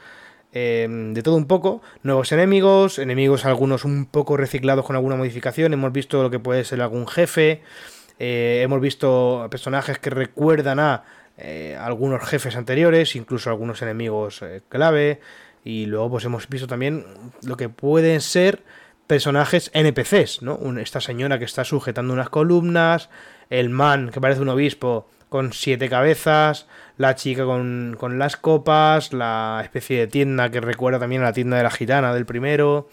Eh, 0.52 0.88
de 1.12 1.22
todo 1.22 1.36
un 1.36 1.46
poco, 1.46 1.80
nuevos 2.02 2.32
enemigos, 2.32 2.98
enemigos 2.98 3.44
algunos 3.44 3.84
un 3.84 4.04
poco 4.06 4.36
reciclados 4.36 4.84
con 4.84 4.96
alguna 4.96 5.14
modificación, 5.14 5.72
hemos 5.72 5.92
visto 5.92 6.22
lo 6.24 6.30
que 6.30 6.40
puede 6.40 6.64
ser 6.64 6.82
algún 6.82 7.06
jefe, 7.06 7.62
eh, 8.18 8.60
hemos 8.64 8.80
visto 8.80 9.46
personajes 9.48 9.98
que 10.00 10.10
recuerdan 10.10 10.80
a 10.80 11.04
eh, 11.42 11.76
algunos 11.81 12.22
jefes 12.22 12.57
anteriores, 12.57 13.16
incluso 13.16 13.50
algunos 13.50 13.83
enemigos 13.83 14.42
eh, 14.42 14.62
clave. 14.68 15.20
Y 15.64 15.87
luego 15.87 16.11
pues 16.11 16.24
hemos 16.24 16.48
visto 16.48 16.66
también 16.66 17.05
lo 17.42 17.57
que 17.57 17.68
pueden 17.68 18.20
ser 18.20 18.62
personajes 19.07 19.70
NPCs, 19.74 20.42
¿no? 20.42 20.59
Esta 20.79 21.00
señora 21.00 21.38
que 21.38 21.44
está 21.44 21.64
sujetando 21.64 22.14
unas 22.14 22.31
columnas, 22.31 23.11
el 23.50 23.68
man 23.68 24.11
que 24.11 24.20
parece 24.20 24.40
un 24.40 24.48
obispo 24.48 25.09
con 25.29 25.53
siete 25.53 25.88
cabezas, 25.88 26.66
la 26.96 27.14
chica 27.14 27.44
con, 27.44 27.96
con 27.98 28.18
las 28.18 28.37
copas, 28.37 29.12
la 29.12 29.61
especie 29.62 29.98
de 29.98 30.07
tienda 30.07 30.50
que 30.50 30.61
recuerda 30.61 30.98
también 30.98 31.22
a 31.22 31.26
la 31.26 31.33
tienda 31.33 31.57
de 31.57 31.62
la 31.62 31.70
gitana 31.70 32.14
del 32.14 32.26
primero. 32.26 32.88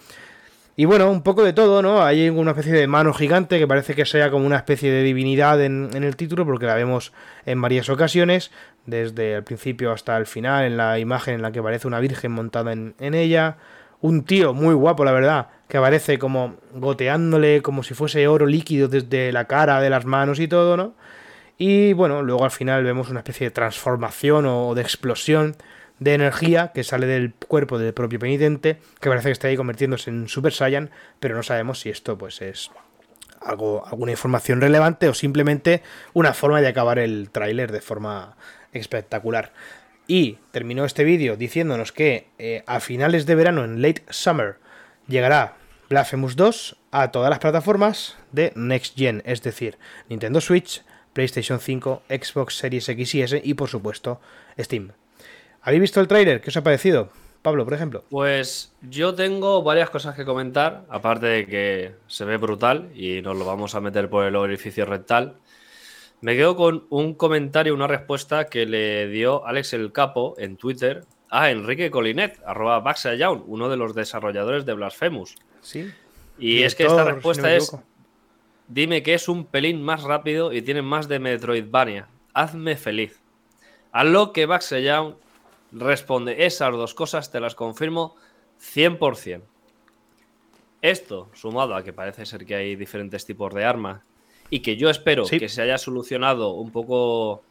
Y 0.79 0.85
bueno, 0.85 1.09
un 1.09 1.23
poco 1.23 1.43
de 1.43 1.53
todo, 1.53 1.81
¿no? 1.81 2.03
Hay 2.03 2.29
una 2.29 2.51
especie 2.51 2.71
de 2.71 2.85
mano 2.85 3.11
gigante 3.11 3.57
que 3.57 3.67
parece 3.67 3.95
que 3.95 4.05
sea 4.05 4.29
como 4.29 4.45
una 4.45 4.57
especie 4.57 4.91
de 4.91 5.01
divinidad 5.01 5.59
en, 5.63 5.89
el 5.91 6.15
título, 6.15 6.45
porque 6.45 6.67
la 6.67 6.75
vemos 6.75 7.13
en 7.47 7.59
varias 7.59 7.89
ocasiones, 7.89 8.51
desde 8.85 9.33
el 9.33 9.43
principio 9.43 9.91
hasta 9.91 10.15
el 10.17 10.27
final, 10.27 10.65
en 10.65 10.77
la 10.77 10.99
imagen 10.99 11.33
en 11.33 11.41
la 11.41 11.51
que 11.51 11.59
aparece 11.59 11.87
una 11.87 11.99
virgen 11.99 12.31
montada 12.31 12.73
en 12.73 13.13
ella. 13.15 13.57
Un 14.01 14.23
tío 14.23 14.53
muy 14.53 14.75
guapo, 14.75 15.03
la 15.03 15.13
verdad, 15.13 15.47
que 15.67 15.77
aparece 15.77 16.19
como 16.19 16.57
goteándole 16.75 17.63
como 17.63 17.81
si 17.81 17.95
fuese 17.95 18.27
oro 18.27 18.45
líquido 18.45 18.87
desde 18.87 19.31
la 19.31 19.45
cara, 19.45 19.81
de 19.81 19.89
las 19.89 20.05
manos 20.05 20.39
y 20.39 20.47
todo, 20.47 20.77
¿no? 20.77 20.93
Y 21.57 21.93
bueno, 21.93 22.21
luego 22.21 22.43
al 22.43 22.51
final 22.51 22.83
vemos 22.83 23.09
una 23.09 23.21
especie 23.21 23.47
de 23.47 23.51
transformación 23.51 24.45
o 24.45 24.75
de 24.75 24.83
explosión 24.83 25.55
de 25.99 26.13
energía 26.13 26.71
que 26.73 26.83
sale 26.83 27.07
del 27.07 27.33
cuerpo 27.33 27.79
del 27.79 27.93
propio 27.93 28.19
penitente, 28.19 28.77
que 28.99 29.09
parece 29.09 29.29
que 29.29 29.33
está 29.33 29.47
ahí 29.47 29.57
convirtiéndose 29.57 30.09
en 30.09 30.27
Super 30.27 30.53
Saiyan, 30.53 30.91
pero 31.19 31.35
no 31.35 31.43
sabemos 31.43 31.79
si 31.79 31.89
esto 31.89 32.17
pues 32.17 32.41
es 32.41 32.71
algo, 33.41 33.85
alguna 33.87 34.11
información 34.11 34.61
relevante 34.61 35.09
o 35.09 35.13
simplemente 35.13 35.81
una 36.13 36.33
forma 36.33 36.61
de 36.61 36.67
acabar 36.67 36.99
el 36.99 37.29
tráiler 37.31 37.71
de 37.71 37.81
forma 37.81 38.35
espectacular. 38.73 39.53
Y 40.07 40.37
terminó 40.51 40.85
este 40.85 41.03
vídeo 41.03 41.35
diciéndonos 41.35 41.91
que 41.91 42.27
eh, 42.37 42.63
a 42.65 42.79
finales 42.79 43.25
de 43.25 43.35
verano, 43.35 43.63
en 43.63 43.81
late 43.81 44.03
summer, 44.09 44.57
llegará 45.07 45.57
Blasphemous 45.89 46.35
2 46.35 46.77
a 46.91 47.11
todas 47.11 47.29
las 47.29 47.39
plataformas 47.39 48.15
de 48.31 48.53
Next 48.55 48.97
Gen, 48.97 49.21
es 49.25 49.41
decir, 49.41 49.77
Nintendo 50.09 50.41
Switch, 50.41 50.83
PlayStation 51.13 51.59
5, 51.59 52.03
Xbox 52.09 52.57
Series 52.57 52.87
X 52.89 53.15
y 53.15 53.21
S 53.21 53.41
y 53.43 53.53
por 53.53 53.69
supuesto 53.69 54.21
Steam. 54.59 54.91
¿Habéis 55.67 55.81
visto 55.81 55.99
el 55.99 56.07
tráiler? 56.07 56.39
¿Qué 56.39 56.49
os 56.49 56.55
ha 56.55 56.63
parecido? 56.63 57.09
Pablo, 57.41 57.65
por 57.65 57.73
ejemplo. 57.73 58.05
Pues 58.09 58.73
yo 58.83 59.13
tengo 59.15 59.63
varias 59.63 59.89
cosas 59.89 60.15
que 60.15 60.23
comentar, 60.23 60.85
aparte 60.87 61.25
de 61.25 61.45
que 61.45 61.95
se 62.07 62.23
ve 62.23 62.37
brutal 62.37 62.89
y 62.95 63.21
nos 63.21 63.35
lo 63.37 63.43
vamos 63.43 63.75
a 63.75 63.81
meter 63.81 64.09
por 64.09 64.23
el 64.23 64.37
orificio 64.37 64.85
rectal. 64.85 65.35
Me 66.21 66.37
quedo 66.37 66.55
con 66.55 66.87
un 66.89 67.15
comentario, 67.15 67.73
una 67.73 67.85
respuesta 67.85 68.45
que 68.45 68.65
le 68.65 69.09
dio 69.09 69.45
Alex 69.45 69.73
el 69.73 69.91
Capo 69.91 70.35
en 70.37 70.55
Twitter 70.55 71.03
a 71.29 71.51
Enrique 71.51 71.91
Colinet, 71.91 72.39
arroba 72.45 72.79
Baxayown, 72.79 73.43
uno 73.45 73.67
de 73.67 73.75
los 73.75 73.93
desarrolladores 73.93 74.65
de 74.65 74.73
Blasphemous. 74.73 75.35
Sí. 75.59 75.91
Y 76.39 76.63
es 76.63 76.75
que 76.75 76.85
esta 76.85 77.03
respuesta 77.03 77.53
es, 77.53 77.75
dime 78.69 79.03
que 79.03 79.15
es 79.15 79.27
un 79.27 79.43
pelín 79.43 79.83
más 79.83 80.03
rápido 80.03 80.53
y 80.53 80.61
tiene 80.61 80.81
más 80.81 81.09
de 81.09 81.19
Metroidvania. 81.19 82.07
Hazme 82.33 82.77
feliz. 82.77 83.19
A 83.91 84.05
lo 84.05 84.31
que 84.31 84.45
Baxayown 84.45 85.26
responde, 85.79 86.45
esas 86.45 86.71
dos 86.73 86.93
cosas 86.93 87.31
te 87.31 87.39
las 87.39 87.55
confirmo 87.55 88.15
100%. 88.59 89.41
Esto, 90.81 91.29
sumado 91.33 91.75
a 91.75 91.83
que 91.83 91.93
parece 91.93 92.25
ser 92.25 92.45
que 92.45 92.55
hay 92.55 92.75
diferentes 92.75 93.25
tipos 93.25 93.53
de 93.53 93.65
armas 93.65 94.03
y 94.49 94.59
que 94.61 94.77
yo 94.77 94.89
espero 94.89 95.25
Sí. 95.25 95.39
que 95.39 95.49
se 95.49 95.61
haya 95.61 95.77
solucionado 95.77 96.51
un 96.51 96.71
poco 96.71 97.43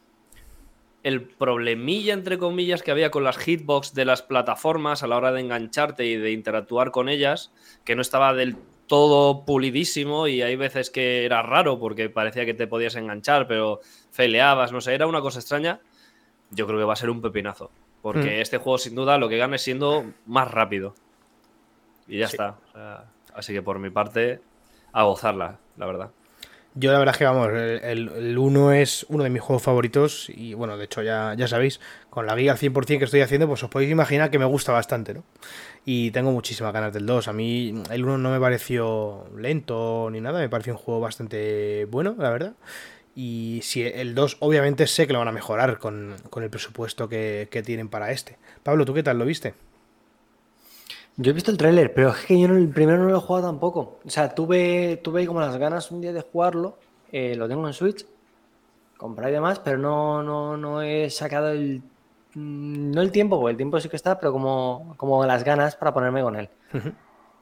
el 1.03 1.21
problemilla, 1.21 2.13
entre 2.13 2.37
comillas, 2.37 2.83
que 2.83 2.91
había 2.91 3.11
con 3.11 3.23
las 3.23 3.37
hitbox 3.37 3.93
de 3.93 4.05
las 4.05 4.21
plataformas 4.23 5.03
a 5.03 5.07
la 5.07 5.17
hora 5.17 5.31
de 5.31 5.41
engancharte 5.41 6.05
y 6.05 6.15
de 6.15 6.31
interactuar 6.31 6.91
con 6.91 7.07
ellas, 7.07 7.51
que 7.85 7.95
no 7.95 8.01
estaba 8.01 8.33
del 8.33 8.55
todo 8.87 9.45
pulidísimo 9.45 10.27
y 10.27 10.41
hay 10.41 10.55
veces 10.55 10.89
que 10.89 11.25
era 11.25 11.41
raro 11.43 11.77
porque 11.79 12.09
parecía 12.09 12.45
que 12.45 12.53
te 12.53 12.67
podías 12.67 12.95
enganchar, 12.95 13.47
pero 13.47 13.81
feleabas, 14.11 14.71
no 14.71 14.81
sé, 14.81 14.93
era 14.95 15.07
una 15.07 15.21
cosa 15.21 15.39
extraña. 15.39 15.81
Yo 16.51 16.65
creo 16.65 16.79
que 16.79 16.85
va 16.85 16.93
a 16.93 16.97
ser 16.97 17.09
un 17.09 17.21
pepinazo, 17.21 17.69
porque 18.01 18.37
Mm. 18.37 18.41
este 18.41 18.57
juego 18.57 18.77
sin 18.77 18.95
duda 18.95 19.17
lo 19.17 19.29
que 19.29 19.37
gana 19.37 19.55
es 19.55 19.61
siendo 19.61 20.05
más 20.25 20.49
rápido. 20.51 20.95
Y 22.07 22.19
ya 22.19 22.27
Sí. 22.27 22.35
está. 22.35 22.57
O 22.69 22.71
sea, 22.73 23.03
así 23.33 23.53
que 23.53 23.61
por 23.61 23.79
mi 23.79 23.89
parte, 23.89 24.39
a 24.93 25.03
gozarla, 25.03 25.59
la 25.77 25.85
verdad. 25.85 26.11
Yo 26.79 26.91
la 26.91 26.99
verdad 26.99 27.15
es 27.15 27.17
que, 27.17 27.25
vamos, 27.25 27.49
el 27.51 28.37
1 28.37 28.71
es 28.71 29.03
uno 29.09 29.23
de 29.23 29.31
mis 29.31 29.41
juegos 29.41 29.63
favoritos 29.63 30.29
y, 30.29 30.53
bueno, 30.53 30.77
de 30.77 30.85
hecho 30.85 31.01
ya, 31.01 31.33
ya 31.35 31.47
sabéis, 31.47 31.79
con 32.11 32.27
la 32.27 32.35
guía 32.35 32.51
al 32.51 32.59
100% 32.59 32.99
que 32.99 33.05
estoy 33.05 33.21
haciendo, 33.21 33.47
pues 33.47 33.63
os 33.63 33.69
podéis 33.71 33.89
imaginar 33.89 34.29
que 34.29 34.37
me 34.37 34.45
gusta 34.45 34.73
bastante, 34.73 35.15
¿no? 35.15 35.23
Y 35.85 36.11
tengo 36.11 36.31
muchísimas 36.31 36.71
ganas 36.73 36.93
del 36.93 37.07
2. 37.07 37.27
A 37.29 37.33
mí 37.33 37.81
el 37.89 38.03
1 38.03 38.19
no 38.19 38.29
me 38.29 38.39
pareció 38.39 39.25
lento 39.35 40.09
ni 40.11 40.21
nada, 40.21 40.39
me 40.39 40.49
pareció 40.49 40.73
un 40.73 40.77
juego 40.79 40.99
bastante 40.99 41.85
bueno, 41.89 42.13
la 42.19 42.29
verdad. 42.29 42.53
Y 43.19 43.61
si 43.63 43.81
el 43.81 44.13
2, 44.13 44.37
obviamente 44.41 44.85
sé 44.85 45.07
que 45.07 45.13
lo 45.13 45.17
van 45.17 45.27
a 45.27 45.31
mejorar 45.31 45.79
con, 45.79 46.13
el 46.35 46.49
presupuesto 46.51 47.09
que, 47.09 47.47
que 47.49 47.63
tienen 47.63 47.89
para 47.89 48.11
este. 48.11 48.37
Pablo, 48.61 48.85
¿tú 48.85 48.93
qué 48.93 49.01
tal 49.01 49.17
lo 49.17 49.25
viste? 49.25 49.55
Yo 51.15 51.31
he 51.31 51.33
visto 51.33 51.49
el 51.49 51.57
tráiler, 51.57 51.95
pero 51.95 52.09
es 52.11 52.25
que 52.27 52.39
yo 52.39 52.45
el 52.45 52.69
primero 52.69 52.99
no 52.99 53.09
lo 53.09 53.17
he 53.17 53.19
jugado 53.19 53.47
tampoco. 53.47 53.97
O 54.05 54.09
sea, 54.11 54.35
tuve, 54.35 54.97
tuve 54.97 55.25
como 55.25 55.41
las 55.41 55.57
ganas 55.57 55.89
un 55.89 55.99
día 55.99 56.13
de 56.13 56.21
jugarlo. 56.21 56.77
Eh, 57.11 57.35
lo 57.35 57.47
tengo 57.47 57.65
en 57.65 57.73
Switch. 57.73 58.05
Comprar 58.97 59.31
y 59.31 59.33
demás, 59.33 59.57
pero 59.57 59.79
no, 59.79 60.21
no, 60.21 60.55
no 60.55 60.83
he 60.83 61.09
sacado 61.09 61.49
el. 61.49 61.81
Mm, 62.35 62.91
no 62.91 63.01
el 63.01 63.11
tiempo, 63.11 63.39
porque 63.39 63.51
el 63.53 63.57
tiempo 63.57 63.79
sí 63.79 63.89
que 63.89 63.95
está, 63.95 64.19
pero 64.19 64.31
como, 64.31 64.93
como 64.95 65.25
las 65.25 65.43
ganas 65.43 65.75
para 65.75 65.91
ponerme 65.91 66.21
con 66.21 66.35
él. 66.35 66.49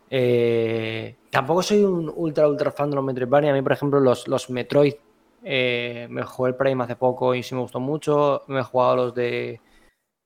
Eh, 0.10 1.18
tampoco 1.32 1.62
soy 1.62 1.84
un 1.84 2.10
ultra, 2.16 2.48
ultra 2.48 2.72
fan 2.72 2.90
de 2.92 2.96
los 2.96 3.04
Metroidvania. 3.04 3.52
A 3.52 3.54
mí, 3.54 3.62
por 3.62 3.74
ejemplo, 3.74 4.00
los, 4.00 4.30
los 4.30 4.50
Metroid. 4.50 4.94
Eh, 5.48 6.08
me 6.10 6.24
jugué 6.24 6.50
el 6.50 6.56
Prime 6.56 6.84
hace 6.84 6.96
poco 6.96 7.36
y 7.36 7.44
sí 7.44 7.54
me 7.54 7.62
gustó 7.62 7.80
mucho. 7.80 8.42
Me 8.48 8.60
he 8.60 8.64
jugado 8.64 8.96
los 8.96 9.14
de. 9.14 9.62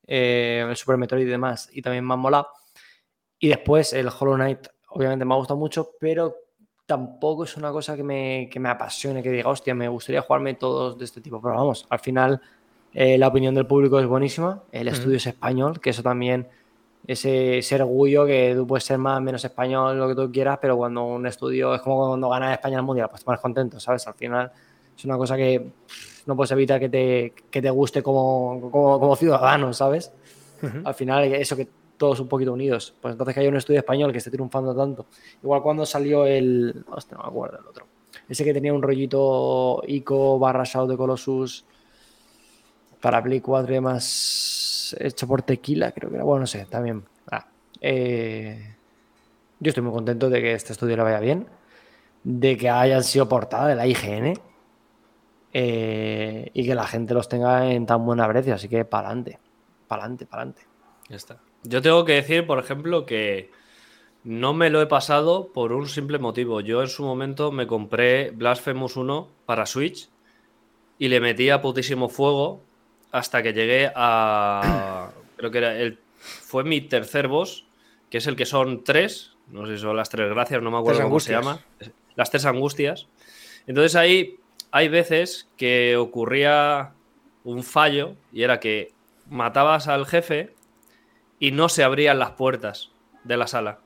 el 0.08 0.76
Super 0.78 0.98
Metroid 0.98 1.24
y 1.28 1.30
demás, 1.30 1.70
y 1.74 1.82
también 1.82 2.06
me 2.06 2.14
han 2.14 2.20
molado. 2.20 2.48
Y 3.38 3.50
después 3.50 3.94
el 3.94 4.08
Hollow 4.08 4.36
Knight, 4.36 4.68
obviamente 4.90 5.26
me 5.26 5.34
ha 5.34 5.38
gustado 5.38 5.60
mucho, 5.60 5.92
pero 6.00 6.36
tampoco 6.86 7.44
es 7.44 7.56
una 7.56 7.72
cosa 7.72 7.96
que 7.96 8.04
me, 8.04 8.50
que 8.52 8.60
me 8.60 8.70
apasione, 8.70 9.22
que 9.22 9.30
diga, 9.30 9.50
hostia, 9.50 9.76
me 9.76 9.88
gustaría 9.88 10.22
jugarme 10.22 10.56
todos 10.56 10.98
de 10.98 11.06
este 11.06 11.22
tipo. 11.22 11.42
Pero 11.42 11.56
vamos, 11.56 11.86
al 11.90 12.00
final 12.00 12.42
eh, 12.94 13.18
la 13.18 13.28
opinión 13.28 13.54
del 13.54 13.68
público 13.68 14.00
es 14.00 14.08
buenísima, 14.08 14.64
el 14.72 14.88
estudio 14.88 15.18
es 15.18 15.28
español, 15.28 15.80
que 15.80 15.92
eso 15.92 16.02
también, 16.02 16.48
ese, 17.06 17.60
ese 17.60 17.76
orgullo 17.76 18.26
que 18.26 18.54
tú 18.56 18.66
puedes 18.66 18.84
ser 18.84 18.98
más 18.98 19.22
menos 19.22 19.46
español, 19.46 20.00
lo 20.00 20.08
que 20.08 20.16
tú 20.16 20.32
quieras, 20.32 20.58
pero 20.60 20.76
cuando 20.78 21.06
un 21.06 21.28
estudio 21.28 21.76
es 21.76 21.82
como 21.82 22.08
cuando 22.08 22.30
gana 22.30 22.54
España 22.54 22.78
el 22.78 22.84
Mundial, 22.84 23.08
pues 23.10 23.22
te 23.22 23.26
pones 23.26 23.42
contento, 23.42 23.80
¿sabes? 23.80 24.08
Al 24.08 24.16
final 24.16 24.52
es 25.00 25.06
una 25.06 25.18
cosa 25.18 25.38
que 25.38 25.72
no 26.26 26.36
puedes 26.36 26.52
evitar 26.52 26.78
que 26.78 26.90
te, 26.90 27.34
que 27.50 27.62
te 27.62 27.70
guste 27.70 28.04
como, 28.04 28.70
como, 28.70 29.16
ciudadano, 29.16 29.72
¿sabes? 29.72 30.12
Al 30.84 30.94
final 30.94 31.24
eso 31.24 31.56
que 31.56 31.70
todos 31.96 32.20
un 32.20 32.28
poquito 32.28 32.52
unidos. 32.52 32.94
Pues 33.02 33.14
entonces 33.14 33.34
que 33.34 33.40
hay 33.40 33.48
un 33.48 33.56
estudio 33.56 33.80
español 33.80 34.12
que 34.12 34.18
esté 34.18 34.30
triunfando 34.30 34.76
tanto. 34.76 35.06
Igual 35.42 35.62
cuando 35.62 35.86
salió 35.86 36.26
el. 36.26 36.84
Hostia, 36.92 37.18
no 37.18 37.24
me 37.24 37.30
acuerdo 37.30 37.60
el 37.60 37.68
otro. 37.68 37.88
Ese 38.28 38.44
que 38.44 38.54
tenía 38.54 38.74
un 38.74 38.82
rollito 38.82 39.82
ICO 39.88 40.38
barra 40.38 40.66
Shadow 40.66 40.88
de 40.88 40.98
Colossus 40.98 41.64
para 43.00 43.24
Play 43.24 43.40
4 43.40 43.72
y 43.72 43.76
demás 43.76 44.96
hecho 45.00 45.28
por 45.28 45.44
Tequila, 45.44 45.94
creo 45.94 46.10
que 46.10 46.18
era. 46.18 46.26
Bueno, 46.26 46.42
no 46.42 46.48
sé, 46.48 46.66
también. 46.66 47.06
Ah, 47.32 47.48
eh, 47.80 48.76
yo 49.62 49.70
estoy 49.70 49.82
muy 49.82 49.94
contento 49.94 50.30
de 50.30 50.42
que 50.42 50.54
este 50.54 50.74
estudio 50.74 50.98
le 50.98 51.04
vaya 51.04 51.22
bien, 51.22 51.48
de 52.26 52.58
que 52.58 52.70
hayan 52.70 53.04
sido 53.04 53.30
portada 53.30 53.68
de 53.68 53.76
la 53.76 53.88
IGN 53.88 54.49
eh, 55.54 56.52
y 56.54 56.66
que 56.66 56.76
la 56.76 56.86
gente 56.88 57.14
los 57.14 57.30
tenga 57.30 57.72
en 57.72 57.86
tan 57.86 58.06
buena 58.06 58.28
precio. 58.28 58.54
Así 58.54 58.70
que 58.70 58.86
para 58.86 59.08
adelante, 59.08 59.40
para 59.88 60.04
adelante, 60.04 60.26
para 60.26 60.44
adelante. 60.44 60.68
Ya 61.10 61.16
está. 61.16 61.38
Yo 61.64 61.82
tengo 61.82 62.06
que 62.06 62.14
decir, 62.14 62.46
por 62.46 62.60
ejemplo, 62.60 63.06
que 63.06 63.52
no 64.24 64.54
me 64.54 64.70
lo 64.70 64.82
he 64.82 64.88
pasado 64.88 65.52
por 65.54 65.72
un 65.74 65.88
simple 65.88 66.20
motivo. 66.20 66.62
Yo 66.62 66.82
en 66.82 66.88
su 66.88 67.04
momento 67.04 67.52
me 67.52 67.68
compré 67.68 68.32
Blasphemous 68.32 68.96
1 68.96 69.28
para 69.46 69.66
Switch 69.66 70.10
y 70.98 71.08
le 71.08 71.20
metí 71.20 71.50
a 71.50 71.62
putísimo 71.62 72.10
fuego 72.10 72.62
hasta 73.12 73.42
que 73.42 73.54
llegué 73.54 73.92
a. 73.96 75.12
Creo 75.38 75.52
que 75.52 75.58
era 75.58 75.76
el. 75.76 76.00
Fue 76.18 76.64
mi 76.64 76.82
tercer 76.82 77.28
boss, 77.28 77.66
que 78.10 78.18
es 78.18 78.28
el 78.28 78.36
que 78.36 78.46
son 78.46 78.84
tres. 78.84 79.32
No 79.48 79.66
sé 79.66 79.78
si 79.78 79.82
son 79.82 79.96
las 79.96 80.10
tres 80.10 80.30
gracias, 80.30 80.62
no 80.62 80.70
me 80.70 80.78
acuerdo 80.78 81.04
cómo 81.04 81.20
se 81.20 81.32
llama. 81.32 81.60
Las 82.16 82.30
tres 82.30 82.46
angustias. 82.46 83.08
Entonces 83.66 83.96
ahí 83.96 84.38
hay 84.72 84.88
veces 84.88 85.50
que 85.58 85.98
ocurría 85.98 86.94
un 87.44 87.64
fallo 87.64 88.16
y 88.32 88.44
era 88.44 88.60
que 88.60 88.94
matabas 89.30 89.88
al 89.88 90.06
jefe 90.06 90.56
y 91.40 91.52
no 91.52 91.70
se 91.70 91.84
abrían 91.84 92.20
las 92.20 92.32
puertas 92.32 92.92
de 93.24 93.38
la 93.38 93.48
sala. 93.48 93.80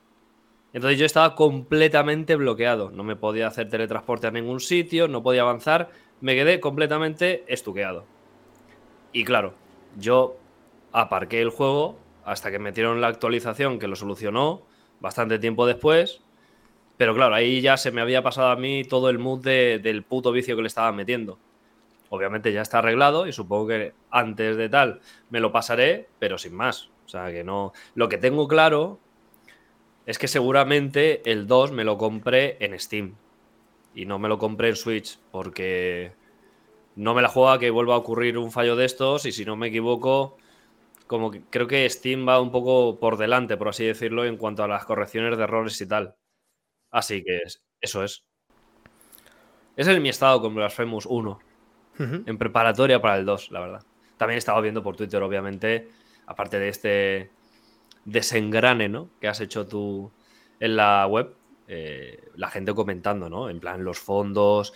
Entonces 0.74 1.00
yo 1.00 1.06
estaba 1.06 1.36
completamente 1.36 2.36
bloqueado. 2.36 2.90
No 2.90 3.04
me 3.04 3.16
podía 3.16 3.48
hacer 3.48 3.70
teletransporte 3.70 4.28
a 4.28 4.32
ningún 4.32 4.60
sitio, 4.60 5.08
no 5.08 5.22
podía 5.22 5.42
avanzar. 5.42 5.90
Me 6.20 6.36
quedé 6.36 6.60
completamente 6.60 7.44
estuqueado. 7.48 8.06
Y 9.12 9.24
claro, 9.24 9.54
yo 9.98 10.36
aparqué 10.92 11.42
el 11.42 11.50
juego 11.50 12.00
hasta 12.26 12.50
que 12.50 12.58
metieron 12.58 13.02
la 13.02 13.08
actualización 13.08 13.78
que 13.78 13.88
lo 13.88 13.96
solucionó 13.96 14.64
bastante 15.00 15.38
tiempo 15.38 15.68
después. 15.68 16.22
Pero 16.98 17.16
claro, 17.16 17.36
ahí 17.36 17.62
ya 17.62 17.78
se 17.78 17.92
me 17.92 18.02
había 18.02 18.22
pasado 18.22 18.50
a 18.50 18.56
mí 18.56 18.84
todo 18.84 19.10
el 19.10 19.20
mood 19.20 19.44
del 19.44 20.04
puto 20.04 20.32
vicio 20.32 20.56
que 20.56 20.62
le 20.62 20.68
estaba 20.68 20.92
metiendo. 20.92 21.40
Obviamente 22.10 22.54
ya 22.54 22.62
está 22.62 22.78
arreglado 22.78 23.26
y 23.26 23.34
supongo 23.34 23.70
que 23.70 23.94
antes 24.12 24.56
de 24.56 24.70
tal 24.70 25.02
me 25.32 25.40
lo 25.40 25.52
pasaré, 25.52 26.08
pero 26.20 26.38
sin 26.38 26.54
más. 26.54 26.92
O 27.06 27.10
sea, 27.10 27.32
que 27.32 27.44
no. 27.44 27.74
Lo 27.96 28.08
que 28.08 28.20
tengo 28.20 28.48
claro 28.48 29.00
es 30.06 30.20
que 30.20 30.28
seguramente 30.28 31.22
el 31.30 31.48
2 31.48 31.72
me 31.72 31.84
lo 31.84 31.98
compré 31.98 32.58
en 32.60 32.80
Steam. 32.80 33.16
Y 33.96 34.06
no 34.06 34.20
me 34.20 34.30
lo 34.30 34.38
compré 34.38 34.70
en 34.70 34.76
Switch. 34.76 35.20
Porque 35.32 36.14
no 36.96 37.16
me 37.16 37.24
la 37.24 37.30
juega 37.30 37.58
que 37.58 37.72
vuelva 37.72 37.96
a 37.96 37.98
ocurrir 37.98 38.38
un 38.38 38.52
fallo 38.52 38.76
de 38.76 38.86
estos. 38.86 39.26
Y 39.26 39.32
si 39.32 39.44
no 39.44 39.56
me 39.56 39.68
equivoco, 39.68 40.38
como 41.08 41.32
que 41.32 41.42
creo 41.50 41.68
que 41.68 41.90
Steam 41.90 42.28
va 42.28 42.40
un 42.40 42.52
poco 42.52 43.00
por 43.00 43.18
delante, 43.18 43.58
por 43.58 43.70
así 43.70 43.86
decirlo, 43.86 44.24
en 44.26 44.38
cuanto 44.38 44.64
a 44.64 44.68
las 44.68 44.86
correcciones 44.86 45.36
de 45.36 45.44
errores 45.44 45.82
y 45.82 45.88
tal. 45.88 46.16
Así 46.94 47.24
que 47.24 47.42
eso 47.82 48.04
es. 48.04 48.24
Ese 49.76 49.92
es 49.92 50.00
mi 50.00 50.10
estado 50.10 50.40
con 50.42 50.56
Blasphemous 50.56 51.08
1. 51.08 51.40
En 52.00 52.38
preparatoria 52.38 53.02
para 53.02 53.18
el 53.18 53.26
2, 53.26 53.52
la 53.52 53.60
verdad. 53.60 53.84
También 54.18 54.36
he 54.36 54.40
estado 54.40 54.62
viendo 54.62 54.82
por 54.82 54.96
Twitter, 54.96 55.22
obviamente, 55.22 55.90
aparte 56.28 56.60
de 56.60 56.70
este 56.70 57.32
desengrane 58.06 58.90
¿no? 58.90 59.10
que 59.20 59.28
has 59.28 59.42
hecho 59.42 59.68
tú 59.68 60.12
en 60.60 60.76
la 60.76 61.06
web, 61.08 61.36
eh, 61.68 62.30
la 62.36 62.50
gente 62.50 62.74
comentando, 62.74 63.30
¿no? 63.30 63.50
En 63.50 63.60
plan, 63.60 63.84
los 63.84 64.00
fondos, 64.00 64.74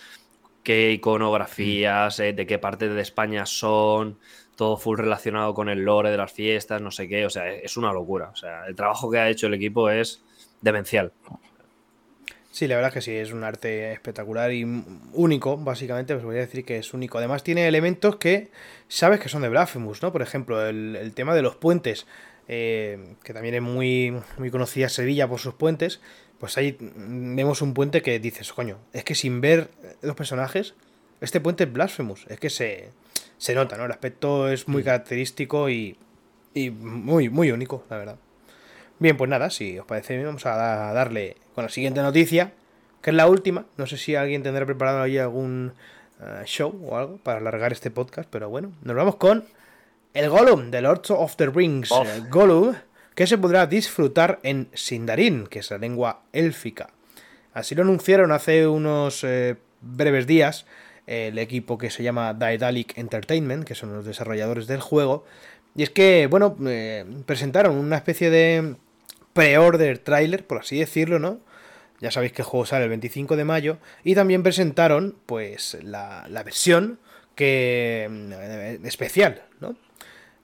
qué 0.62 0.92
iconografías, 0.92 2.18
eh, 2.20 2.32
de 2.32 2.46
qué 2.46 2.58
parte 2.58 2.88
de 2.88 3.00
España 3.00 3.46
son, 3.46 4.18
todo 4.56 4.76
full 4.76 4.98
relacionado 4.98 5.54
con 5.54 5.68
el 5.68 5.84
lore 5.84 6.10
de 6.10 6.16
las 6.16 6.32
fiestas, 6.32 6.82
no 6.82 6.90
sé 6.90 7.08
qué. 7.08 7.26
O 7.26 7.30
sea, 7.30 7.48
es 7.52 7.76
una 7.76 7.92
locura. 7.92 8.30
O 8.30 8.36
sea, 8.36 8.66
el 8.66 8.74
trabajo 8.74 9.10
que 9.10 9.18
ha 9.18 9.28
hecho 9.28 9.46
el 9.46 9.54
equipo 9.54 9.88
es 9.88 10.22
demencial. 10.60 11.12
Sí, 12.58 12.66
la 12.66 12.74
verdad 12.74 12.88
es 12.88 12.94
que 12.94 13.02
sí, 13.02 13.12
es 13.16 13.32
un 13.32 13.44
arte 13.44 13.92
espectacular 13.92 14.52
y 14.52 14.64
único, 15.12 15.56
básicamente, 15.56 16.12
os 16.14 16.24
voy 16.24 16.38
a 16.38 16.40
decir 16.40 16.64
que 16.64 16.78
es 16.78 16.92
único. 16.92 17.18
Además 17.18 17.44
tiene 17.44 17.68
elementos 17.68 18.16
que 18.16 18.50
sabes 18.88 19.20
que 19.20 19.28
son 19.28 19.42
de 19.42 19.48
Blasphemous, 19.48 20.02
¿no? 20.02 20.10
Por 20.10 20.22
ejemplo, 20.22 20.66
el, 20.66 21.12
tema 21.14 21.36
de 21.36 21.42
los 21.42 21.54
puentes, 21.54 22.08
eh, 22.48 23.14
que 23.22 23.32
también 23.32 23.54
es 23.54 23.62
muy, 23.62 24.12
muy 24.38 24.50
conocida 24.50 24.88
Sevilla 24.88 25.28
por 25.28 25.38
sus 25.38 25.54
puentes, 25.54 26.00
pues 26.40 26.58
ahí 26.58 26.76
vemos 26.80 27.62
un 27.62 27.74
puente 27.74 28.02
que 28.02 28.18
dices, 28.18 28.52
coño, 28.52 28.78
es 28.92 29.04
que 29.04 29.14
sin 29.14 29.40
ver 29.40 29.70
los 30.02 30.16
personajes, 30.16 30.74
este 31.20 31.40
puente 31.40 31.62
es 31.62 31.72
Blasphemous, 31.72 32.26
es 32.28 32.40
que 32.40 32.50
se, 32.50 32.88
se 33.36 33.54
nota, 33.54 33.76
¿no? 33.76 33.84
El 33.84 33.92
aspecto 33.92 34.48
es 34.48 34.66
muy 34.66 34.82
característico 34.82 35.70
y, 35.70 35.96
y 36.54 36.70
muy, 36.70 37.28
muy 37.28 37.52
único, 37.52 37.84
la 37.88 37.98
verdad. 37.98 38.18
Bien, 39.00 39.16
pues 39.16 39.30
nada, 39.30 39.50
si 39.50 39.78
os 39.78 39.86
parece 39.86 40.22
vamos 40.24 40.44
a 40.46 40.92
darle 40.92 41.36
con 41.54 41.64
la 41.64 41.70
siguiente 41.70 42.02
noticia, 42.02 42.52
que 43.00 43.10
es 43.10 43.16
la 43.16 43.28
última. 43.28 43.66
No 43.76 43.86
sé 43.86 43.96
si 43.96 44.14
alguien 44.14 44.42
tendrá 44.42 44.66
preparado 44.66 45.02
ahí 45.02 45.18
algún 45.18 45.72
eh, 46.20 46.42
show 46.46 46.76
o 46.84 46.96
algo 46.96 47.18
para 47.18 47.38
alargar 47.38 47.72
este 47.72 47.90
podcast, 47.92 48.28
pero 48.30 48.48
bueno, 48.48 48.72
nos 48.82 48.96
vamos 48.96 49.16
con 49.16 49.44
el 50.14 50.28
Gollum 50.28 50.70
de 50.70 50.82
Lords 50.82 51.12
of 51.12 51.36
the 51.36 51.46
Rings. 51.46 51.92
Eh, 51.92 52.22
Gollum, 52.28 52.74
que 53.14 53.26
se 53.28 53.38
podrá 53.38 53.66
disfrutar 53.66 54.40
en 54.42 54.68
Sindarin, 54.74 55.46
que 55.46 55.60
es 55.60 55.70
la 55.70 55.78
lengua 55.78 56.22
élfica. 56.32 56.90
Así 57.54 57.76
lo 57.76 57.82
anunciaron 57.82 58.32
hace 58.32 58.66
unos 58.66 59.22
eh, 59.22 59.56
breves 59.80 60.26
días 60.26 60.66
el 61.06 61.38
equipo 61.38 61.78
que 61.78 61.88
se 61.88 62.02
llama 62.02 62.34
Daedalic 62.34 62.98
Entertainment, 62.98 63.64
que 63.64 63.74
son 63.74 63.94
los 63.94 64.04
desarrolladores 64.04 64.66
del 64.66 64.80
juego. 64.80 65.24
Y 65.74 65.82
es 65.82 65.90
que, 65.90 66.26
bueno, 66.26 66.56
presentaron 67.24 67.76
una 67.76 67.96
especie 67.96 68.28
de 68.28 68.76
pre-order 69.38 69.98
trailer, 69.98 70.44
por 70.44 70.58
así 70.58 70.80
decirlo, 70.80 71.20
¿no? 71.20 71.38
Ya 72.00 72.10
sabéis 72.10 72.32
que 72.32 72.42
el 72.42 72.46
juego 72.46 72.66
sale 72.66 72.84
el 72.84 72.90
25 72.90 73.36
de 73.36 73.44
mayo. 73.44 73.78
Y 74.02 74.16
también 74.16 74.42
presentaron, 74.42 75.16
pues, 75.26 75.78
la, 75.82 76.26
versión 76.44 76.98
que. 77.36 78.08
Mm, 78.10 78.84
especial, 78.84 79.42
¿no? 79.60 79.76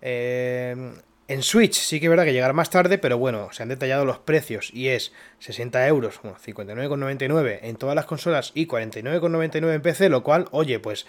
Eh, 0.00 0.92
En 1.26 1.42
Switch 1.42 1.74
sí 1.74 1.98
que 1.98 2.06
es 2.06 2.10
verdad 2.10 2.24
que 2.24 2.32
llegará 2.32 2.52
más 2.52 2.70
tarde, 2.70 2.98
pero 2.98 3.18
bueno, 3.18 3.48
se 3.50 3.64
han 3.64 3.68
detallado 3.70 4.04
los 4.04 4.18
precios 4.18 4.70
y 4.72 4.88
es 4.88 5.12
60 5.40 5.88
euros, 5.88 6.20
bueno, 6.22 6.36
59,99 6.38 7.60
en 7.62 7.76
todas 7.76 7.96
las 7.96 8.04
consolas 8.04 8.52
y 8.54 8.68
49,99 8.68 9.74
en 9.74 9.82
PC, 9.82 10.08
lo 10.08 10.22
cual, 10.22 10.46
oye, 10.50 10.78
pues 10.78 11.06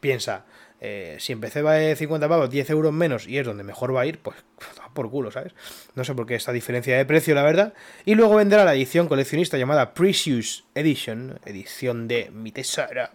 piensa, 0.00 0.44
eh, 0.80 1.16
si 1.18 1.34
PC 1.34 1.62
vale 1.62 1.96
50 1.96 2.28
pavos, 2.28 2.50
10 2.50 2.70
euros 2.70 2.92
menos 2.92 3.26
y 3.26 3.38
es 3.38 3.46
donde 3.46 3.64
mejor 3.64 3.94
va 3.94 4.02
a 4.02 4.06
ir, 4.06 4.18
pues 4.18 4.36
por 4.94 5.10
culo, 5.10 5.30
¿sabes? 5.30 5.54
No 5.94 6.04
sé 6.04 6.14
por 6.14 6.26
qué 6.26 6.34
esta 6.34 6.52
diferencia 6.52 6.96
de 6.96 7.04
precio, 7.04 7.34
la 7.34 7.42
verdad. 7.42 7.74
Y 8.04 8.14
luego 8.14 8.36
vendrá 8.36 8.64
la 8.64 8.74
edición 8.74 9.08
coleccionista 9.08 9.58
llamada 9.58 9.94
Precious 9.94 10.64
Edition, 10.74 11.38
edición 11.44 12.08
de 12.08 12.30
mi 12.30 12.52
tesoro, 12.52 13.08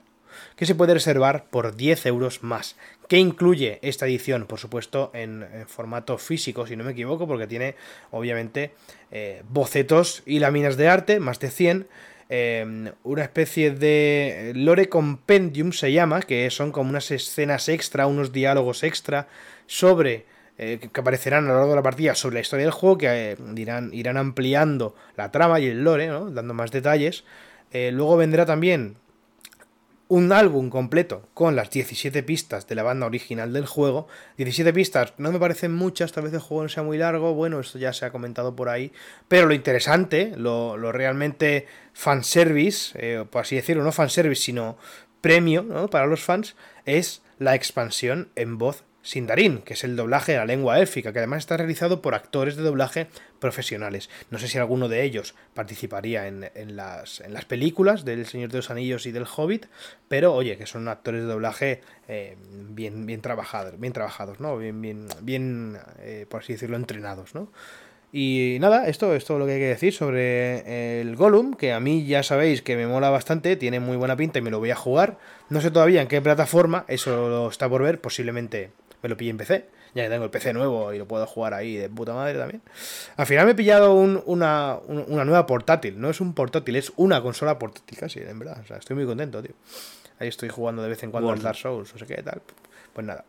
que 0.56 0.66
se 0.66 0.76
puede 0.76 0.94
reservar 0.94 1.46
por 1.50 1.76
10 1.76 2.06
euros 2.08 2.44
más. 2.44 2.76
¿Qué 3.08 3.18
incluye 3.18 3.80
esta 3.82 4.06
edición? 4.06 4.48
Por 4.48 4.60
supuesto, 4.60 5.12
en, 5.14 5.46
formato 5.68 6.18
físico, 6.18 6.66
si 6.66 6.76
no 6.76 6.84
me 6.84 6.92
equivoco, 6.92 7.28
porque 7.28 7.46
tiene, 7.46 7.76
obviamente, 8.12 8.74
eh, 9.12 9.44
bocetos 9.50 10.24
y 10.26 10.40
láminas 10.40 10.78
de 10.78 10.88
arte, 10.88 11.20
más 11.20 11.40
de 11.40 11.52
100. 11.52 11.88
Eh, 12.34 12.94
una 13.04 13.24
especie 13.24 13.72
de 13.72 14.54
lore 14.56 14.88
compendium 14.88 15.74
se 15.74 15.92
llama, 15.92 16.22
que 16.22 16.50
son 16.50 16.72
como 16.72 16.90
unas 16.90 17.12
escenas 17.12 17.68
extra, 17.68 18.08
unos 18.08 18.32
diálogos 18.32 18.84
extra 18.84 19.28
sobre 19.66 20.26
eh, 20.58 20.80
que 20.94 21.02
aparecerán 21.02 21.44
a 21.44 21.50
lo 21.50 21.56
largo 21.56 21.72
de 21.72 21.76
la 21.76 21.84
partida 21.84 22.16
sobre 22.16 22.36
la 22.36 22.40
historia 22.40 22.64
del 22.64 22.72
juego, 22.72 23.00
que 23.00 23.36
irán, 23.58 23.90
irán 23.94 24.16
ampliando 24.16 24.96
la 25.18 25.30
trama 25.30 25.60
y 25.60 25.68
el 25.68 25.84
lore, 25.84 26.08
dando 26.08 26.54
más 26.54 26.72
detalles. 26.72 27.26
luego 27.74 28.16
vendrá 28.16 28.46
también 28.46 28.96
un 30.12 30.34
álbum 30.34 30.70
completo 30.70 31.30
con 31.34 31.56
las 31.56 31.70
17 31.70 32.22
pistas 32.24 32.68
de 32.68 32.76
la 32.76 32.84
banda 32.84 33.06
original 33.06 33.54
del 33.54 33.66
juego. 33.66 34.10
17 34.36 34.74
pistas, 34.74 35.14
no 35.18 35.32
me 35.32 35.40
parecen 35.40 35.74
muchas, 35.74 36.12
tal 36.12 36.26
vez 36.26 36.34
el 36.34 36.42
juego 36.42 36.64
no 36.64 36.68
sea 36.68 36.84
muy 36.84 36.98
largo, 36.98 37.34
bueno, 37.34 37.62
esto 37.62 37.80
ya 37.80 37.94
se 37.94 38.04
ha 38.04 38.12
comentado 38.12 38.54
por 38.54 38.68
ahí, 38.68 38.92
pero 39.30 39.48
lo 39.48 39.54
interesante, 39.54 40.34
lo, 40.36 40.76
realmente 40.92 41.66
fanservice, 41.94 42.92
eh, 42.96 43.24
por 43.24 43.44
así 43.44 43.56
decirlo, 43.56 43.86
no 43.86 43.94
fanservice, 43.94 44.42
sino 44.42 44.78
premio 45.22 45.90
para 45.90 46.08
los 46.08 46.22
fans, 46.22 46.58
es 46.84 47.22
la 47.40 47.56
expansión 47.56 48.28
en 48.36 48.58
voz 48.58 48.84
Sindarin, 49.04 49.60
que 49.60 49.74
es 49.74 49.84
el 49.84 49.96
doblaje 49.96 50.34
de 50.34 50.38
la 50.38 50.46
lengua 50.46 50.80
élfica, 50.80 51.12
que 51.12 51.20
además 51.20 51.40
está 51.40 51.58
realizado 51.58 52.02
por 52.02 52.16
actores 52.16 52.56
de 52.56 52.64
doblaje 52.64 53.08
profesionales. 53.40 54.10
No 54.30 54.38
sé 54.38 54.48
si 54.48 54.58
alguno 54.58 54.90
de 54.90 55.04
ellos 55.04 55.36
participaría 55.54 56.28
en, 56.28 56.50
las, 56.76 57.22
en 57.22 57.34
las, 57.34 57.46
películas 57.46 58.06
del 58.06 58.26
Señor 58.26 58.50
de 58.50 58.58
los 58.58 58.70
Anillos 58.70 59.06
y 59.06 59.12
del 59.12 59.26
Hobbit, 59.26 59.66
pero 60.08 60.34
oye, 60.34 60.58
que 60.58 60.66
son 60.66 60.88
actores 60.88 61.22
de 61.22 61.28
doblaje 61.28 61.82
eh, 62.08 62.38
bien, 62.70 63.06
bien 63.06 63.22
trabajados, 63.22 63.80
bien 63.80 63.94
trabajados, 63.94 64.40
¿no? 64.40 64.58
Bien, 64.58 64.80
bien, 64.82 65.08
bien 65.22 65.78
eh, 66.00 66.26
por 66.30 66.42
así 66.42 66.54
decirlo, 66.54 66.78
entrenados, 66.78 67.34
¿no? 67.34 67.52
Y 68.14 68.58
nada, 68.60 68.88
esto 68.88 69.16
es 69.16 69.24
todo 69.24 69.40
lo 69.40 69.46
que 69.46 69.54
hay 69.54 69.60
que 69.60 69.68
decir 69.68 69.94
sobre 69.94 71.00
el 71.00 71.16
Gollum, 71.16 71.54
que 71.54 71.72
a 71.72 71.80
mí 71.80 72.06
ya 72.06 72.24
sabéis 72.24 72.62
que 72.62 72.76
me 72.76 72.86
mola 72.86 73.10
bastante, 73.10 73.56
tiene 73.56 73.80
muy 73.80 73.96
buena 73.96 74.18
pinta 74.18 74.40
y 74.40 74.42
me 74.42 74.52
lo 74.52 74.60
voy 74.60 74.70
a 74.72 74.76
jugar. 74.76 75.18
No 75.50 75.62
sé 75.62 75.72
todavía 75.72 76.02
en 76.02 76.10
qué 76.10 76.22
plataforma, 76.22 76.84
eso 76.90 77.50
está 77.50 77.70
por 77.70 77.84
ver, 77.84 78.02
posiblemente 78.02 78.72
me 79.02 79.10
lo 79.10 79.18
pillé 79.18 79.32
en 79.32 79.38
PC, 79.38 79.66
ya 79.94 80.10
tengo 80.10 80.26
el 80.26 80.30
PC 80.30 80.54
nuevo 80.54 80.94
y 80.94 80.98
lo 80.98 81.08
puedo 81.08 81.26
jugar 81.26 81.54
ahí 81.54 81.76
de 81.76 81.90
puta 81.90 82.14
madre 82.14 82.38
también. 82.38 82.62
Al 83.18 83.26
final 83.26 83.46
me 83.46 83.52
he 83.52 83.56
pillado 83.56 83.94
una, 83.94 84.80
nueva 84.88 85.46
portátil, 85.46 86.00
no 86.00 86.10
es 86.10 86.22
un 86.22 86.34
portátil, 86.34 86.76
es 86.76 86.94
una 86.96 87.22
consola 87.22 87.60
portátil 87.60 87.98
casi, 87.98 88.20
en 88.20 88.40
verdad. 88.40 88.60
O 88.64 88.68
sea, 88.68 88.78
estoy 88.78 88.96
muy 88.96 89.06
contento, 89.06 89.42
tío. 89.42 89.54
Ahí 90.20 90.28
estoy 90.28 90.50
jugando 90.50 90.84
de 90.84 90.90
vez 90.90 91.04
en 91.04 91.12
cuando 91.12 91.32
al 91.32 91.42
Dark 91.42 91.58
Souls, 91.58 91.94
o 91.94 91.98
sé 91.98 92.06
qué 92.06 92.22
tal. 92.22 92.42
Pues 92.94 93.06
nada. 93.06 93.26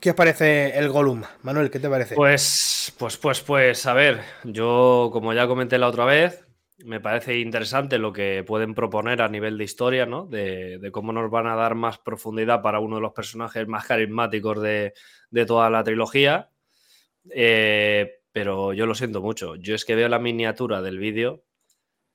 ¿Qué 0.00 0.10
os 0.10 0.16
parece 0.16 0.78
el 0.78 0.90
Gollum? 0.90 1.22
Manuel, 1.42 1.70
¿qué 1.70 1.80
te 1.80 1.88
parece? 1.88 2.14
Pues, 2.14 2.92
pues, 2.98 3.16
pues, 3.16 3.40
pues, 3.40 3.86
a 3.86 3.94
ver, 3.94 4.20
yo 4.44 5.10
como 5.12 5.32
ya 5.32 5.48
comenté 5.48 5.76
la 5.78 5.88
otra 5.88 6.04
vez, 6.04 6.44
me 6.84 7.00
parece 7.00 7.38
interesante 7.38 7.98
lo 7.98 8.12
que 8.12 8.44
pueden 8.46 8.74
proponer 8.74 9.20
a 9.22 9.28
nivel 9.28 9.58
de 9.58 9.64
historia, 9.64 10.06
¿no? 10.06 10.26
De, 10.26 10.90
cómo 10.92 11.12
nos 11.12 11.30
van 11.30 11.46
a 11.46 11.56
dar 11.56 11.74
más 11.74 11.98
profundidad 11.98 12.62
para 12.62 12.80
uno 12.80 12.96
de 12.96 13.02
los 13.02 13.12
personajes 13.12 13.66
más 13.66 13.86
carismáticos 13.86 14.62
de, 14.62 14.92
toda 15.46 15.70
la 15.70 15.82
trilogía. 15.82 16.50
Eh, 17.30 18.20
pero 18.32 18.72
yo 18.72 18.86
lo 18.86 18.94
siento 18.94 19.20
mucho. 19.20 19.56
Yo 19.56 19.74
es 19.74 19.84
que 19.84 19.96
veo 19.96 20.08
la 20.08 20.20
miniatura 20.20 20.80
del 20.80 20.98
vídeo, 20.98 21.42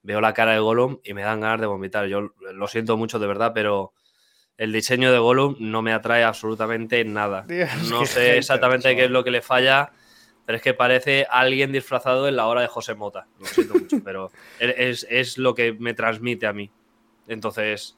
veo 0.02 0.21
la 0.21 0.34
cara 0.34 0.54
de 0.54 0.60
Gollum 0.60 0.99
y 1.04 1.13
me 1.13 1.23
dan 1.23 1.41
ganas 1.41 1.60
de 1.60 1.67
vomitar. 1.67 2.08
Yo 2.08 2.34
lo 2.54 2.67
siento 2.67 2.95
mucho 2.95 3.19
de 3.19 3.28
verdad, 3.28 3.52
pero 3.54 3.93
el 4.58 4.71
diseño 4.71 5.12
de 5.12 5.17
Gollum 5.17 5.58
no 5.60 5.82
me 5.82 5.91
atrae 5.91 6.23
absolutamente 6.23 7.04
nada. 7.04 7.45
no 7.89 8.06
sé 8.06 8.38
exactamente 8.38 8.95
qué 8.95 9.06
es 9.06 9.12
lo 9.12 9.26
que 9.26 9.32
le 9.32 9.41
falla 9.41 9.91
pero 10.45 10.58
es 10.58 10.62
que 10.62 10.73
parece 10.73 11.25
alguien 11.29 11.71
disfrazado 11.71 12.27
en 12.27 12.36
la 12.36 12.47
hora 12.47 12.62
de 12.62 12.67
José 12.67 12.95
Mota. 12.95 13.27
Lo 13.39 13.45
siento 13.45 13.73
mucho, 13.75 13.97
pero 14.03 14.32
es, 14.60 15.38
lo 15.38 15.56
que 15.56 15.73
me 15.73 15.93
transmite 15.93 16.47
a 16.47 16.53
mí. 16.53 16.69
Entonces, 17.27 17.97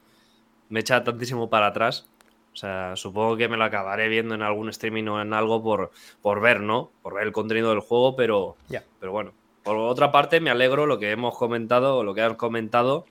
me 0.69 0.81
echa 0.81 1.03
tantísimo 1.03 1.49
para 1.49 1.67
atrás. 1.67 2.07
O 2.53 2.57
sea, 2.57 2.95
supongo 2.95 3.35
que 3.35 3.49
me 3.49 3.57
lo 3.57 3.65
acabaré 3.65 4.07
viendo 4.07 4.35
en 4.35 4.41
algún 4.41 4.69
streaming 4.69 5.07
o 5.07 5.21
en 5.21 5.33
algo 5.33 5.61
por, 5.61 5.91
por 6.21 6.39
ver, 6.39 6.61
¿no? 6.61 6.91
Por 7.01 7.15
ver 7.15 7.23
el 7.23 7.33
contenido 7.33 7.71
del 7.71 7.79
juego, 7.79 8.15
pero, 8.15 8.55
pero 8.99 9.11
bueno. 9.11 9.33
Por 9.63 9.77
otra 9.77 10.11
parte, 10.11 10.39
me 10.39 10.51
alegro 10.51 10.85
lo 10.85 10.99
que 10.99 11.11
hemos 11.11 11.35
comentado, 11.35 12.03
lo 12.03 12.13
que 12.13 12.21
han 12.21 12.35
comentado, 12.35 13.05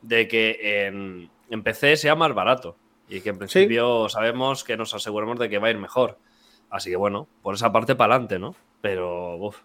de 0.00 0.26
que 0.26 0.86
en, 0.86 1.30
en 1.50 1.62
PC 1.62 1.96
sea 1.96 2.14
más 2.14 2.34
barato. 2.34 2.76
Y 3.10 3.20
que 3.20 3.28
en 3.28 3.38
principio 3.38 4.08
sabemos 4.08 4.64
que 4.64 4.76
nos 4.76 4.94
aseguramos 4.94 5.38
de 5.38 5.50
que 5.50 5.58
va 5.58 5.68
a 5.68 5.70
ir 5.70 5.78
mejor. 5.78 6.16
Así 6.70 6.90
que 6.90 6.96
bueno, 6.96 7.28
por 7.42 7.54
esa 7.54 7.72
parte 7.72 7.94
para 7.94 8.14
adelante, 8.14 8.38
¿no? 8.38 8.54
Pero, 8.80 9.36
uff. 9.36 9.62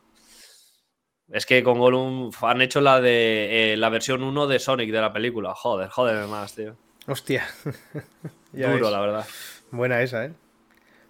Es 1.30 1.45
que 1.45 1.63
con 1.63 1.80
Gollum 1.80 2.30
han 2.41 2.62
hecho 2.62 2.82
la 2.82 3.01
de 3.01 3.73
eh, 3.73 3.78
la 3.78 3.89
versión 3.89 4.21
1 4.21 4.47
de 4.47 4.60
Sonic 4.60 4.91
de 4.91 5.01
la 5.01 5.12
película. 5.12 5.56
Joder, 5.56 5.89
joder 5.89 6.28
más, 6.28 6.54
tío. 6.54 6.75
Hostia. 7.08 7.45
Duro, 8.51 8.91
la 8.91 8.99
verdad. 8.99 9.25
Buena 9.71 10.01
esa, 10.01 10.25
¿eh? 10.25 10.34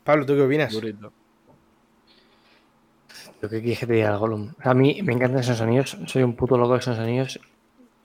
Pablo, 0.04 0.26
¿tú 0.26 0.36
qué 0.36 0.42
opinas? 0.42 0.72
Durito. 0.72 1.12
Lo 3.42 3.50
que 3.50 3.60
quieres 3.60 3.80
que 3.80 3.88
te 3.88 3.94
diga 3.94 4.16
Gollum. 4.16 4.54
A 4.60 4.74
mí 4.74 5.02
me 5.04 5.14
encantan 5.14 5.42
esos 5.42 5.60
anillos. 5.60 5.98
Soy 6.06 6.24
un 6.24 6.36
puto 6.36 6.58
loco 6.58 6.74
de 6.74 6.80
esos 6.80 6.98
anillos. 6.98 7.40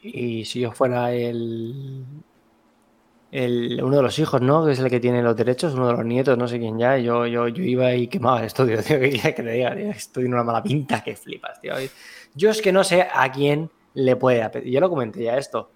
Y 0.03 0.45
si 0.47 0.61
yo 0.61 0.73
fuera 0.73 1.13
el, 1.13 2.05
uno 3.33 3.97
de 3.97 4.03
los 4.03 4.19
hijos, 4.19 4.41
¿no? 4.41 4.65
Que 4.65 4.73
es 4.73 4.79
el 4.81 4.91
que 4.91 4.99
tiene 4.99 5.23
los 5.23 5.37
derechos, 5.37 5.75
uno 5.75 5.87
de 5.89 5.93
los 5.93 6.05
nietos, 6.05 6.37
no 6.37 6.49
sé 6.49 6.59
quién 6.59 6.79
ya. 6.79 6.99
Yo, 6.99 7.27
yo, 7.27 7.49
yo 7.49 7.63
iba 7.63 7.95
y 7.95 8.09
quemaba 8.09 8.41
el 8.41 8.47
estudio, 8.47 8.83
tío. 8.83 8.99
Que 8.99 9.11
que 9.11 9.33
te 9.33 9.51
diga, 9.51 9.73
Estoy 9.75 10.25
en 10.25 10.35
una 10.35 10.43
mala 10.43 10.63
pinta 10.63 11.03
que 11.03 11.15
flipas, 11.15 11.61
tío. 11.61 11.75
Yo 12.35 12.51
es 12.51 12.61
que 12.61 12.73
no 12.73 12.83
sé 12.85 13.07
a 13.13 13.31
quién 13.31 13.71
le 13.95 14.17
puede 14.17 14.43
apetecer. 14.43 14.73
Yo 14.73 14.81
lo 14.81 14.89
comenté 14.89 15.23
ya 15.23 15.37
esto. 15.37 15.71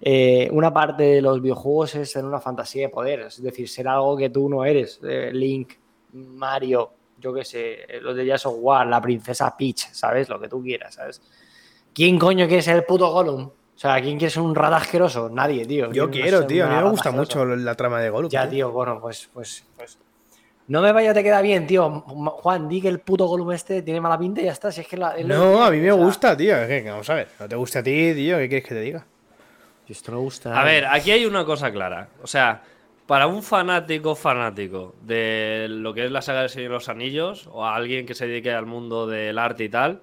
Eh, 0.00 0.48
una 0.52 0.72
parte 0.72 1.02
de 1.02 1.22
los 1.22 1.42
videojuegos 1.42 1.96
es 1.96 2.12
ser 2.12 2.24
una 2.24 2.40
fantasía 2.40 2.82
de 2.82 2.88
poder, 2.88 3.20
es 3.20 3.42
decir, 3.42 3.68
ser 3.68 3.88
algo 3.88 4.16
que 4.16 4.30
tú 4.30 4.48
no 4.48 4.64
eres. 4.64 5.00
Eh, 5.02 5.30
Link, 5.32 5.72
Mario, 6.12 6.92
yo 7.18 7.34
qué 7.34 7.44
sé, 7.44 7.78
los 8.00 8.14
de 8.14 8.24
Jazz 8.24 8.46
of 8.46 8.54
War, 8.58 8.86
la 8.86 9.00
princesa 9.00 9.56
Peach, 9.56 9.88
¿sabes? 9.92 10.28
Lo 10.28 10.38
que 10.38 10.48
tú 10.48 10.62
quieras, 10.62 10.94
¿sabes? 10.94 11.20
¿Quién 11.92 12.18
coño 12.18 12.46
quiere 12.46 12.62
ser 12.62 12.76
el 12.76 12.84
puto 12.84 13.10
Gollum? 13.10 13.50
O 13.78 13.80
sea, 13.80 14.00
¿quién 14.02 14.18
quiere 14.18 14.28
ser 14.28 14.42
un 14.42 14.56
rata 14.56 14.78
asqueroso? 14.78 15.30
Nadie, 15.30 15.64
tío. 15.64 15.92
Yo 15.92 16.10
quiero, 16.10 16.44
tío. 16.44 16.66
A 16.66 16.68
mí 16.68 16.74
me 16.74 16.90
gusta 16.90 17.12
mucho 17.12 17.44
la 17.44 17.76
trama 17.76 18.00
de 18.00 18.10
Gollum. 18.10 18.28
Ya, 18.28 18.50
tío, 18.50 18.72
bueno, 18.72 18.98
pues, 19.00 19.30
pues, 19.32 19.64
pues. 19.76 19.96
No 20.66 20.82
me 20.82 20.90
vaya, 20.90 21.14
te 21.14 21.22
queda 21.22 21.40
bien, 21.42 21.64
tío. 21.64 22.00
Juan, 22.00 22.68
di 22.68 22.80
que 22.82 22.88
el 22.88 22.98
puto 22.98 23.26
Gollum 23.26 23.52
este 23.52 23.82
tiene 23.82 24.00
mala 24.00 24.18
pinta 24.18 24.40
y 24.40 24.46
ya 24.46 24.50
está. 24.50 24.72
Si 24.72 24.80
es 24.80 24.88
que 24.88 24.96
no, 24.96 25.62
a 25.62 25.70
mí 25.70 25.78
me 25.78 25.92
gusta, 25.92 26.36
tío. 26.36 26.56
vamos 26.86 27.08
a 27.08 27.14
ver. 27.14 27.28
No 27.38 27.48
te 27.48 27.54
gusta 27.54 27.78
a 27.78 27.82
ti, 27.84 28.14
tío. 28.14 28.36
¿Qué 28.38 28.48
quieres 28.48 28.68
que 28.68 28.74
te 28.74 28.80
diga? 28.80 29.06
Esto 29.88 30.10
no 30.10 30.22
gusta. 30.22 30.60
A 30.60 30.64
ver, 30.64 30.84
aquí 30.86 31.12
hay 31.12 31.24
una 31.24 31.44
cosa 31.44 31.70
clara. 31.70 32.08
O 32.20 32.26
sea, 32.26 32.60
para 33.06 33.28
un 33.28 33.44
fanático 33.44 34.16
fanático 34.16 34.96
de 35.02 35.66
lo 35.70 35.94
que 35.94 36.04
es 36.04 36.10
la 36.10 36.20
saga 36.20 36.40
del 36.40 36.50
Señor 36.50 36.70
de 36.70 36.74
los 36.74 36.88
Anillos 36.88 37.48
o 37.52 37.64
a 37.64 37.76
alguien 37.76 38.06
que 38.06 38.14
se 38.14 38.26
dedique 38.26 38.50
al 38.50 38.66
mundo 38.66 39.06
del 39.06 39.38
arte 39.38 39.62
y 39.62 39.68
tal, 39.68 40.02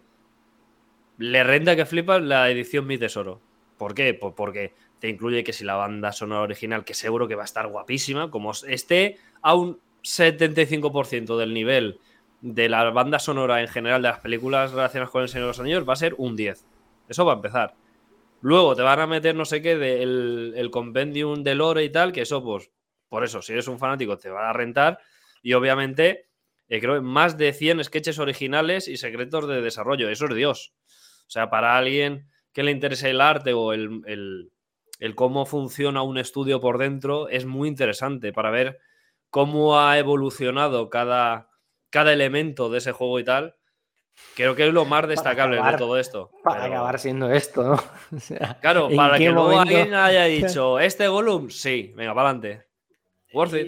le 1.17 1.43
renta 1.43 1.75
que 1.75 1.85
flipas 1.85 2.21
la 2.21 2.49
edición 2.49 2.87
Mi 2.87 2.97
Tesoro. 2.97 3.41
¿Por 3.77 3.93
qué? 3.93 4.13
Pues 4.13 4.33
porque 4.35 4.73
te 4.99 5.09
incluye 5.09 5.43
que 5.43 5.53
si 5.53 5.63
la 5.63 5.75
banda 5.75 6.11
sonora 6.11 6.41
original, 6.41 6.85
que 6.85 6.93
seguro 6.93 7.27
que 7.27 7.35
va 7.35 7.43
a 7.43 7.45
estar 7.45 7.67
guapísima, 7.67 8.31
como 8.31 8.51
esté 8.51 9.17
a 9.41 9.55
un 9.55 9.79
75% 10.03 11.37
del 11.37 11.53
nivel 11.53 11.99
de 12.41 12.69
la 12.69 12.89
banda 12.91 13.19
sonora 13.19 13.61
en 13.61 13.67
general 13.67 14.01
de 14.01 14.09
las 14.09 14.19
películas 14.19 14.71
relacionadas 14.71 15.11
con 15.11 15.23
el 15.23 15.29
Señor 15.29 15.45
de 15.45 15.49
los 15.49 15.59
Anillos, 15.59 15.87
va 15.87 15.93
a 15.93 15.97
ser 15.97 16.15
un 16.17 16.35
10. 16.35 16.65
Eso 17.09 17.25
va 17.25 17.33
a 17.33 17.35
empezar. 17.35 17.75
Luego 18.41 18.75
te 18.75 18.83
van 18.83 18.99
a 18.99 19.07
meter 19.07 19.35
no 19.35 19.45
sé 19.45 19.61
qué 19.61 19.75
del 19.77 20.53
el 20.55 20.69
compendium 20.69 21.43
de 21.43 21.55
lore 21.55 21.83
y 21.83 21.89
tal, 21.89 22.11
que 22.11 22.21
eso, 22.21 22.43
pues, 22.43 22.69
por 23.09 23.23
eso, 23.23 23.41
si 23.41 23.53
eres 23.53 23.67
un 23.67 23.79
fanático, 23.79 24.17
te 24.17 24.29
va 24.29 24.49
a 24.49 24.53
rentar. 24.53 24.99
Y 25.41 25.53
obviamente, 25.53 26.27
eh, 26.67 26.79
creo 26.79 27.01
más 27.01 27.37
de 27.37 27.53
100 27.53 27.83
sketches 27.83 28.19
originales 28.19 28.87
y 28.87 28.97
secretos 28.97 29.47
de 29.47 29.61
desarrollo. 29.61 30.09
Eso 30.09 30.25
es 30.25 30.35
Dios. 30.35 30.73
O 31.27 31.29
sea, 31.29 31.49
para 31.49 31.77
alguien 31.77 32.27
que 32.55 32.63
le 32.63 32.71
interese 32.71 33.09
el 33.09 33.19
arte 33.19 33.53
o 33.53 33.73
el, 33.73 34.49
cómo 35.13 35.45
funciona 35.45 36.01
un 36.03 36.17
estudio 36.17 36.61
por 36.61 36.77
dentro, 36.77 37.27
es 37.27 37.45
muy 37.45 37.67
interesante 37.67 38.31
para 38.31 38.49
ver 38.49 38.79
cómo 39.29 39.77
ha 39.77 39.99
evolucionado 39.99 40.89
cada, 40.89 41.49
cada 41.89 42.13
elemento 42.13 42.69
de 42.69 42.77
ese 42.77 42.93
juego 42.93 43.19
y 43.19 43.25
tal, 43.25 43.57
creo 44.35 44.55
que 44.55 44.65
es 44.65 44.73
lo 44.73 44.85
más 44.85 45.05
destacable 45.05 45.61
de 45.61 45.77
todo 45.77 45.99
esto. 45.99 46.31
Para 46.45 46.63
acabar 46.63 46.97
siendo 46.97 47.29
esto, 47.29 47.61
¿no? 47.61 47.83
claro, 48.61 48.87
para 48.95 49.17
que 49.17 49.29
luego 49.31 49.59
alguien 49.59 49.93
haya 49.93 50.23
dicho, 50.23 50.79
¿este 50.79 51.09
Gollum? 51.09 51.49
Sí, 51.49 51.91
venga, 51.93 52.15
para 52.15 52.29
adelante. 52.29 52.67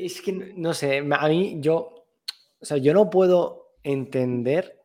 Es 0.02 0.22
que, 0.22 0.32
no 0.32 0.74
sé, 0.74 1.00
a 1.00 1.28
mí 1.28 1.58
yo, 1.60 2.06
o 2.62 2.66
sea, 2.66 2.78
yo 2.78 2.94
no 2.94 3.10
puedo 3.10 3.74
entender 3.84 4.82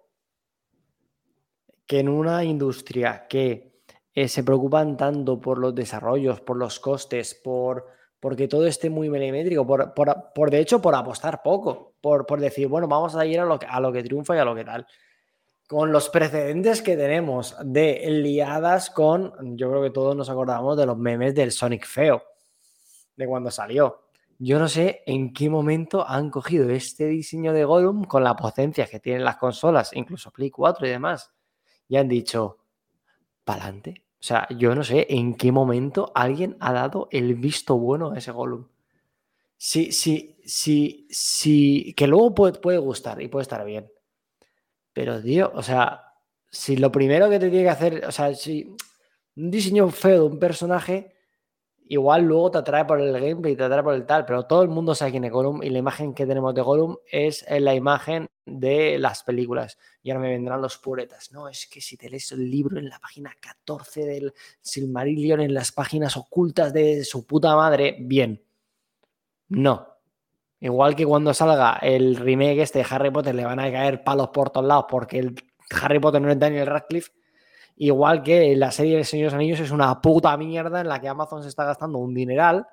que 1.87 2.01
en 2.01 2.09
una 2.09 2.43
industria 2.43 3.29
que 3.29 3.72
eh, 4.15 4.29
se 4.29 4.45
preocupan 4.45 4.97
tanto 4.97 5.41
por 5.41 5.59
los 5.59 5.75
desarrollos, 5.75 6.41
por 6.41 6.57
los 6.57 6.81
costes, 6.81 7.35
por 7.35 7.87
porque 8.23 8.47
todo 8.47 8.69
esté 8.69 8.89
muy 8.89 9.11
milimétrico, 9.11 9.67
por, 9.67 9.95
por, 9.95 10.51
de 10.53 10.61
hecho 10.61 10.81
por 10.81 10.95
apostar 10.95 11.43
poco, 11.43 11.97
por, 12.01 12.25
por, 12.25 12.39
decir, 12.39 12.69
bueno, 12.69 12.87
vamos 12.87 13.17
a 13.17 13.27
ir 13.27 13.41
a 13.41 13.45
lo, 13.45 13.59
a 13.69 13.81
lo 13.81 13.93
que 13.93 14.05
triunfa 14.05 14.37
y 14.37 14.39
a 14.39 14.45
lo 14.45 14.55
que 14.55 14.65
tal. 14.65 14.87
Con 15.67 15.91
los 15.91 16.09
precedentes 16.09 16.83
que 16.83 16.97
tenemos 16.97 17.57
de 17.65 18.01
liadas 18.09 18.91
con, 18.91 19.57
yo 19.57 19.69
creo 19.71 19.83
que 19.83 19.91
todos 19.91 20.15
nos 20.15 20.31
acordamos 20.31 20.77
de 20.77 20.87
los 20.87 20.97
memes 20.97 21.35
del 21.35 21.51
Sonic 21.51 21.85
feo, 21.85 22.23
de 23.17 23.27
cuando 23.27 23.51
salió. 23.51 24.03
Yo 24.39 24.61
no 24.61 24.69
sé 24.69 25.03
en 25.05 25.33
qué 25.33 25.51
momento 25.51 26.09
han 26.09 26.31
cogido 26.31 26.71
este 26.71 27.07
diseño 27.07 27.53
de 27.53 27.65
Gollum 27.65 28.05
con 28.05 28.23
la 28.23 28.37
potencia 28.37 28.87
que 28.87 29.01
tienen 29.01 29.25
las 29.25 29.37
consolas, 29.37 29.91
incluso 29.95 30.31
Play 30.31 30.51
4 30.51 30.87
y 30.87 30.91
demás, 30.91 31.33
y 31.89 31.97
han 31.97 32.07
dicho, 32.07 32.59
pa'lante. 33.45 34.03
O 34.21 34.25
sea, 34.25 34.47
yo 34.51 34.75
no 34.75 34.85
sé 34.85 35.07
en 35.11 35.35
qué 35.35 35.51
momento 35.51 36.13
alguien 36.15 36.57
ha 36.61 36.73
dado 36.73 37.09
el 37.11 37.35
visto 37.35 37.77
bueno 37.77 38.13
a 38.13 38.19
ese 38.19 38.31
Gollum. 38.31 38.69
Sí, 39.57 39.93
sí, 39.93 40.37
sí, 40.45 41.07
sí, 41.11 41.95
que 41.97 42.07
luego 42.07 42.35
puede, 42.35 42.59
puede 42.59 42.79
gustar 42.79 43.21
y 43.23 43.29
puede 43.29 43.43
estar 43.43 43.65
bien. 43.65 43.91
Pero, 44.93 45.23
tío, 45.23 45.53
o 45.55 45.63
sea, 45.63 46.05
si 46.51 46.77
lo 46.77 46.93
primero 46.93 47.31
que 47.31 47.39
te 47.39 47.49
tiene 47.49 47.65
que 47.65 47.71
hacer, 47.71 48.05
o 48.07 48.13
sea, 48.13 48.35
si 48.35 48.77
un 49.37 49.51
diseño 49.51 49.89
feo 49.91 50.15
de 50.15 50.35
un 50.35 50.39
personaje 50.39 51.12
igual 51.93 52.23
luego 52.23 52.51
te 52.51 52.59
atrae 52.59 52.87
por 52.87 52.99
el 52.99 53.13
gameplay, 53.13 53.55
te 53.55 53.65
atrae 53.65 53.83
por 53.83 53.93
el 53.93 54.07
tal, 54.07 54.25
pero 54.25 54.47
todo 54.47 54.63
el 54.63 54.71
mundo 54.71 54.95
sabe 54.95 55.11
quién 55.11 55.25
es 55.25 55.31
Gollum 55.31 55.63
y 55.63 55.69
la 55.69 55.79
imagen 55.79 56.15
que 56.15 56.25
tenemos 56.25 56.55
de 56.55 56.63
Gollum 56.63 56.97
es 57.11 57.45
la 57.51 57.75
imagen 57.75 58.31
de 58.47 58.99
las 58.99 59.23
películas. 59.23 59.77
Y 60.03 60.11
ahora 60.11 60.23
me 60.23 60.31
vendrán 60.31 60.63
los 60.63 60.79
puretas. 60.79 61.33
No, 61.33 61.51
es 61.51 61.67
que 61.67 61.83
si 61.83 61.99
te 61.99 62.09
lees 62.09 62.33
el 62.33 62.51
libro 62.51 62.79
en 62.79 62.89
la 62.89 62.99
página 62.99 63.37
14 63.39 64.07
del 64.07 64.33
Silmarillion, 64.63 65.41
en 65.41 65.53
las 65.53 65.71
páginas 65.71 66.17
ocultas 66.17 66.73
de 66.73 67.05
su 67.05 67.27
puta 67.27 67.55
madre, 67.57 67.99
bien. 68.01 68.43
No. 69.49 69.87
Igual 70.61 70.97
que 70.97 71.05
cuando 71.05 71.35
salga 71.35 71.79
el 71.83 72.17
remake 72.17 72.63
este 72.63 72.79
de 72.79 72.87
Harry 72.89 73.11
Potter 73.11 73.35
le 73.35 73.45
van 73.45 73.61
a 73.61 73.71
caer 73.71 74.03
palos 74.03 74.31
por 74.31 74.49
todos 74.49 74.67
lados 74.67 74.87
porque 74.89 75.19
el 75.19 75.35
Harry 75.83 75.99
Potter 75.99 76.23
no 76.23 76.31
es 76.31 76.39
Daniel 76.39 76.69
Radcliffe 76.69 77.13
Igual 77.77 78.23
que 78.23 78.55
la 78.57 78.71
serie 78.71 78.97
de 78.99 79.05
Señores 79.05 79.35
Anillos 79.35 79.61
es 79.61 79.71
una 79.71 80.01
puta 80.01 80.37
mierda 80.37 80.81
en 80.81 80.89
la 80.89 81.01
que 81.01 81.09
Amazon 81.09 81.43
se 81.43 81.49
está 81.49 81.65
gastando 81.65 81.99
un 81.99 82.15
dineral 82.15 82.67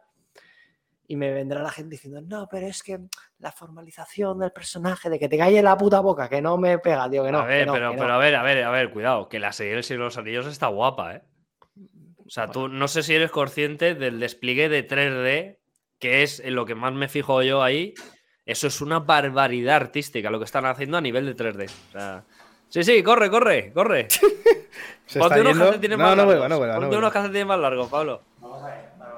y 1.07 1.15
me 1.15 1.31
vendrá 1.31 1.63
la 1.63 1.71
gente 1.71 1.91
diciendo, 1.91 2.21
no, 2.21 2.47
pero 2.51 2.67
es 2.67 2.83
que 2.83 2.99
la 3.39 3.51
formalización 3.51 4.37
del 4.37 4.51
personaje, 4.51 5.09
de 5.09 5.17
que 5.17 5.27
te 5.27 5.39
calle 5.39 5.59
la 5.63 5.75
puta 5.75 6.01
boca, 6.01 6.29
que 6.29 6.39
no 6.39 6.55
me 6.59 6.77
pega, 6.77 7.09
tío, 7.09 7.23
que 7.23 7.31
no. 7.31 7.39
A 7.39 7.45
ver, 7.45 7.67
pero, 7.71 7.95
pero 7.97 8.13
a 8.13 8.17
ver, 8.19 8.35
a 8.35 8.43
ver, 8.43 8.63
a 8.63 8.69
ver, 8.69 8.91
cuidado, 8.91 9.27
que 9.27 9.39
la 9.39 9.51
serie 9.51 9.81
Señor 9.81 10.01
de 10.01 10.05
los 10.05 10.17
Anillos 10.19 10.45
está 10.45 10.67
guapa, 10.67 11.15
¿eh? 11.15 11.23
O 12.27 12.29
sea, 12.29 12.47
tú 12.47 12.67
no 12.67 12.87
sé 12.87 13.01
si 13.01 13.15
eres 13.15 13.31
consciente 13.31 13.95
del 13.95 14.19
despliegue 14.19 14.69
de 14.69 14.87
3D, 14.87 15.57
que 15.97 16.21
es 16.21 16.39
en 16.39 16.53
lo 16.53 16.67
que 16.67 16.75
más 16.75 16.93
me 16.93 17.07
fijo 17.07 17.41
yo 17.41 17.63
ahí. 17.63 17.95
Eso 18.45 18.67
es 18.67 18.79
una 18.81 18.99
barbaridad 18.99 19.77
artística 19.77 20.29
lo 20.29 20.37
que 20.37 20.45
están 20.45 20.65
haciendo 20.65 20.97
a 20.97 21.01
nivel 21.01 21.25
de 21.25 21.35
3D. 21.35 21.65
O 21.65 21.91
sea, 21.91 22.25
Sí, 22.69 22.83
sí, 22.83 23.03
corre, 23.03 23.29
corre, 23.29 23.71
corre. 23.73 24.07
Ponte 25.17 25.41
unos 25.41 25.57
calcetines 25.57 25.97
más 25.97 26.15
largos. 26.15 26.79
Ponte 26.79 26.97
unos 26.97 27.11
calcetines 27.11 27.45
más 27.47 27.59
largos, 27.59 27.89
Pablo. 27.89 28.21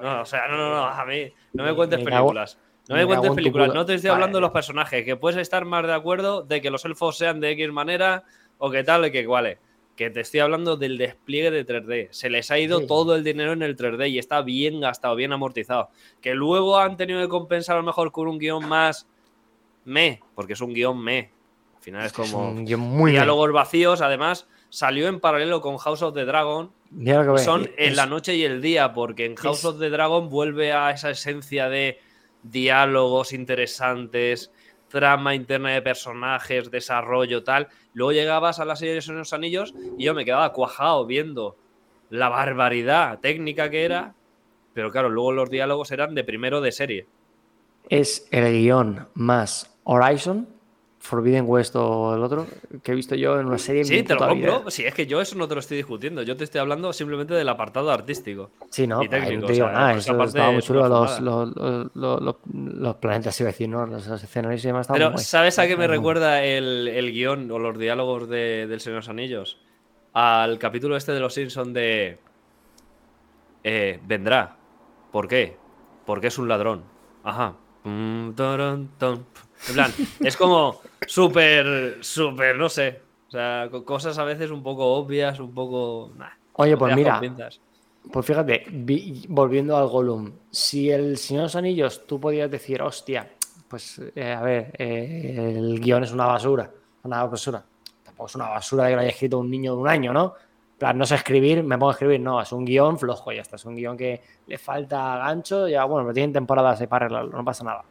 No, 0.01 0.21
o 0.21 0.25
sea, 0.25 0.47
no, 0.47 0.57
no, 0.57 0.69
no, 0.69 0.85
a 0.87 1.05
mí 1.05 1.31
no 1.53 1.63
me 1.63 1.75
cuentes 1.75 1.99
películas. 1.99 2.57
No 2.87 2.95
me, 2.95 3.05
cuentes 3.05 3.31
películas, 3.31 3.73
no 3.73 3.85
te 3.85 3.93
estoy 3.93 4.09
hablando 4.09 4.37
de 4.37 4.41
los 4.41 4.51
personajes, 4.51 5.05
que 5.05 5.15
puedes 5.15 5.39
estar 5.39 5.63
más 5.65 5.85
de 5.85 5.93
acuerdo 5.93 6.41
de 6.41 6.61
que 6.61 6.71
los 6.71 6.83
elfos 6.83 7.17
sean 7.17 7.39
de 7.39 7.51
X 7.51 7.71
manera 7.71 8.23
o 8.57 8.71
que 8.71 8.83
tal, 8.83 9.05
y 9.05 9.11
que 9.11 9.25
vale. 9.27 9.59
Que 9.95 10.09
te 10.09 10.21
estoy 10.21 10.39
hablando 10.39 10.77
del 10.77 10.97
despliegue 10.97 11.51
de 11.51 11.65
3D. 11.65 12.07
Se 12.11 12.29
les 12.29 12.49
ha 12.49 12.57
ido 12.57 12.87
todo 12.87 13.15
el 13.15 13.23
dinero 13.23 13.51
en 13.51 13.61
el 13.61 13.77
3D 13.77 14.09
y 14.09 14.17
está 14.17 14.41
bien 14.41 14.79
gastado, 14.79 15.15
bien 15.15 15.31
amortizado. 15.31 15.89
Que 16.21 16.33
luego 16.33 16.79
han 16.79 16.97
tenido 16.97 17.21
que 17.21 17.27
compensar 17.27 17.75
a 17.75 17.79
lo 17.79 17.85
mejor 17.85 18.11
con 18.11 18.27
un 18.27 18.39
guion 18.39 18.67
más 18.67 19.07
me, 19.85 20.21
porque 20.33 20.53
es 20.53 20.61
un 20.61 20.73
guion 20.73 21.01
me. 21.03 21.31
Al 21.81 21.85
final 21.85 22.05
es 22.05 22.13
como 22.13 22.53
muy 22.53 23.11
diálogos 23.11 23.51
vacíos. 23.51 24.01
Además, 24.01 24.47
salió 24.69 25.07
en 25.07 25.19
paralelo 25.19 25.61
con 25.61 25.77
House 25.77 26.03
of 26.03 26.13
the 26.13 26.25
Dragon. 26.25 26.71
Son 27.37 27.71
en 27.75 27.95
la 27.95 28.05
noche 28.05 28.35
y 28.35 28.43
el 28.43 28.61
día, 28.61 28.93
porque 28.93 29.25
en 29.25 29.35
House 29.35 29.65
of 29.65 29.79
the 29.79 29.89
Dragon 29.89 30.29
vuelve 30.29 30.73
a 30.73 30.91
esa 30.91 31.09
esencia 31.09 31.69
de 31.69 31.99
diálogos 32.43 33.33
interesantes, 33.33 34.51
trama 34.89 35.33
interna 35.33 35.71
de 35.71 35.81
personajes, 35.81 36.69
desarrollo, 36.69 37.43
tal. 37.43 37.67
Luego 37.95 38.11
llegabas 38.11 38.59
a 38.59 38.65
la 38.65 38.75
serie 38.75 38.93
de 38.93 39.13
los 39.13 39.33
Anillos 39.33 39.73
y 39.97 40.03
yo 40.03 40.13
me 40.13 40.23
quedaba 40.23 40.53
cuajado 40.53 41.07
viendo 41.07 41.57
la 42.11 42.29
barbaridad 42.29 43.17
técnica 43.21 43.71
que 43.71 43.85
era, 43.85 44.13
pero 44.75 44.91
claro, 44.91 45.09
luego 45.09 45.31
los 45.31 45.49
diálogos 45.49 45.89
eran 45.89 46.13
de 46.13 46.23
primero 46.23 46.61
de 46.61 46.71
serie. 46.71 47.07
Es 47.89 48.27
el 48.29 48.53
guion 48.53 49.07
más 49.15 49.75
Horizon 49.83 50.60
Forbidden 51.01 51.45
West 51.47 51.75
o 51.75 52.15
el 52.15 52.21
otro 52.21 52.45
que 52.83 52.91
he 52.91 52.95
visto 52.95 53.15
yo 53.15 53.39
en 53.39 53.47
una 53.47 53.57
serie. 53.57 53.83
Sí, 53.83 54.03
te 54.03 54.13
lo 54.13 54.19
compro. 54.19 54.69
Sí, 54.69 54.85
es 54.85 54.93
que 54.93 55.07
yo 55.07 55.19
eso 55.19 55.35
no 55.35 55.47
te 55.47 55.55
lo 55.55 55.59
estoy 55.59 55.77
discutiendo. 55.77 56.21
Yo 56.21 56.37
te 56.37 56.43
estoy 56.43 56.61
hablando 56.61 56.93
simplemente 56.93 57.33
del 57.33 57.49
apartado 57.49 57.89
artístico. 57.91 58.51
Sí, 58.69 58.85
no, 58.85 58.99
técnico, 58.99 59.47
te 59.47 59.53
digo 59.53 59.65
nada. 59.65 59.95
Eso 59.95 60.23
estaba 60.23 60.51
muy 60.51 60.61
chulo. 60.61 60.87
Los, 60.87 61.19
los, 61.19 61.55
los, 61.95 62.35
los, 62.45 62.95
planetas, 62.97 63.39
iba 63.41 63.49
a 63.49 63.51
decir, 63.51 63.67
¿no? 63.67 63.87
Los 63.87 64.07
escenarios 64.07 64.63
y 64.63 64.67
demás. 64.67 64.87
Pero, 64.93 65.17
¿sabes 65.17 65.57
a 65.57 65.65
qué 65.65 65.75
me 65.75 65.87
recuerda 65.87 66.43
el, 66.43 66.87
el 66.87 67.11
guion 67.11 67.49
o 67.49 67.57
los 67.57 67.77
diálogos 67.79 68.29
de, 68.29 68.67
del 68.67 68.79
Señor 68.79 68.97
de 68.97 68.99
los 68.99 69.09
Anillos? 69.09 69.59
Al 70.13 70.59
capítulo 70.59 70.95
este 70.95 71.13
de 71.13 71.19
los 71.19 71.33
Simpsons 71.33 71.73
de. 71.73 72.19
Eh, 73.63 73.99
vendrá. 74.05 74.55
¿Por 75.11 75.27
qué? 75.27 75.57
Porque 76.05 76.27
es 76.27 76.37
un 76.37 76.47
ladrón. 76.47 76.83
Ajá. 77.23 77.55
En 77.83 79.73
plan, 79.73 79.91
es 80.19 80.37
como 80.37 80.79
súper, 81.07 81.97
súper, 82.01 82.55
no 82.55 82.69
sé. 82.69 83.01
O 83.27 83.31
sea, 83.31 83.69
cosas 83.85 84.17
a 84.17 84.23
veces 84.23 84.51
un 84.51 84.61
poco 84.61 84.85
obvias, 84.93 85.39
un 85.39 85.53
poco. 85.53 86.11
Oye, 86.53 86.75
pues 86.77 86.95
mira. 86.95 87.21
Pues 88.11 88.25
fíjate, 88.25 88.65
volviendo 89.29 89.77
al 89.77 89.87
Gollum, 89.87 90.31
si 90.49 90.89
el 90.89 91.17
Señor 91.17 91.41
de 91.41 91.45
los 91.45 91.55
Anillos 91.55 92.07
tú 92.07 92.19
podías 92.19 92.49
decir, 92.49 92.81
hostia, 92.81 93.31
pues 93.67 94.01
eh, 94.15 94.33
a 94.33 94.41
ver, 94.41 94.73
eh, 94.77 95.55
el 95.55 95.79
guion 95.79 96.03
es 96.03 96.11
una 96.11 96.25
basura, 96.25 96.71
una 97.03 97.23
basura. 97.25 97.63
Tampoco 98.03 98.27
es 98.27 98.35
una 98.35 98.49
basura 98.49 98.85
de 98.85 98.89
que 98.89 98.95
lo 98.95 99.01
haya 99.01 99.11
escrito 99.11 99.37
un 99.37 99.51
niño 99.51 99.75
de 99.75 99.81
un 99.81 99.87
año, 99.87 100.11
¿no? 100.11 100.33
plan, 100.81 100.97
no 100.97 101.05
sé 101.05 101.13
escribir, 101.13 101.63
me 101.63 101.77
pongo 101.77 101.91
a 101.91 101.93
escribir, 101.93 102.19
no, 102.19 102.41
es 102.41 102.51
un 102.51 102.65
guion 102.65 102.97
flojo, 102.97 103.31
ya 103.31 103.43
está, 103.43 103.55
es 103.55 103.65
un 103.65 103.75
guion 103.75 103.95
que 103.95 104.19
le 104.47 104.57
falta 104.57 105.17
gancho, 105.17 105.67
ya 105.67 105.85
bueno, 105.85 106.05
pero 106.05 106.13
tienen 106.15 106.33
temporadas 106.33 106.81
para 106.87 107.05
arreglarlo, 107.05 107.37
no 107.37 107.45
pasa 107.45 107.63
nada. 107.63 107.83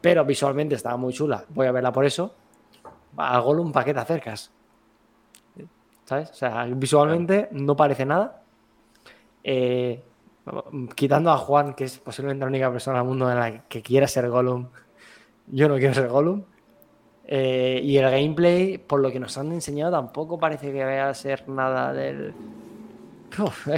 Pero 0.00 0.24
visualmente 0.24 0.74
estaba 0.74 0.96
muy 0.96 1.12
chula, 1.12 1.44
voy 1.48 1.66
a 1.66 1.72
verla 1.72 1.92
por 1.92 2.04
eso. 2.04 2.34
A 3.16 3.38
Gollum, 3.40 3.72
¿para 3.72 3.84
qué 3.84 3.94
te 3.94 4.00
acercas? 4.00 4.50
¿Sabes? 6.04 6.30
O 6.30 6.34
sea, 6.34 6.64
visualmente 6.64 7.48
no 7.52 7.76
parece 7.76 8.04
nada. 8.04 8.42
Eh, 9.44 10.02
quitando 10.94 11.30
a 11.30 11.36
Juan, 11.36 11.74
que 11.74 11.84
es 11.84 11.98
posiblemente 11.98 12.40
la 12.40 12.48
única 12.48 12.72
persona 12.72 12.98
en 12.98 13.02
el 13.02 13.08
mundo 13.08 13.30
en 13.30 13.38
la 13.38 13.68
que 13.68 13.82
quiera 13.82 14.08
ser 14.08 14.28
Gollum, 14.28 14.68
yo 15.46 15.68
no 15.68 15.76
quiero 15.76 15.94
ser 15.94 16.08
Gollum. 16.08 16.44
Eh, 17.32 17.80
y 17.84 17.96
el 17.96 18.10
gameplay, 18.10 18.78
por 18.78 19.00
lo 19.00 19.12
que 19.12 19.20
nos 19.20 19.38
han 19.38 19.52
enseñado, 19.52 19.92
tampoco 19.92 20.38
parece 20.38 20.72
que 20.72 20.84
vaya 20.84 21.08
a 21.08 21.14
ser 21.14 21.48
nada 21.48 21.92
del. 21.92 22.34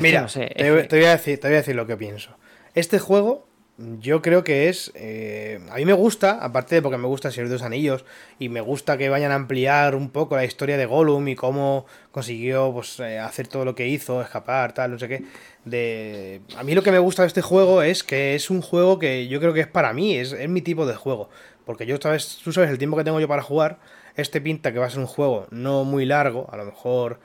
Mira, 0.01 0.26
te, 0.26 0.86
voy 0.90 1.05
a 1.05 1.11
decir, 1.11 1.38
te 1.38 1.49
voy 1.49 1.57
a 1.57 1.59
decir 1.59 1.76
lo 1.76 1.86
que 1.86 1.96
pienso. 1.99 2.34
Este 2.72 2.99
juego, 2.99 3.46
yo 3.78 4.22
creo 4.22 4.44
que 4.44 4.68
es. 4.68 4.92
Eh, 4.94 5.60
a 5.70 5.76
mí 5.76 5.84
me 5.84 5.92
gusta, 5.92 6.38
aparte 6.44 6.76
de 6.76 6.82
porque 6.82 6.98
me 6.98 7.06
gusta 7.06 7.30
Señor 7.30 7.48
de 7.48 7.54
los 7.54 7.62
Anillos, 7.62 8.04
y 8.38 8.48
me 8.48 8.60
gusta 8.60 8.98
que 8.98 9.08
vayan 9.08 9.32
a 9.32 9.36
ampliar 9.36 9.94
un 9.94 10.10
poco 10.10 10.36
la 10.36 10.44
historia 10.44 10.76
de 10.76 10.86
Gollum 10.86 11.26
y 11.28 11.34
cómo 11.34 11.86
consiguió 12.10 12.72
pues, 12.72 13.00
eh, 13.00 13.18
hacer 13.18 13.48
todo 13.48 13.64
lo 13.64 13.74
que 13.74 13.88
hizo, 13.88 14.20
escapar, 14.22 14.72
tal, 14.72 14.92
no 14.92 14.98
sé 14.98 15.08
qué. 15.08 15.24
De... 15.64 16.42
A 16.56 16.62
mí 16.64 16.74
lo 16.74 16.82
que 16.82 16.92
me 16.92 16.98
gusta 16.98 17.22
de 17.22 17.28
este 17.28 17.42
juego 17.42 17.82
es 17.82 18.02
que 18.04 18.34
es 18.34 18.50
un 18.50 18.62
juego 18.62 18.98
que 18.98 19.28
yo 19.28 19.40
creo 19.40 19.54
que 19.54 19.60
es 19.60 19.68
para 19.68 19.92
mí, 19.92 20.16
es, 20.16 20.32
es 20.32 20.48
mi 20.48 20.60
tipo 20.62 20.86
de 20.86 20.94
juego. 20.94 21.30
Porque 21.64 21.86
yo, 21.86 21.96
sabes, 22.00 22.40
tú 22.42 22.52
sabes, 22.52 22.70
el 22.70 22.78
tiempo 22.78 22.96
que 22.96 23.04
tengo 23.04 23.20
yo 23.20 23.28
para 23.28 23.42
jugar, 23.42 23.78
este 24.16 24.40
pinta 24.40 24.72
que 24.72 24.78
va 24.78 24.86
a 24.86 24.90
ser 24.90 25.00
un 25.00 25.06
juego 25.06 25.46
no 25.50 25.84
muy 25.84 26.04
largo, 26.04 26.48
a 26.52 26.56
lo 26.56 26.64
mejor 26.64 27.20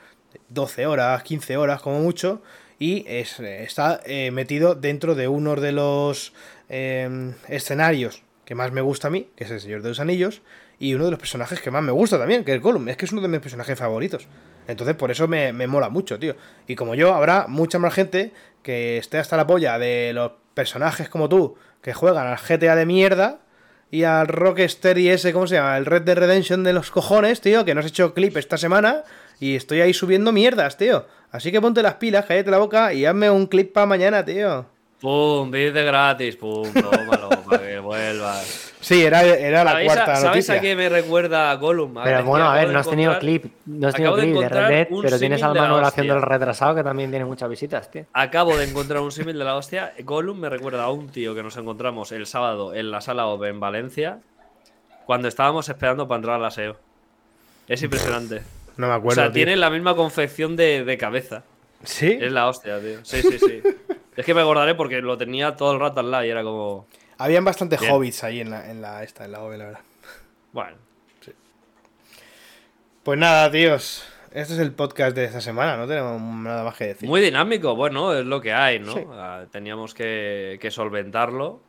12 0.48 0.86
horas, 0.86 1.22
15 1.22 1.56
horas 1.56 1.82
como 1.82 2.00
mucho, 2.00 2.42
y 2.78 3.04
es, 3.08 3.40
está 3.40 4.00
eh, 4.04 4.30
metido 4.30 4.74
dentro 4.74 5.14
de 5.14 5.28
uno 5.28 5.56
de 5.56 5.72
los 5.72 6.32
em, 6.68 7.34
escenarios 7.48 8.22
que 8.44 8.54
más 8.54 8.72
me 8.72 8.80
gusta 8.80 9.08
a 9.08 9.10
mí, 9.10 9.28
que 9.36 9.44
es 9.44 9.50
el 9.50 9.60
Señor 9.60 9.82
de 9.82 9.90
los 9.90 10.00
Anillos, 10.00 10.42
y 10.78 10.94
uno 10.94 11.04
de 11.04 11.10
los 11.10 11.20
personajes 11.20 11.60
que 11.60 11.70
más 11.70 11.82
me 11.82 11.92
gusta 11.92 12.18
también, 12.18 12.44
que 12.44 12.54
es 12.54 12.62
Gollum. 12.62 12.88
Es 12.88 12.96
que 12.96 13.04
es 13.04 13.12
uno 13.12 13.20
de 13.20 13.28
mis 13.28 13.40
personajes 13.40 13.78
favoritos. 13.78 14.26
Entonces, 14.68 14.96
por 14.96 15.10
eso 15.10 15.28
me, 15.28 15.52
me 15.52 15.66
mola 15.66 15.88
mucho, 15.90 16.18
tío. 16.18 16.36
Y 16.66 16.76
como 16.76 16.94
yo, 16.94 17.14
habrá 17.14 17.46
mucha 17.48 17.78
más 17.78 17.92
gente 17.92 18.32
que 18.62 18.96
esté 18.96 19.18
hasta 19.18 19.36
la 19.36 19.46
polla 19.46 19.78
de 19.78 20.12
los 20.14 20.32
personajes 20.54 21.08
como 21.08 21.28
tú, 21.28 21.56
que 21.82 21.94
juegan 21.94 22.26
al 22.26 22.38
GTA 22.38 22.76
de 22.76 22.86
mierda 22.86 23.40
y 23.90 24.04
al 24.04 24.28
Rockstar 24.28 24.98
y 24.98 25.08
ese, 25.08 25.32
¿cómo 25.32 25.46
se 25.46 25.56
llama? 25.56 25.76
El 25.76 25.86
Red 25.86 26.02
Dead 26.02 26.16
Redemption 26.16 26.64
de 26.64 26.72
los 26.72 26.90
cojones, 26.90 27.40
tío, 27.40 27.64
que 27.64 27.74
no 27.74 27.80
has 27.80 27.86
hecho 27.86 28.14
clip 28.14 28.36
esta 28.36 28.56
semana 28.56 29.04
y 29.40 29.56
estoy 29.56 29.80
ahí 29.80 29.94
subiendo 29.94 30.32
mierdas, 30.32 30.76
tío. 30.76 31.06
Así 31.30 31.52
que 31.52 31.60
ponte 31.60 31.82
las 31.82 31.94
pilas, 31.94 32.24
cállate 32.26 32.50
la 32.50 32.58
boca 32.58 32.92
y 32.92 33.04
hazme 33.04 33.30
un 33.30 33.46
clip 33.46 33.72
para 33.72 33.86
mañana, 33.86 34.24
tío. 34.24 34.66
Pum, 35.00 35.50
de 35.50 35.70
gratis, 35.70 36.36
pum, 36.36 36.72
tómalo, 36.72 37.28
para 37.48 37.62
que 37.62 37.78
vuelvas. 37.78 38.72
Sí, 38.80 39.04
era, 39.04 39.22
era 39.22 39.62
la 39.62 39.72
¿Sabéis, 39.72 39.92
cuarta 39.92 40.12
a, 40.12 40.16
¿Sabéis 40.16 40.48
noticia. 40.48 40.54
a 40.54 40.60
qué 40.60 40.74
me 40.74 40.88
recuerda 40.88 41.50
a 41.50 41.54
Gollum? 41.54 41.98
A 41.98 42.04
Pero 42.04 42.24
bueno, 42.24 42.48
a 42.48 42.54
ver, 42.54 42.70
no 42.70 42.78
has 42.80 42.88
tenido 42.88 43.16
clip, 43.18 43.44
no 43.66 43.88
has 43.88 43.94
tenido 43.94 44.14
acabo 44.14 44.26
de 44.26 44.32
clip 44.32 44.42
de 44.42 44.48
Red 44.48 44.68
Dead, 44.68 44.88
pero 45.02 45.18
tienes 45.18 45.42
al 45.42 45.52
de 45.52 45.60
la 45.60 45.66
Manuel 45.66 45.84
haciendo 45.84 46.14
el 46.14 46.22
retrasado 46.22 46.74
que 46.74 46.82
también 46.82 47.10
tiene 47.10 47.24
muchas 47.24 47.48
visitas, 47.48 47.90
tío. 47.90 48.06
Acabo 48.12 48.56
de 48.56 48.64
encontrar 48.68 49.00
un 49.00 49.12
símil 49.12 49.38
de 49.38 49.44
la 49.44 49.54
hostia. 49.56 49.92
Gollum 50.02 50.38
me 50.38 50.48
recuerda 50.48 50.84
a 50.84 50.90
un 50.90 51.08
tío 51.08 51.34
que 51.34 51.42
nos 51.44 51.56
encontramos 51.56 52.10
el 52.10 52.26
sábado 52.26 52.74
en 52.74 52.90
la 52.90 53.00
sala 53.00 53.26
OVE 53.26 53.50
en 53.50 53.60
Valencia 53.60 54.18
cuando 55.06 55.28
estábamos 55.28 55.68
esperando 55.68 56.08
para 56.08 56.16
entrar 56.16 56.36
al 56.36 56.44
aseo. 56.44 56.76
Es 57.68 57.82
impresionante. 57.82 58.42
No 58.78 58.86
me 58.86 58.94
O 58.94 58.96
acuerdo. 58.96 59.16
sea, 59.16 59.24
tío. 59.26 59.34
tiene 59.34 59.56
la 59.56 59.68
misma 59.68 59.94
confección 59.94 60.56
de, 60.56 60.84
de 60.84 60.96
cabeza. 60.98 61.44
¿Sí? 61.84 62.16
Es 62.20 62.32
la 62.32 62.48
hostia, 62.48 62.80
tío. 62.80 63.04
Sí, 63.04 63.20
sí, 63.22 63.38
sí. 63.38 63.62
es 64.16 64.24
que 64.24 64.32
me 64.34 64.40
acordaré 64.40 64.74
porque 64.74 65.00
lo 65.02 65.18
tenía 65.18 65.54
todo 65.54 65.72
el 65.74 65.80
rato 65.80 66.00
al 66.00 66.10
lado 66.10 66.24
y 66.24 66.30
era 66.30 66.42
como. 66.42 66.86
Habían 67.18 67.44
bastantes 67.44 67.80
Bien. 67.80 67.92
hobbits 67.92 68.24
ahí 68.24 68.40
en 68.40 68.50
la, 68.50 68.70
en 68.70 68.80
la 68.80 69.02
esta, 69.04 69.24
en 69.26 69.32
la 69.32 69.42
OV, 69.42 69.56
la 69.58 69.64
verdad. 69.66 69.80
Bueno. 70.52 70.76
Pues 73.02 73.18
nada, 73.18 73.50
tíos. 73.50 74.04
Este 74.32 74.52
es 74.54 74.58
el 74.60 74.72
podcast 74.72 75.16
de 75.16 75.24
esta 75.24 75.40
semana, 75.40 75.76
no 75.78 75.86
tenemos 75.86 76.20
nada 76.20 76.62
más 76.62 76.76
que 76.76 76.88
decir. 76.88 77.08
Muy 77.08 77.20
dinámico, 77.22 77.74
bueno, 77.74 78.12
es 78.12 78.26
lo 78.26 78.40
que 78.42 78.52
hay, 78.52 78.78
¿no? 78.78 78.92
Sí. 78.92 79.00
Ah, 79.12 79.44
Teníamos 79.50 79.94
que, 79.94 80.58
que 80.60 80.70
solventarlo. 80.70 81.60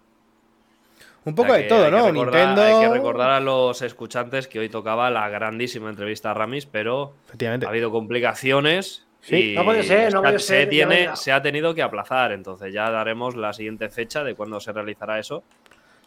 Un 1.26 1.36
poco 1.36 1.52
O 1.52 1.56
sea 1.56 1.62
de 1.64 1.68
todo, 1.70 1.80
hay 1.86 1.92
que 1.92 1.98
¿no? 1.98 2.08
recordar- 2.08 2.48
Nintendo. 2.48 2.62
Hay 2.64 2.88
que 2.88 2.94
recordar 2.94 3.30
a 3.32 3.40
los 3.40 3.82
escuchantes 3.82 4.48
que 4.48 4.60
hoy 4.60 4.70
tocaba 4.70 5.10
la 5.10 5.28
grandísima 5.30 5.90
entrevista 5.90 6.32
a 6.32 6.34
Ramis, 6.34 6.66
pero 6.66 7.14
Efectivamente. 7.28 7.66
ha 7.66 7.70
habido 7.70 7.92
complicaciones. 7.92 9.06
Sí. 9.22 9.52
y 9.52 9.56
No 9.56 9.66
puede 9.66 9.84
ser, 9.84 10.14
no 10.14 10.22
se- 10.22 10.24
puede 10.24 10.40
se, 10.40 10.46
ser, 10.48 10.64
ya 10.66 10.70
tiene, 10.70 11.10
se 11.18 11.34
ha 11.34 11.42
tenido 11.42 11.76
que 11.76 11.82
aplazar, 11.84 12.32
entonces 12.32 12.74
ya 12.74 12.90
daremos 12.90 13.36
la 13.36 13.52
siguiente 13.52 13.90
fecha 13.90 14.24
de 14.24 14.34
cuándo 14.34 14.62
se 14.62 14.72
realizará 14.72 15.20
eso. 15.20 15.44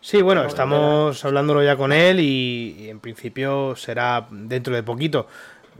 Sí, 0.00 0.22
bueno, 0.22 0.44
estamos 0.44 1.22
hablándolo 1.24 1.62
ya 1.62 1.76
con 1.76 1.92
él 1.92 2.20
y, 2.20 2.74
y 2.80 2.88
en 2.88 3.00
principio 3.00 3.76
será 3.76 4.26
dentro 4.30 4.74
de 4.74 4.82
poquito. 4.82 5.26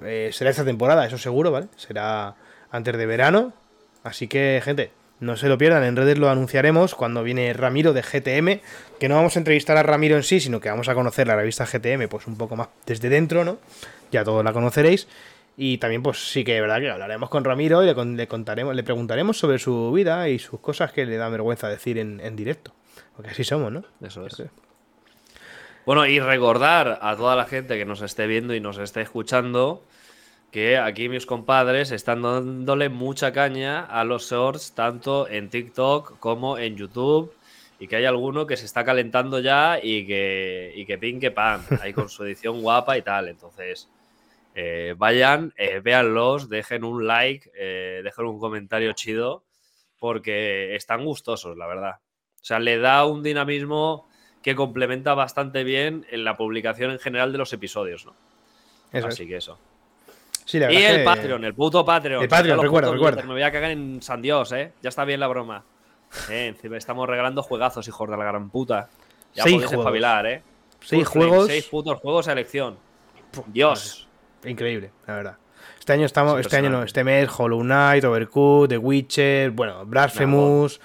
Eh, 0.05 0.29
será 0.33 0.51
esta 0.51 0.65
temporada, 0.65 1.07
eso 1.07 1.17
seguro, 1.17 1.51
¿vale? 1.51 1.69
Será 1.77 2.35
antes 2.71 2.97
de 2.99 3.07
verano. 3.07 3.55
Así 4.05 4.29
que, 4.29 4.61
gente, 4.63 4.91
no 5.21 5.37
se 5.37 5.49
lo 5.49 5.57
pierdan. 5.59 5.85
En 5.85 5.97
redes 5.97 6.19
lo 6.19 6.29
anunciaremos 6.29 6.95
cuando 6.95 7.23
viene 7.23 7.53
Ramiro 7.55 7.93
de 7.95 8.03
GTM. 8.03 8.61
Que 9.03 9.09
no 9.09 9.17
vamos 9.17 9.35
a 9.35 9.41
entrevistar 9.41 9.77
a 9.77 9.83
Ramiro 9.83 10.15
en 10.15 10.23
sí, 10.23 10.39
sino 10.39 10.61
que 10.61 10.69
vamos 10.69 10.89
a 10.89 10.95
conocer 10.95 11.27
la 11.27 11.35
revista 11.35 11.67
GTM, 11.67 12.07
pues 12.09 12.29
un 12.29 12.39
poco 12.39 12.55
más 12.55 12.69
desde 12.87 13.09
dentro, 13.09 13.45
¿no? 13.45 13.59
Ya 14.13 14.23
todos 14.23 14.45
la 14.45 14.53
conoceréis. 14.53 15.09
Y 15.57 15.79
también, 15.79 16.05
pues 16.05 16.31
sí 16.31 16.45
que 16.45 16.55
es 16.55 16.61
verdad 16.63 16.79
que 16.79 16.89
hablaremos 16.89 17.29
con 17.29 17.43
Ramiro 17.43 17.83
y 17.83 17.87
le, 17.87 17.97
con- 17.97 18.17
le 18.17 18.29
contaremos, 18.29 18.77
le 18.77 18.85
preguntaremos 18.85 19.37
sobre 19.37 19.59
su 19.59 19.91
vida 19.91 20.29
y 20.29 20.39
sus 20.39 20.61
cosas 20.61 20.93
que 20.93 21.05
le 21.05 21.17
da 21.17 21.29
vergüenza 21.31 21.69
decir 21.69 21.99
en, 21.99 22.21
en 22.21 22.37
directo. 22.37 22.73
Porque 23.17 23.31
así 23.33 23.43
somos, 23.43 23.73
¿no? 23.73 23.83
Eso 24.07 24.25
es. 24.25 24.41
Bueno, 25.85 26.07
y 26.07 26.21
recordar 26.21 27.01
a 27.03 27.17
toda 27.17 27.35
la 27.35 27.47
gente 27.47 27.77
que 27.77 27.85
nos 27.85 28.03
esté 28.03 28.29
viendo 28.29 28.55
y 28.55 28.61
nos 28.61 28.79
esté 28.79 29.01
escuchando 29.01 29.83
que 30.53 30.79
aquí 30.79 31.09
mis 31.09 31.27
compadres 31.27 31.91
están 31.91 32.23
dándole 32.23 32.89
mucha 32.89 33.33
caña 33.33 33.81
a 33.85 34.05
los 34.05 34.31
shorts, 34.31 34.77
tanto 34.77 35.27
en 35.29 35.51
TikTok 35.51 36.21
como 36.21 36.57
en 36.57 36.77
YouTube, 36.77 37.33
y 37.83 37.89
que 37.89 37.97
hay 37.97 38.05
alguno 38.05 38.47
que 38.47 38.57
se 38.57 38.65
está 38.65 38.85
calentando 38.85 39.41
ya 39.41 39.81
y 39.83 40.07
que, 40.07 40.73
y 40.77 40.87
que 40.87 40.99
pin 40.99 41.19
que 41.19 41.33
pan, 41.33 41.63
ahí 41.83 41.93
con 41.93 42.09
su 42.09 42.23
edición 42.23 42.63
guapa 42.63 42.97
y 42.97 43.03
tal. 43.03 43.27
Entonces, 43.27 43.89
eh, 44.55 44.95
vayan, 44.97 45.53
eh, 45.57 45.81
véanlos, 45.83 46.49
dejen 46.49 46.85
un 46.85 47.09
like, 47.09 47.51
eh, 47.59 48.01
dejen 48.05 48.27
un 48.27 48.39
comentario 48.39 48.93
chido, 48.93 49.43
porque 49.99 50.77
están 50.77 51.05
gustosos, 51.05 51.57
la 51.57 51.67
verdad. 51.67 51.97
O 52.41 52.45
sea, 52.45 52.61
le 52.61 52.79
da 52.79 53.05
un 53.05 53.25
dinamismo 53.25 54.09
que 54.45 54.55
complementa 54.55 55.15
bastante 55.15 55.65
bien 55.65 56.07
en 56.11 56.23
la 56.23 56.37
publicación 56.37 56.93
en 56.93 57.01
general 57.01 57.33
de 57.33 57.39
los 57.39 57.53
episodios, 57.53 58.07
¿no? 58.07 58.15
Eso 58.93 59.09
Así 59.09 59.25
es. 59.25 59.29
que 59.29 59.37
eso. 59.39 59.59
Sí, 60.45 60.61
la 60.61 60.71
Y 60.73 60.77
el 60.77 60.99
que- 60.99 61.05
Patreon, 61.05 61.45
el 61.45 61.55
puto 61.55 61.85
Patreon. 61.85 62.23
El 62.23 62.29
Patreon, 62.29 62.61
recuerda. 62.63 62.93
viewers, 62.93 63.25
Me 63.25 63.33
voy 63.33 63.43
a 63.43 63.51
cagar 63.51 63.73
en 63.73 64.01
San 64.03 64.23
Dios, 64.23 64.53
¿eh? 64.53 64.73
Ya 64.83 64.89
está 64.89 65.05
bien 65.05 65.19
la 65.19 65.27
broma. 65.27 65.65
Eh, 66.31 66.49
encima 66.49 66.77
estamos 66.77 67.09
regalando 67.09 67.43
juegazos, 67.43 67.87
hijos 67.89 68.09
de 68.11 68.17
la 68.17 68.25
gran 68.25 68.51
puta. 68.51 68.89
Ya 69.35 69.45
Seis 69.45 69.55
podéis 69.55 69.69
juegos. 69.69 69.85
espabilar, 69.85 70.27
¿eh? 70.27 70.43
Seis 70.81 71.05
Full 71.05 71.13
frame, 71.13 71.29
juegos. 71.29 71.47
Seis 71.49 71.65
putos 71.67 71.99
juegos 72.01 72.29
a 72.29 72.33
elección. 72.33 72.77
Dios. 73.47 74.09
Increíble, 74.45 74.91
la 75.07 75.15
verdad. 75.15 75.37
Este 75.79 75.93
año 75.93 76.07
estamos, 76.07 76.39
Es 76.39 76.47
este 76.47 76.57
año 76.57 76.71
no, 76.71 76.83
este 76.83 77.03
mes, 77.05 77.29
Hollow 77.37 77.61
Knight, 77.61 78.05
Overcooked, 78.05 78.69
The 78.69 78.79
Witcher, 78.79 79.51
bueno, 79.53 79.85
Blasphemous, 79.87 80.81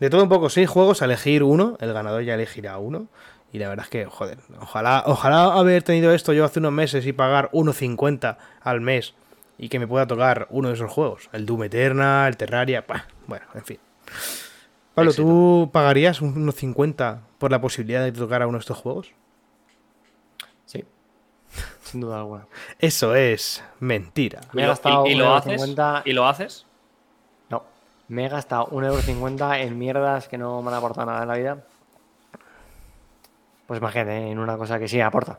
de 0.00 0.10
todo 0.10 0.22
un 0.22 0.28
poco, 0.28 0.50
seis 0.50 0.68
juegos 0.68 1.00
a 1.02 1.04
elegir 1.04 1.42
uno, 1.42 1.76
el 1.80 1.92
ganador 1.92 2.22
ya 2.22 2.34
elegirá 2.34 2.78
uno. 2.78 3.08
Y 3.52 3.58
la 3.58 3.68
verdad 3.68 3.84
es 3.84 3.90
que, 3.90 4.06
joder, 4.06 4.38
ojalá, 4.60 5.04
ojalá 5.06 5.44
haber 5.54 5.82
tenido 5.82 6.12
esto 6.14 6.32
yo 6.32 6.44
hace 6.46 6.58
unos 6.58 6.72
meses 6.72 7.06
y 7.06 7.12
pagar 7.12 7.50
1.50 7.52 8.38
al 8.62 8.80
mes 8.80 9.14
y 9.58 9.68
que 9.68 9.78
me 9.78 9.86
pueda 9.86 10.06
tocar 10.06 10.46
uno 10.50 10.68
de 10.68 10.74
esos 10.74 10.90
juegos. 10.90 11.28
El 11.32 11.44
Doom 11.44 11.64
Eterna, 11.64 12.26
el 12.26 12.38
Terraria, 12.38 12.84
bah, 12.88 13.06
bueno, 13.26 13.44
en 13.54 13.64
fin. 13.64 13.78
Pablo, 14.94 15.10
Éxito. 15.10 15.26
¿tú 15.28 15.70
pagarías 15.72 16.20
un- 16.20 16.36
unos 16.36 16.54
50 16.56 17.22
por 17.38 17.50
la 17.50 17.60
posibilidad 17.60 18.02
de 18.04 18.12
tocar 18.12 18.42
a 18.42 18.46
uno 18.46 18.58
de 18.58 18.60
estos 18.62 18.78
juegos? 18.78 19.10
Sí. 20.66 20.84
Sin 21.84 22.00
duda 22.00 22.18
alguna. 22.18 22.46
Eso 22.78 23.14
es 23.14 23.62
mentira. 23.80 24.40
Me 24.52 24.62
¿Y 24.62 24.64
he 24.64 24.66
lo, 24.66 24.72
gastado 24.72 25.06
y- 25.06 25.12
y 25.12 25.14
lo 25.14 25.26
1,50 25.26 25.96
haces? 25.98 26.06
¿Y 26.06 26.12
lo 26.12 26.26
haces? 26.26 26.66
No. 27.48 27.62
Me 28.08 28.26
he 28.26 28.28
gastado 28.28 28.66
1,50€ 28.70 29.58
en 29.60 29.78
mierdas 29.78 30.28
que 30.28 30.38
no 30.38 30.60
me 30.62 30.68
han 30.68 30.74
aportado 30.74 31.06
nada 31.06 31.22
en 31.22 31.28
la 31.28 31.34
vida. 31.36 31.64
Pues 33.66 33.78
imagínate, 33.80 34.30
en 34.30 34.38
una 34.38 34.56
cosa 34.58 34.78
que 34.78 34.88
sí 34.88 35.00
aporta. 35.00 35.38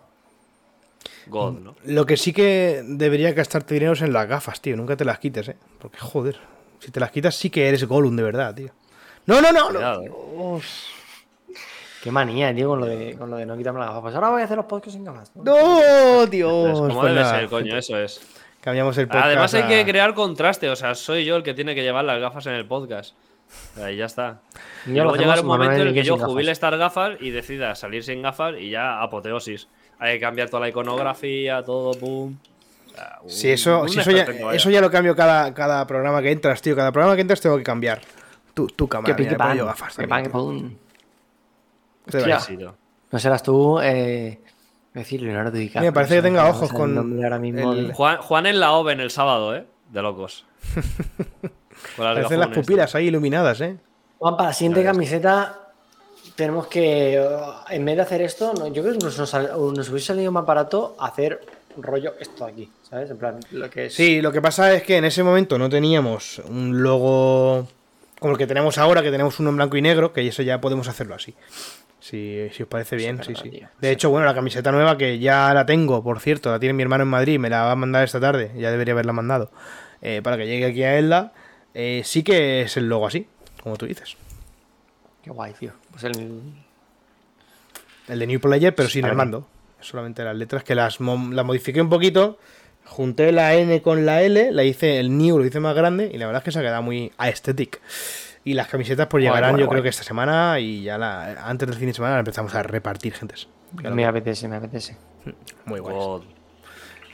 God, 1.28 1.60
¿no? 1.60 1.76
Lo 1.86 2.06
que 2.06 2.18
sí 2.18 2.34
que 2.34 2.84
debería 2.86 3.32
gastarte 3.34 3.74
dinero 3.76 3.94
es 3.94 4.02
en 4.02 4.12
las 4.14 4.28
gafas, 4.28 4.62
tío. 4.62 4.76
Nunca 4.76 4.96
te 4.98 5.06
las 5.06 5.20
quites, 5.20 5.50
¿eh? 5.50 5.58
Porque, 5.80 5.98
joder, 6.00 6.40
si 6.80 6.92
te 6.92 7.00
las 7.00 7.12
quitas 7.12 7.36
sí 7.36 7.50
que 7.50 7.68
eres 7.68 7.84
Gollum 7.86 8.16
de 8.16 8.24
verdad, 8.24 8.54
tío. 8.56 8.72
No, 9.26 9.42
no, 9.42 9.52
no. 9.52 9.70
no. 9.70 9.70
Cuidado, 9.70 10.04
¿eh? 10.04 10.62
Qué 12.04 12.12
manía, 12.12 12.54
tío, 12.54 12.68
con 12.70 12.82
lo 12.82 12.86
de, 12.86 13.16
con 13.18 13.30
lo 13.30 13.38
de 13.38 13.46
no 13.46 13.56
quitarme 13.58 13.80
las 13.80 13.88
gafas. 13.90 14.02
Pues 14.02 14.16
ahora 14.16 14.30
voy 14.30 14.42
a 14.42 14.46
hacer 14.46 14.58
los 14.58 14.66
podcasts 14.66 14.94
sin 14.94 15.06
gafas. 15.06 15.32
¿no? 15.36 15.44
No, 15.44 16.26
Dios. 16.26 16.70
Es 16.70 16.80
como 16.80 16.88
Pues 17.00 17.14
debe 17.14 17.22
nada, 17.22 17.40
ser, 17.40 17.50
coño, 17.50 17.78
eso 17.78 17.98
es. 17.98 18.22
Cambiamos 18.60 18.98
el 18.98 19.08
podcast. 19.08 19.26
Además 19.28 19.54
hay 19.54 19.62
a- 19.62 19.68
que 19.68 19.86
crear 19.86 20.14
contraste, 20.14 20.70
o 20.70 20.76
sea, 20.76 20.96
soy 20.96 21.24
yo 21.24 21.38
el 21.38 21.44
que 21.44 21.54
tiene 21.54 21.76
que 21.76 21.82
llevar 21.84 22.04
las 22.04 22.20
gafas 22.20 22.46
en 22.48 22.54
el 22.54 22.66
podcast. 22.66 23.16
Ahí 23.82 23.98
ya 23.98 24.06
está. 24.06 24.40
Y 24.86 24.94
Ya 24.94 25.04
lo 25.04 25.10
luego 25.12 25.16
llegará 25.18 25.42
un 25.42 25.48
momento 25.48 25.76
en 25.82 25.88
el 25.90 25.94
que 25.94 26.04
yo 26.04 26.18
jubile 26.18 26.52
estas 26.52 26.76
gafas 26.78 27.14
y 27.22 27.30
decida 27.30 27.76
salir 27.76 28.04
sin 28.04 28.22
gafas 28.22 28.56
y 28.60 28.70
ya 28.70 29.02
apoteosis. 29.02 29.68
Hay 30.00 30.16
que 30.16 30.20
cambiar 30.20 30.50
toda 30.50 30.62
la 30.62 30.70
iconografía, 30.70 31.62
todo, 31.64 31.94
sea, 31.94 32.02
un- 32.04 33.30
Si 33.30 33.50
eso, 33.52 33.82
un 33.84 33.90
si 33.90 34.00
eso, 34.00 34.12
ya, 34.12 34.26
eso 34.54 34.70
ya 34.70 34.82
lo 34.82 34.92
cambio 34.92 35.16
cada, 35.16 35.54
cada 35.54 35.86
programa 35.88 36.22
que 36.22 36.32
entras, 36.32 36.62
tío. 36.62 36.76
Cada 36.76 36.92
programa 36.92 37.16
que 37.16 37.22
entras 37.22 37.40
tengo 37.40 37.58
que 37.58 37.64
cambiar. 37.64 38.02
Tu, 38.54 38.68
tu 38.68 38.88
cámara. 38.88 39.16
Que 39.16 39.24
mira, 39.24 39.32
me 39.32 39.38
pan. 39.38 39.58
yo 39.58 39.66
gafas 39.66 39.96
Que 39.96 40.08
pan, 40.08 40.32
pum. 40.32 40.76
No 43.12 43.20
serás 43.20 43.44
tú, 43.44 43.80
eh. 43.80 44.40
Decir 44.94 45.24
Leonardo 45.24 45.52
DiCaprio. 45.52 45.82
Mira, 45.82 45.94
parece 45.94 46.16
que 46.16 46.22
tenga 46.22 46.44
No 46.44 46.50
ojos 46.50 46.72
con 46.72 47.24
ahora 47.24 47.40
mismo 47.40 47.74
el- 47.74 47.94
Juan, 47.94 48.18
Juan 48.18 48.46
en 48.46 48.60
la 48.60 48.74
OVE 48.74 48.94
en 48.94 49.00
el 49.00 49.10
sábado, 49.10 49.56
¿eh? 49.56 49.66
De 49.92 50.02
locos. 50.02 50.46
Parecen 51.98 52.40
las 52.40 52.50
pupilas 52.50 52.94
ahí 52.94 53.08
iluminadas, 53.08 53.60
¿eh? 53.62 53.78
Juan, 54.20 54.38
para 54.38 54.50
la 54.50 54.54
siguiente 54.54 54.84
camiseta 54.84 55.72
tenemos 56.36 56.68
que, 56.68 57.16
eh, 57.16 57.28
en 57.70 57.86
vez 57.86 57.96
de 57.96 58.02
hacer 58.04 58.22
esto, 58.22 58.54
no, 58.54 58.68
yo 58.68 58.84
creo 58.84 58.98
que 58.98 59.04
nos, 59.04 59.18
nos, 59.18 59.90
hubiese 59.90 60.08
salido 60.08 60.32
más 60.32 60.46
barato 60.46 60.96
hacer 61.00 61.42
rollo 61.78 62.14
esto 62.20 62.46
de 62.46 62.52
aquí, 62.52 62.70
¿sabes? 62.88 63.10
En 63.10 63.18
plan, 63.18 63.40
lo 63.52 63.70
que 63.70 63.88
es... 63.88 63.96
Sí, 63.96 64.22
lo 64.22 64.32
que 64.32 64.42
pasa 64.42 64.74
es 64.74 64.84
que 64.84 64.98
en 64.98 65.06
ese 65.06 65.24
momento 65.24 65.58
no 65.58 65.70
teníamos 65.70 66.40
un 66.48 66.84
logo 66.84 67.68
como 68.24 68.36
el 68.36 68.38
que 68.38 68.48
tenemos 68.48 68.78
ahora, 68.78 69.02
que 69.02 69.12
tenemos 69.12 69.38
uno 69.42 69.50
en 69.50 69.58
blanco 69.58 69.76
y 69.76 69.82
negro, 69.82 70.14
que 70.14 70.26
eso 70.26 70.42
ya 70.44 70.62
podemos 70.62 70.88
hacerlo 70.88 71.14
así. 71.14 71.36
Si, 72.00 72.48
si 72.54 72.64
os 72.64 72.70
parece 72.70 72.96
bien, 72.96 73.22
sí, 73.22 73.34
sí. 73.36 73.50
tío. 73.50 73.68
De 73.82 73.92
hecho, 73.92 74.10
bueno, 74.10 74.26
la 74.26 74.34
camiseta 74.34 74.72
nueva 74.72 74.98
que 74.98 75.20
ya 75.20 75.54
la 75.54 75.66
tengo, 75.66 76.02
por 76.02 76.22
cierto, 76.22 76.50
la 76.50 76.58
tiene 76.58 76.72
mi 76.72 76.84
hermano 76.84 77.04
en 77.04 77.10
Madrid, 77.10 77.38
me 77.38 77.50
la 77.50 77.64
va 77.64 77.72
a 77.72 77.76
mandar 77.76 78.02
esta 78.06 78.22
tarde, 78.22 78.54
ya 78.56 78.72
debería 78.72 78.94
haberla 78.94 79.12
mandado, 79.12 79.52
eh, 80.02 80.22
para 80.24 80.38
que 80.38 80.48
llegue 80.48 80.68
aquí 80.68 80.84
a 80.84 80.98
Elda. 80.98 81.34
eh, 81.74 82.02
sí 82.06 82.24
que 82.24 82.62
es 82.62 82.78
el 82.78 82.88
logo 82.88 83.08
así, 83.08 83.28
como 83.62 83.76
tú 83.76 83.88
dices. 83.88 84.16
Qué 85.22 85.30
guay, 85.30 85.52
tío. 85.60 85.74
Pues 85.92 86.06
el... 86.06 86.42
El 88.08 88.20
de 88.20 88.28
New 88.28 88.40
Player, 88.40 88.74
pero 88.74 88.88
sin 88.88 89.04
el 89.04 89.16
mando. 89.16 89.46
solamente 89.82 90.24
las 90.24 90.38
letras, 90.38 90.64
que 90.64 90.76
las, 90.76 91.02
las 91.02 91.46
modifiqué 91.46 91.82
un 91.82 91.90
poquito. 91.90 92.40
Junté 92.86 93.32
la 93.32 93.56
N 93.56 93.82
con 93.82 94.06
la 94.06 94.22
L, 94.22 94.52
la 94.52 94.64
hice 94.64 95.00
el 95.00 95.18
new, 95.18 95.38
lo 95.38 95.46
hice 95.46 95.60
más 95.60 95.76
grande 95.76 96.10
y 96.14 96.18
la 96.18 96.28
verdad 96.28 96.42
es 96.42 96.46
que 96.46 96.52
se 96.52 96.60
ha 96.60 96.62
quedado 96.62 96.82
muy 96.82 97.12
aesthetic. 97.18 97.82
Y 98.46 98.54
las 98.54 98.68
camisetas 98.68 99.08
pues 99.08 99.24
llegarán 99.24 99.58
yo 99.58 99.70
creo 99.70 99.82
que 99.82 99.90
esta 99.90 100.04
semana 100.04 100.60
y 100.60 100.84
ya 100.84 100.98
la, 100.98 101.48
antes 101.48 101.68
del 101.68 101.78
fin 101.78 101.88
de 101.88 101.94
semana 101.94 102.20
empezamos 102.20 102.54
a 102.56 102.62
repartir 102.62 103.14
gentes. 103.14 103.48
Me 103.92 104.06
apetece, 104.06 104.48
me 104.48 104.58
apetece. 104.58 104.98
Muy 105.66 105.80
guay. 105.80 106.24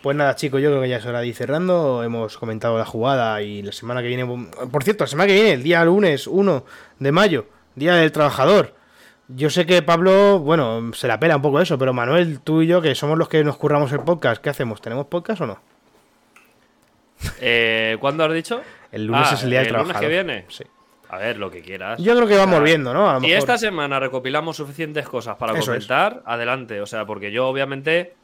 Pues 0.01 0.15
nada, 0.15 0.35
chicos, 0.35 0.61
yo 0.61 0.69
creo 0.69 0.81
que 0.81 0.89
ya 0.89 0.97
es 0.97 1.05
hora 1.05 1.19
de 1.19 1.27
ir 1.27 1.35
cerrando. 1.35 2.03
Hemos 2.03 2.37
comentado 2.37 2.77
la 2.77 2.85
jugada 2.85 3.41
y 3.41 3.61
la 3.61 3.73
semana 3.73 4.01
que 4.01 4.07
viene. 4.07 4.25
Por 4.71 4.83
cierto, 4.83 5.03
la 5.03 5.09
semana 5.09 5.27
que 5.27 5.33
viene, 5.33 5.51
el 5.51 5.63
día 5.63 5.83
lunes 5.83 6.25
1 6.25 6.65
de 6.99 7.11
mayo, 7.11 7.47
Día 7.75 7.95
del 7.95 8.11
Trabajador. 8.11 8.78
Yo 9.29 9.49
sé 9.49 9.65
que 9.65 9.81
Pablo, 9.83 10.39
bueno, 10.39 10.91
se 10.93 11.07
la 11.07 11.19
pela 11.19 11.35
un 11.35 11.41
poco 11.41 11.61
eso, 11.61 11.77
pero 11.77 11.93
Manuel, 11.93 12.39
tú 12.39 12.63
y 12.63 12.67
yo, 12.67 12.81
que 12.81 12.95
somos 12.95 13.17
los 13.17 13.29
que 13.29 13.43
nos 13.43 13.57
curramos 13.57 13.91
el 13.91 13.99
podcast, 13.99 14.41
¿qué 14.41 14.49
hacemos? 14.49 14.81
¿Tenemos 14.81 15.05
podcast 15.05 15.41
o 15.41 15.45
no? 15.45 15.59
Eh, 17.39 17.97
¿Cuándo 17.99 18.23
has 18.23 18.33
dicho? 18.33 18.61
El 18.91 19.05
lunes 19.05 19.27
ah, 19.29 19.35
es 19.35 19.43
el 19.43 19.51
día 19.51 19.59
del 19.59 19.67
trabajador. 19.67 20.03
¿El 20.03 20.09
lunes 20.09 20.25
que 20.25 20.31
viene? 20.31 20.45
Sí. 20.49 20.63
A 21.09 21.17
ver, 21.17 21.37
lo 21.37 21.49
que 21.49 21.61
quieras. 21.61 21.99
Yo 22.01 22.15
creo 22.15 22.27
que 22.27 22.37
vamos 22.37 22.63
viendo, 22.63 22.93
¿no? 22.93 23.19
si 23.19 23.31
esta 23.31 23.57
semana 23.57 23.99
recopilamos 23.99 24.57
suficientes 24.57 25.07
cosas 25.07 25.37
para 25.37 25.59
comentar, 25.59 26.21
adelante. 26.25 26.81
O 26.81 26.85
sea, 26.85 27.05
porque 27.05 27.31
yo 27.31 27.47
obviamente 27.47 28.15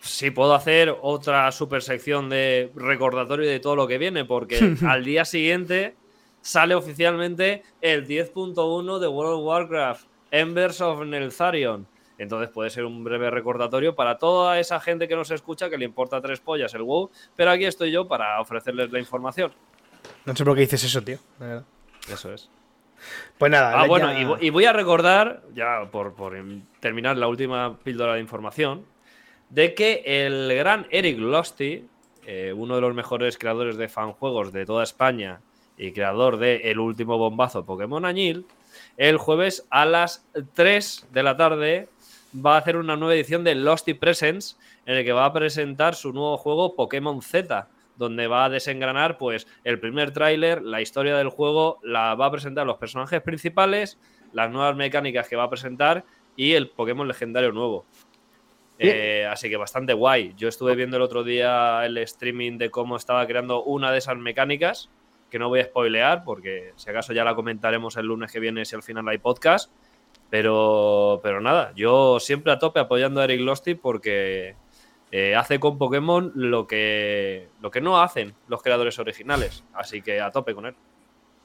sí 0.00 0.30
puedo 0.30 0.54
hacer 0.54 0.94
otra 1.00 1.50
super 1.52 1.82
sección 1.82 2.28
de 2.28 2.70
recordatorio 2.74 3.48
de 3.48 3.60
todo 3.60 3.76
lo 3.76 3.86
que 3.86 3.96
viene, 3.96 4.26
porque 4.26 4.76
al 4.86 5.04
día 5.04 5.24
siguiente 5.24 5.94
sale 6.42 6.74
oficialmente 6.74 7.62
el 7.80 8.06
10.1 8.06 8.98
de 8.98 9.08
World 9.08 9.38
of 9.38 9.44
Warcraft, 9.44 10.06
Embers 10.30 10.80
of 10.80 11.04
Neltharion. 11.04 11.86
Entonces 12.18 12.50
puede 12.50 12.70
ser 12.70 12.84
un 12.84 13.04
breve 13.04 13.30
recordatorio 13.30 13.94
para 13.94 14.18
toda 14.18 14.58
esa 14.58 14.80
gente 14.80 15.06
que 15.06 15.14
nos 15.14 15.30
escucha 15.30 15.70
que 15.70 15.78
le 15.78 15.84
importa 15.84 16.20
tres 16.20 16.40
pollas 16.40 16.74
el 16.74 16.82
WoW, 16.82 17.10
pero 17.36 17.52
aquí 17.52 17.64
estoy 17.64 17.92
yo 17.92 18.08
para 18.08 18.40
ofrecerles 18.40 18.90
la 18.90 18.98
información. 18.98 19.52
No 20.24 20.34
sé 20.34 20.44
por 20.44 20.54
qué 20.54 20.62
dices 20.62 20.82
eso, 20.82 21.00
tío. 21.02 21.18
Eso 22.10 22.32
es. 22.32 22.50
Pues 23.38 23.52
nada. 23.52 23.80
Ah, 23.80 23.86
bueno, 23.86 24.38
y, 24.40 24.50
voy 24.50 24.64
a 24.64 24.72
recordar, 24.72 25.42
ya 25.54 25.88
por, 25.90 26.14
terminar 26.80 27.16
la 27.16 27.28
última 27.28 27.78
píldora 27.78 28.14
de 28.14 28.20
información, 28.20 28.84
de 29.50 29.74
que 29.74 30.02
el 30.04 30.52
gran 30.56 30.86
Eric 30.90 31.18
Losty, 31.18 31.86
eh, 32.26 32.52
uno 32.54 32.74
de 32.74 32.80
los 32.80 32.94
mejores 32.94 33.38
creadores 33.38 33.76
de 33.76 33.88
fanjuegos 33.88 34.52
de 34.52 34.66
toda 34.66 34.82
España 34.82 35.40
y 35.76 35.92
creador 35.92 36.38
de 36.38 36.56
El 36.70 36.80
último 36.80 37.16
bombazo 37.16 37.64
Pokémon 37.64 38.04
Añil, 38.04 38.46
el 38.96 39.16
jueves 39.16 39.66
a 39.70 39.86
las 39.86 40.26
3 40.54 41.08
de 41.12 41.22
la 41.22 41.36
tarde 41.36 41.88
va 42.34 42.56
a 42.56 42.58
hacer 42.58 42.76
una 42.76 42.96
nueva 42.96 43.14
edición 43.14 43.44
de 43.44 43.54
Losty 43.54 43.94
Presents 43.94 44.58
en 44.86 44.96
el 44.96 45.04
que 45.04 45.12
va 45.12 45.24
a 45.24 45.32
presentar 45.32 45.94
su 45.94 46.12
nuevo 46.12 46.36
juego 46.36 46.74
Pokémon 46.74 47.22
Z 47.22 47.68
donde 47.98 48.28
va 48.28 48.44
a 48.44 48.48
desengranar 48.48 49.18
pues 49.18 49.46
el 49.64 49.80
primer 49.80 50.12
tráiler, 50.12 50.62
la 50.62 50.80
historia 50.80 51.16
del 51.16 51.28
juego, 51.28 51.80
la 51.82 52.14
va 52.14 52.26
a 52.26 52.30
presentar 52.30 52.64
los 52.64 52.78
personajes 52.78 53.20
principales, 53.20 53.98
las 54.32 54.50
nuevas 54.50 54.76
mecánicas 54.76 55.28
que 55.28 55.36
va 55.36 55.44
a 55.44 55.50
presentar 55.50 56.04
y 56.36 56.52
el 56.52 56.70
Pokémon 56.70 57.08
legendario 57.08 57.52
nuevo. 57.52 57.84
Eh, 58.78 59.26
así 59.28 59.50
que 59.50 59.56
bastante 59.56 59.92
guay. 59.92 60.34
Yo 60.36 60.46
estuve 60.46 60.76
viendo 60.76 60.96
el 60.96 61.02
otro 61.02 61.24
día 61.24 61.84
el 61.84 61.98
streaming 61.98 62.58
de 62.58 62.70
cómo 62.70 62.96
estaba 62.96 63.26
creando 63.26 63.64
una 63.64 63.90
de 63.90 63.98
esas 63.98 64.16
mecánicas, 64.16 64.88
que 65.30 65.38
no 65.38 65.48
voy 65.48 65.60
a 65.60 65.64
spoilear, 65.64 66.24
porque 66.24 66.72
si 66.76 66.90
acaso 66.90 67.12
ya 67.12 67.24
la 67.24 67.34
comentaremos 67.34 67.96
el 67.96 68.06
lunes 68.06 68.32
que 68.32 68.40
viene 68.40 68.64
si 68.64 68.74
al 68.74 68.82
final 68.82 69.08
hay 69.08 69.18
podcast. 69.18 69.70
Pero, 70.30 71.20
pero 71.22 71.40
nada, 71.40 71.72
yo 71.74 72.20
siempre 72.20 72.52
a 72.52 72.58
tope 72.58 72.80
apoyando 72.80 73.20
a 73.20 73.24
Eric 73.24 73.40
Losty 73.40 73.74
porque 73.74 74.56
eh, 75.10 75.34
hace 75.34 75.58
con 75.58 75.78
Pokémon 75.78 76.32
lo 76.34 76.66
que, 76.66 77.48
lo 77.60 77.70
que 77.70 77.80
no 77.80 78.00
hacen 78.00 78.34
los 78.46 78.62
creadores 78.62 78.98
originales. 78.98 79.64
Así 79.72 80.02
que 80.02 80.20
a 80.20 80.30
tope 80.30 80.54
con 80.54 80.66
él. 80.66 80.74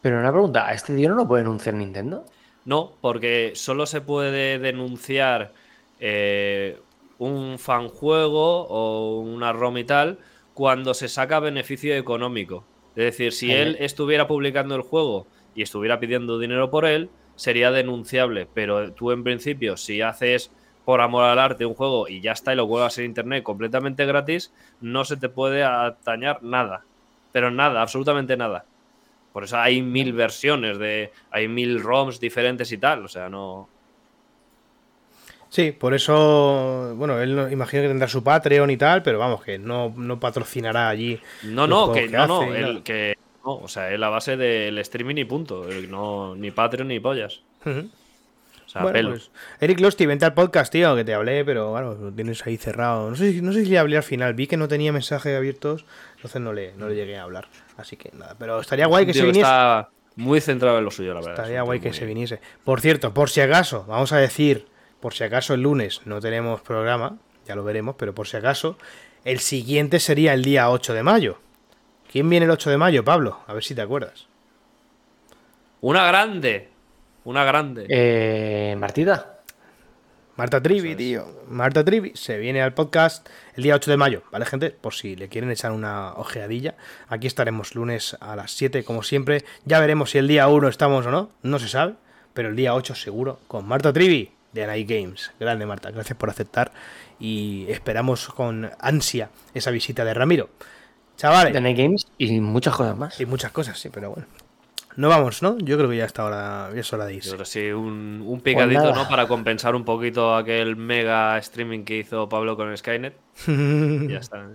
Pero 0.01 0.19
una 0.19 0.31
pregunta, 0.31 0.67
¿a 0.67 0.73
este 0.73 0.93
día 0.93 1.07
no 1.07 1.15
lo 1.15 1.27
puede 1.27 1.43
denunciar 1.43 1.75
Nintendo? 1.75 2.25
No, 2.65 2.93
porque 2.99 3.53
solo 3.55 3.85
se 3.85 4.01
puede 4.01 4.59
denunciar 4.59 5.53
eh, 5.99 6.77
un 7.19 7.57
fanjuego 7.57 8.67
o 8.67 9.19
una 9.19 9.53
ROM 9.53 9.77
y 9.77 9.83
tal 9.85 10.19
cuando 10.53 10.93
se 10.93 11.07
saca 11.07 11.39
beneficio 11.39 11.95
económico. 11.95 12.65
Es 12.95 13.03
decir, 13.05 13.31
si 13.31 13.51
él 13.51 13.75
estuviera 13.79 14.27
publicando 14.27 14.75
el 14.75 14.81
juego 14.81 15.27
y 15.55 15.63
estuviera 15.63 15.99
pidiendo 15.99 16.39
dinero 16.39 16.69
por 16.69 16.85
él, 16.85 17.09
sería 17.35 17.71
denunciable. 17.71 18.47
Pero 18.53 18.93
tú 18.93 19.11
en 19.11 19.23
principio, 19.23 19.77
si 19.77 20.01
haces 20.01 20.51
por 20.85 21.01
amor 21.01 21.23
al 21.23 21.39
arte 21.39 21.65
un 21.65 21.73
juego 21.73 22.07
y 22.07 22.21
ya 22.21 22.33
está 22.33 22.53
y 22.53 22.55
lo 22.55 22.67
juegas 22.67 22.97
en 22.97 23.05
internet 23.05 23.43
completamente 23.43 24.05
gratis, 24.05 24.53
no 24.81 25.05
se 25.05 25.17
te 25.17 25.29
puede 25.29 25.63
atañar 25.63 26.43
nada. 26.43 26.85
Pero 27.31 27.49
nada, 27.49 27.81
absolutamente 27.81 28.37
nada. 28.37 28.65
Por 29.31 29.45
eso 29.45 29.57
hay 29.57 29.81
mil 29.81 30.13
versiones 30.13 30.77
de. 30.77 31.11
Hay 31.31 31.47
mil 31.47 31.81
ROMs 31.81 32.19
diferentes 32.19 32.71
y 32.71 32.77
tal. 32.77 33.05
O 33.05 33.07
sea, 33.07 33.29
no. 33.29 33.67
Sí, 35.53 35.71
por 35.71 35.93
eso. 35.93 36.95
Bueno, 36.95 37.21
él 37.21 37.49
imagino 37.51 37.83
que 37.83 37.87
tendrá 37.87 38.07
su 38.07 38.23
Patreon 38.23 38.71
y 38.71 38.77
tal, 38.77 39.03
pero 39.03 39.19
vamos, 39.19 39.43
que 39.43 39.59
no, 39.59 39.93
patrocinará 40.19 40.89
allí. 40.89 41.19
No, 41.43 41.67
no, 41.67 41.91
que, 41.91 42.07
no, 42.07 42.25
no, 42.25 42.83
que 42.83 43.15
no. 43.45 43.57
O 43.57 43.67
sea, 43.67 43.93
es 43.93 43.99
la 43.99 44.09
base 44.09 44.35
del 44.35 44.79
streaming 44.79 45.17
y 45.17 45.25
punto. 45.25 45.67
No, 45.87 46.35
ni 46.35 46.49
Patreon 46.49 46.87
ni 46.87 46.99
pollas. 46.99 47.43
Pues, 47.61 49.29
Eric 49.59 49.79
Losty, 49.79 50.07
vente 50.07 50.25
al 50.25 50.33
podcast, 50.33 50.71
tío, 50.71 50.95
que 50.95 51.03
te 51.03 51.13
hablé, 51.13 51.45
pero 51.45 51.69
bueno, 51.69 51.93
lo 51.93 52.11
tienes 52.11 52.43
ahí 52.47 52.57
cerrado. 52.57 53.11
No 53.11 53.15
sé, 53.15 53.39
no 53.43 53.53
sé 53.53 53.63
si 53.63 53.69
le 53.69 53.77
hablé 53.77 53.97
al 53.97 54.01
final, 54.01 54.33
vi 54.33 54.47
que 54.47 54.57
no 54.57 54.67
tenía 54.67 54.91
mensajes 54.91 55.37
abiertos, 55.37 55.85
entonces 56.15 56.41
no 56.41 56.51
le, 56.51 56.73
no 56.77 56.89
le 56.89 56.95
llegué 56.95 57.19
a 57.19 57.23
hablar. 57.25 57.47
Así 57.77 57.95
que 57.95 58.09
nada, 58.17 58.35
pero 58.39 58.59
estaría 58.59 58.87
guay 58.87 59.05
que 59.05 59.13
se 59.13 59.21
viniese. 59.21 59.41
Está 59.41 59.91
muy 60.15 60.41
centrado 60.41 60.79
en 60.79 60.85
lo 60.85 60.89
suyo, 60.89 61.13
la 61.13 61.19
verdad. 61.19 61.33
Estaría 61.33 61.61
guay 61.61 61.79
que 61.79 61.93
se 61.93 62.07
viniese. 62.07 62.39
Por 62.63 62.81
cierto, 62.81 63.13
por 63.13 63.29
si 63.29 63.41
acaso, 63.41 63.85
vamos 63.87 64.11
a 64.13 64.17
decir, 64.17 64.72
por 65.03 65.13
si 65.13 65.25
acaso 65.25 65.53
el 65.53 65.63
lunes 65.63 65.99
no 66.05 66.21
tenemos 66.21 66.61
programa, 66.61 67.17
ya 67.45 67.55
lo 67.55 67.65
veremos, 67.65 67.97
pero 67.97 68.15
por 68.15 68.25
si 68.25 68.37
acaso, 68.37 68.77
el 69.25 69.39
siguiente 69.39 69.99
sería 69.99 70.33
el 70.33 70.45
día 70.45 70.69
8 70.69 70.93
de 70.93 71.03
mayo. 71.03 71.39
¿Quién 72.09 72.29
viene 72.29 72.45
el 72.45 72.51
8 72.51 72.69
de 72.69 72.77
mayo, 72.77 73.03
Pablo? 73.03 73.41
A 73.45 73.51
ver 73.51 73.65
si 73.65 73.75
te 73.75 73.81
acuerdas. 73.81 74.27
Una 75.81 76.07
grande. 76.07 76.69
Una 77.25 77.43
grande. 77.43 77.85
Eh, 77.89 78.77
Martita. 78.77 79.39
Marta 80.37 80.63
Trivi, 80.63 80.95
tío. 80.95 81.27
Marta 81.49 81.83
Trivi 81.83 82.13
se 82.15 82.37
viene 82.37 82.61
al 82.61 82.73
podcast 82.73 83.27
el 83.57 83.63
día 83.63 83.75
8 83.75 83.91
de 83.91 83.97
mayo, 83.97 84.23
¿vale, 84.31 84.45
gente? 84.45 84.71
Por 84.71 84.93
si 84.93 85.17
le 85.17 85.27
quieren 85.27 85.51
echar 85.51 85.73
una 85.73 86.13
ojeadilla. 86.13 86.75
Aquí 87.09 87.27
estaremos 87.27 87.75
lunes 87.75 88.15
a 88.21 88.37
las 88.37 88.51
7, 88.51 88.85
como 88.85 89.03
siempre. 89.03 89.43
Ya 89.65 89.81
veremos 89.81 90.11
si 90.11 90.19
el 90.19 90.29
día 90.29 90.47
1 90.47 90.69
estamos 90.69 91.05
o 91.05 91.11
no, 91.11 91.29
no 91.41 91.59
se 91.59 91.67
sabe. 91.67 91.95
Pero 92.33 92.47
el 92.47 92.55
día 92.55 92.73
8 92.73 92.95
seguro, 92.95 93.41
con 93.49 93.67
Marta 93.67 93.91
Trivi 93.91 94.31
de 94.53 94.67
Night 94.67 94.89
Games. 94.89 95.31
Grande, 95.39 95.65
Marta, 95.65 95.91
gracias 95.91 96.17
por 96.17 96.29
aceptar. 96.29 96.71
Y 97.19 97.65
esperamos 97.69 98.27
con 98.27 98.71
ansia 98.79 99.29
esa 99.53 99.71
visita 99.71 100.05
de 100.05 100.13
Ramiro. 100.13 100.49
Chavales. 101.17 101.53
De 101.53 101.61
Night 101.61 101.77
Games 101.77 102.07
y 102.17 102.39
muchas 102.39 102.75
cosas 102.75 102.97
más. 102.97 103.19
Y 103.19 103.25
muchas 103.25 103.51
cosas, 103.51 103.79
sí, 103.79 103.89
pero 103.89 104.11
bueno. 104.11 104.27
No 104.95 105.09
vamos, 105.09 105.41
¿no? 105.41 105.57
Yo 105.57 105.77
creo 105.77 105.89
que 105.89 105.97
ya 105.97 106.05
está 106.05 106.23
hora, 106.23 106.69
ya 106.73 106.79
es 106.79 106.93
hora 106.93 107.05
de 107.05 107.15
irse. 107.15 107.29
Yo 107.29 107.35
creo 107.35 107.45
sí, 107.45 107.71
un, 107.71 108.23
un 108.25 108.41
picadito, 108.41 108.83
pues 108.83 108.95
¿no? 108.95 109.07
Para 109.07 109.27
compensar 109.27 109.75
un 109.75 109.85
poquito 109.85 110.35
aquel 110.35 110.75
mega 110.75 111.37
streaming 111.39 111.83
que 111.83 111.97
hizo 111.97 112.29
Pablo 112.29 112.55
con 112.55 112.75
Skynet. 112.77 113.15
ya 113.47 114.19
está. 114.19 114.47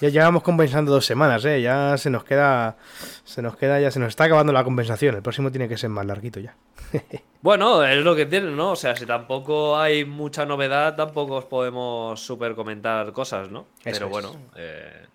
Ya 0.00 0.08
llevamos 0.08 0.42
compensando 0.42 0.90
dos 0.90 1.06
semanas, 1.06 1.44
¿eh? 1.44 1.62
Ya 1.62 1.96
se 1.96 2.10
nos 2.10 2.24
queda, 2.24 2.76
se 3.24 3.40
nos 3.40 3.56
queda, 3.56 3.80
ya 3.80 3.92
se 3.92 4.00
nos 4.00 4.08
está 4.08 4.24
acabando 4.24 4.52
la 4.52 4.64
compensación. 4.64 5.14
El 5.14 5.22
próximo 5.22 5.52
tiene 5.52 5.68
que 5.68 5.76
ser 5.76 5.90
más 5.90 6.06
larguito 6.06 6.40
ya. 6.40 6.56
Bueno, 7.42 7.84
es 7.84 8.04
lo 8.04 8.14
que 8.14 8.26
tiene, 8.26 8.50
¿no? 8.50 8.72
O 8.72 8.76
sea, 8.76 8.96
si 8.96 9.06
tampoco 9.06 9.78
hay 9.78 10.04
mucha 10.04 10.46
novedad, 10.46 10.96
tampoco 10.96 11.36
os 11.36 11.44
podemos 11.44 12.20
super 12.20 12.54
comentar 12.54 13.12
cosas, 13.12 13.50
¿no? 13.50 13.66
Pero 13.84 14.08
bueno, 14.08 14.34
eh, 14.56 15.06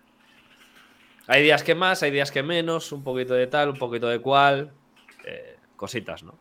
hay 1.27 1.43
días 1.43 1.63
que 1.63 1.75
más, 1.75 2.03
hay 2.03 2.11
días 2.11 2.31
que 2.31 2.43
menos, 2.43 2.91
un 2.91 3.03
poquito 3.03 3.33
de 3.33 3.47
tal, 3.47 3.69
un 3.69 3.77
poquito 3.77 4.07
de 4.07 4.19
cual. 4.19 4.71
Eh, 5.25 5.57
cositas, 5.75 6.23
¿no? 6.23 6.35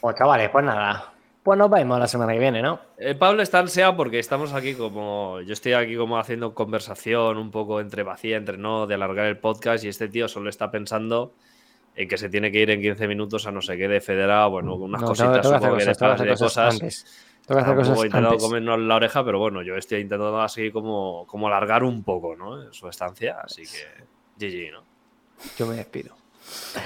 Pues 0.00 0.16
chavales, 0.16 0.48
pues 0.50 0.64
nada. 0.64 1.12
Pues 1.42 1.58
nos 1.58 1.70
vemos 1.70 2.00
la 2.00 2.08
semana 2.08 2.32
que 2.32 2.40
viene, 2.40 2.60
¿no? 2.60 2.80
Eh, 2.98 3.14
Pablo 3.14 3.40
está 3.40 3.60
ansiado 3.60 3.96
porque 3.96 4.18
estamos 4.18 4.52
aquí 4.52 4.74
como. 4.74 5.40
Yo 5.42 5.52
estoy 5.52 5.74
aquí 5.74 5.96
como 5.96 6.18
haciendo 6.18 6.54
conversación 6.54 7.36
un 7.36 7.52
poco 7.52 7.80
entre 7.80 8.02
vacía, 8.02 8.36
entre 8.36 8.58
no, 8.58 8.88
de 8.88 8.94
alargar 8.94 9.26
el 9.26 9.38
podcast 9.38 9.84
y 9.84 9.88
este 9.88 10.08
tío 10.08 10.26
solo 10.26 10.50
está 10.50 10.72
pensando 10.72 11.34
en 11.96 12.08
que 12.08 12.18
se 12.18 12.28
tiene 12.28 12.52
que 12.52 12.60
ir 12.60 12.70
en 12.70 12.80
15 12.80 13.08
minutos 13.08 13.46
a 13.46 13.50
no 13.50 13.62
sé 13.62 13.76
qué 13.76 13.88
de 13.88 14.00
federado, 14.00 14.50
bueno, 14.50 14.74
unas 14.74 15.02
cositas, 15.02 15.46
un 15.46 15.58
poco 15.58 15.76
de 15.76 16.36
cosas. 16.36 16.78
Tengo 17.46 17.60
que 17.60 17.64
hacer 17.64 17.76
cosas 17.76 18.02
He 18.02 18.06
intentado 18.06 18.38
comernos 18.38 18.78
la 18.80 18.96
oreja, 18.96 19.24
pero 19.24 19.38
bueno, 19.38 19.62
yo 19.62 19.76
estoy 19.76 20.00
intentando 20.00 20.40
así 20.40 20.70
como, 20.70 21.26
como 21.26 21.46
alargar 21.46 21.84
un 21.84 22.02
poco, 22.02 22.36
¿no? 22.36 22.72
Su 22.72 22.88
estancia, 22.88 23.38
así 23.42 23.62
que 23.62 24.04
GG, 24.46 24.72
¿no? 24.72 24.82
Yo 25.56 25.66
me 25.66 25.76
despido. 25.76 26.14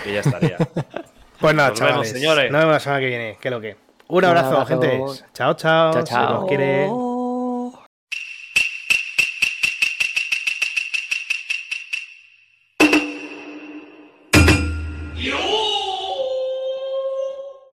Y 0.06 0.12
ya 0.12 0.20
estaría. 0.20 0.56
pues 1.40 1.54
nada, 1.54 1.70
Nos 1.70 1.80
Vemos, 1.80 2.08
señores. 2.08 2.52
Nos 2.52 2.61
vemos 2.61 2.74
la 2.74 2.80
semana 2.80 3.00
que 3.00 3.06
viene. 3.06 3.38
¿Qué 3.40 3.50
lo 3.50 3.61
que? 3.61 3.76
Un 4.08 4.24
abrazo, 4.24 4.64
gente. 4.66 5.00
Chao, 5.34 5.54
chao. 5.54 5.92
Chao, 5.92 6.04
chao. 6.04 6.26
Se 6.26 6.34
nos 6.34 6.44
quiere. 6.46 6.88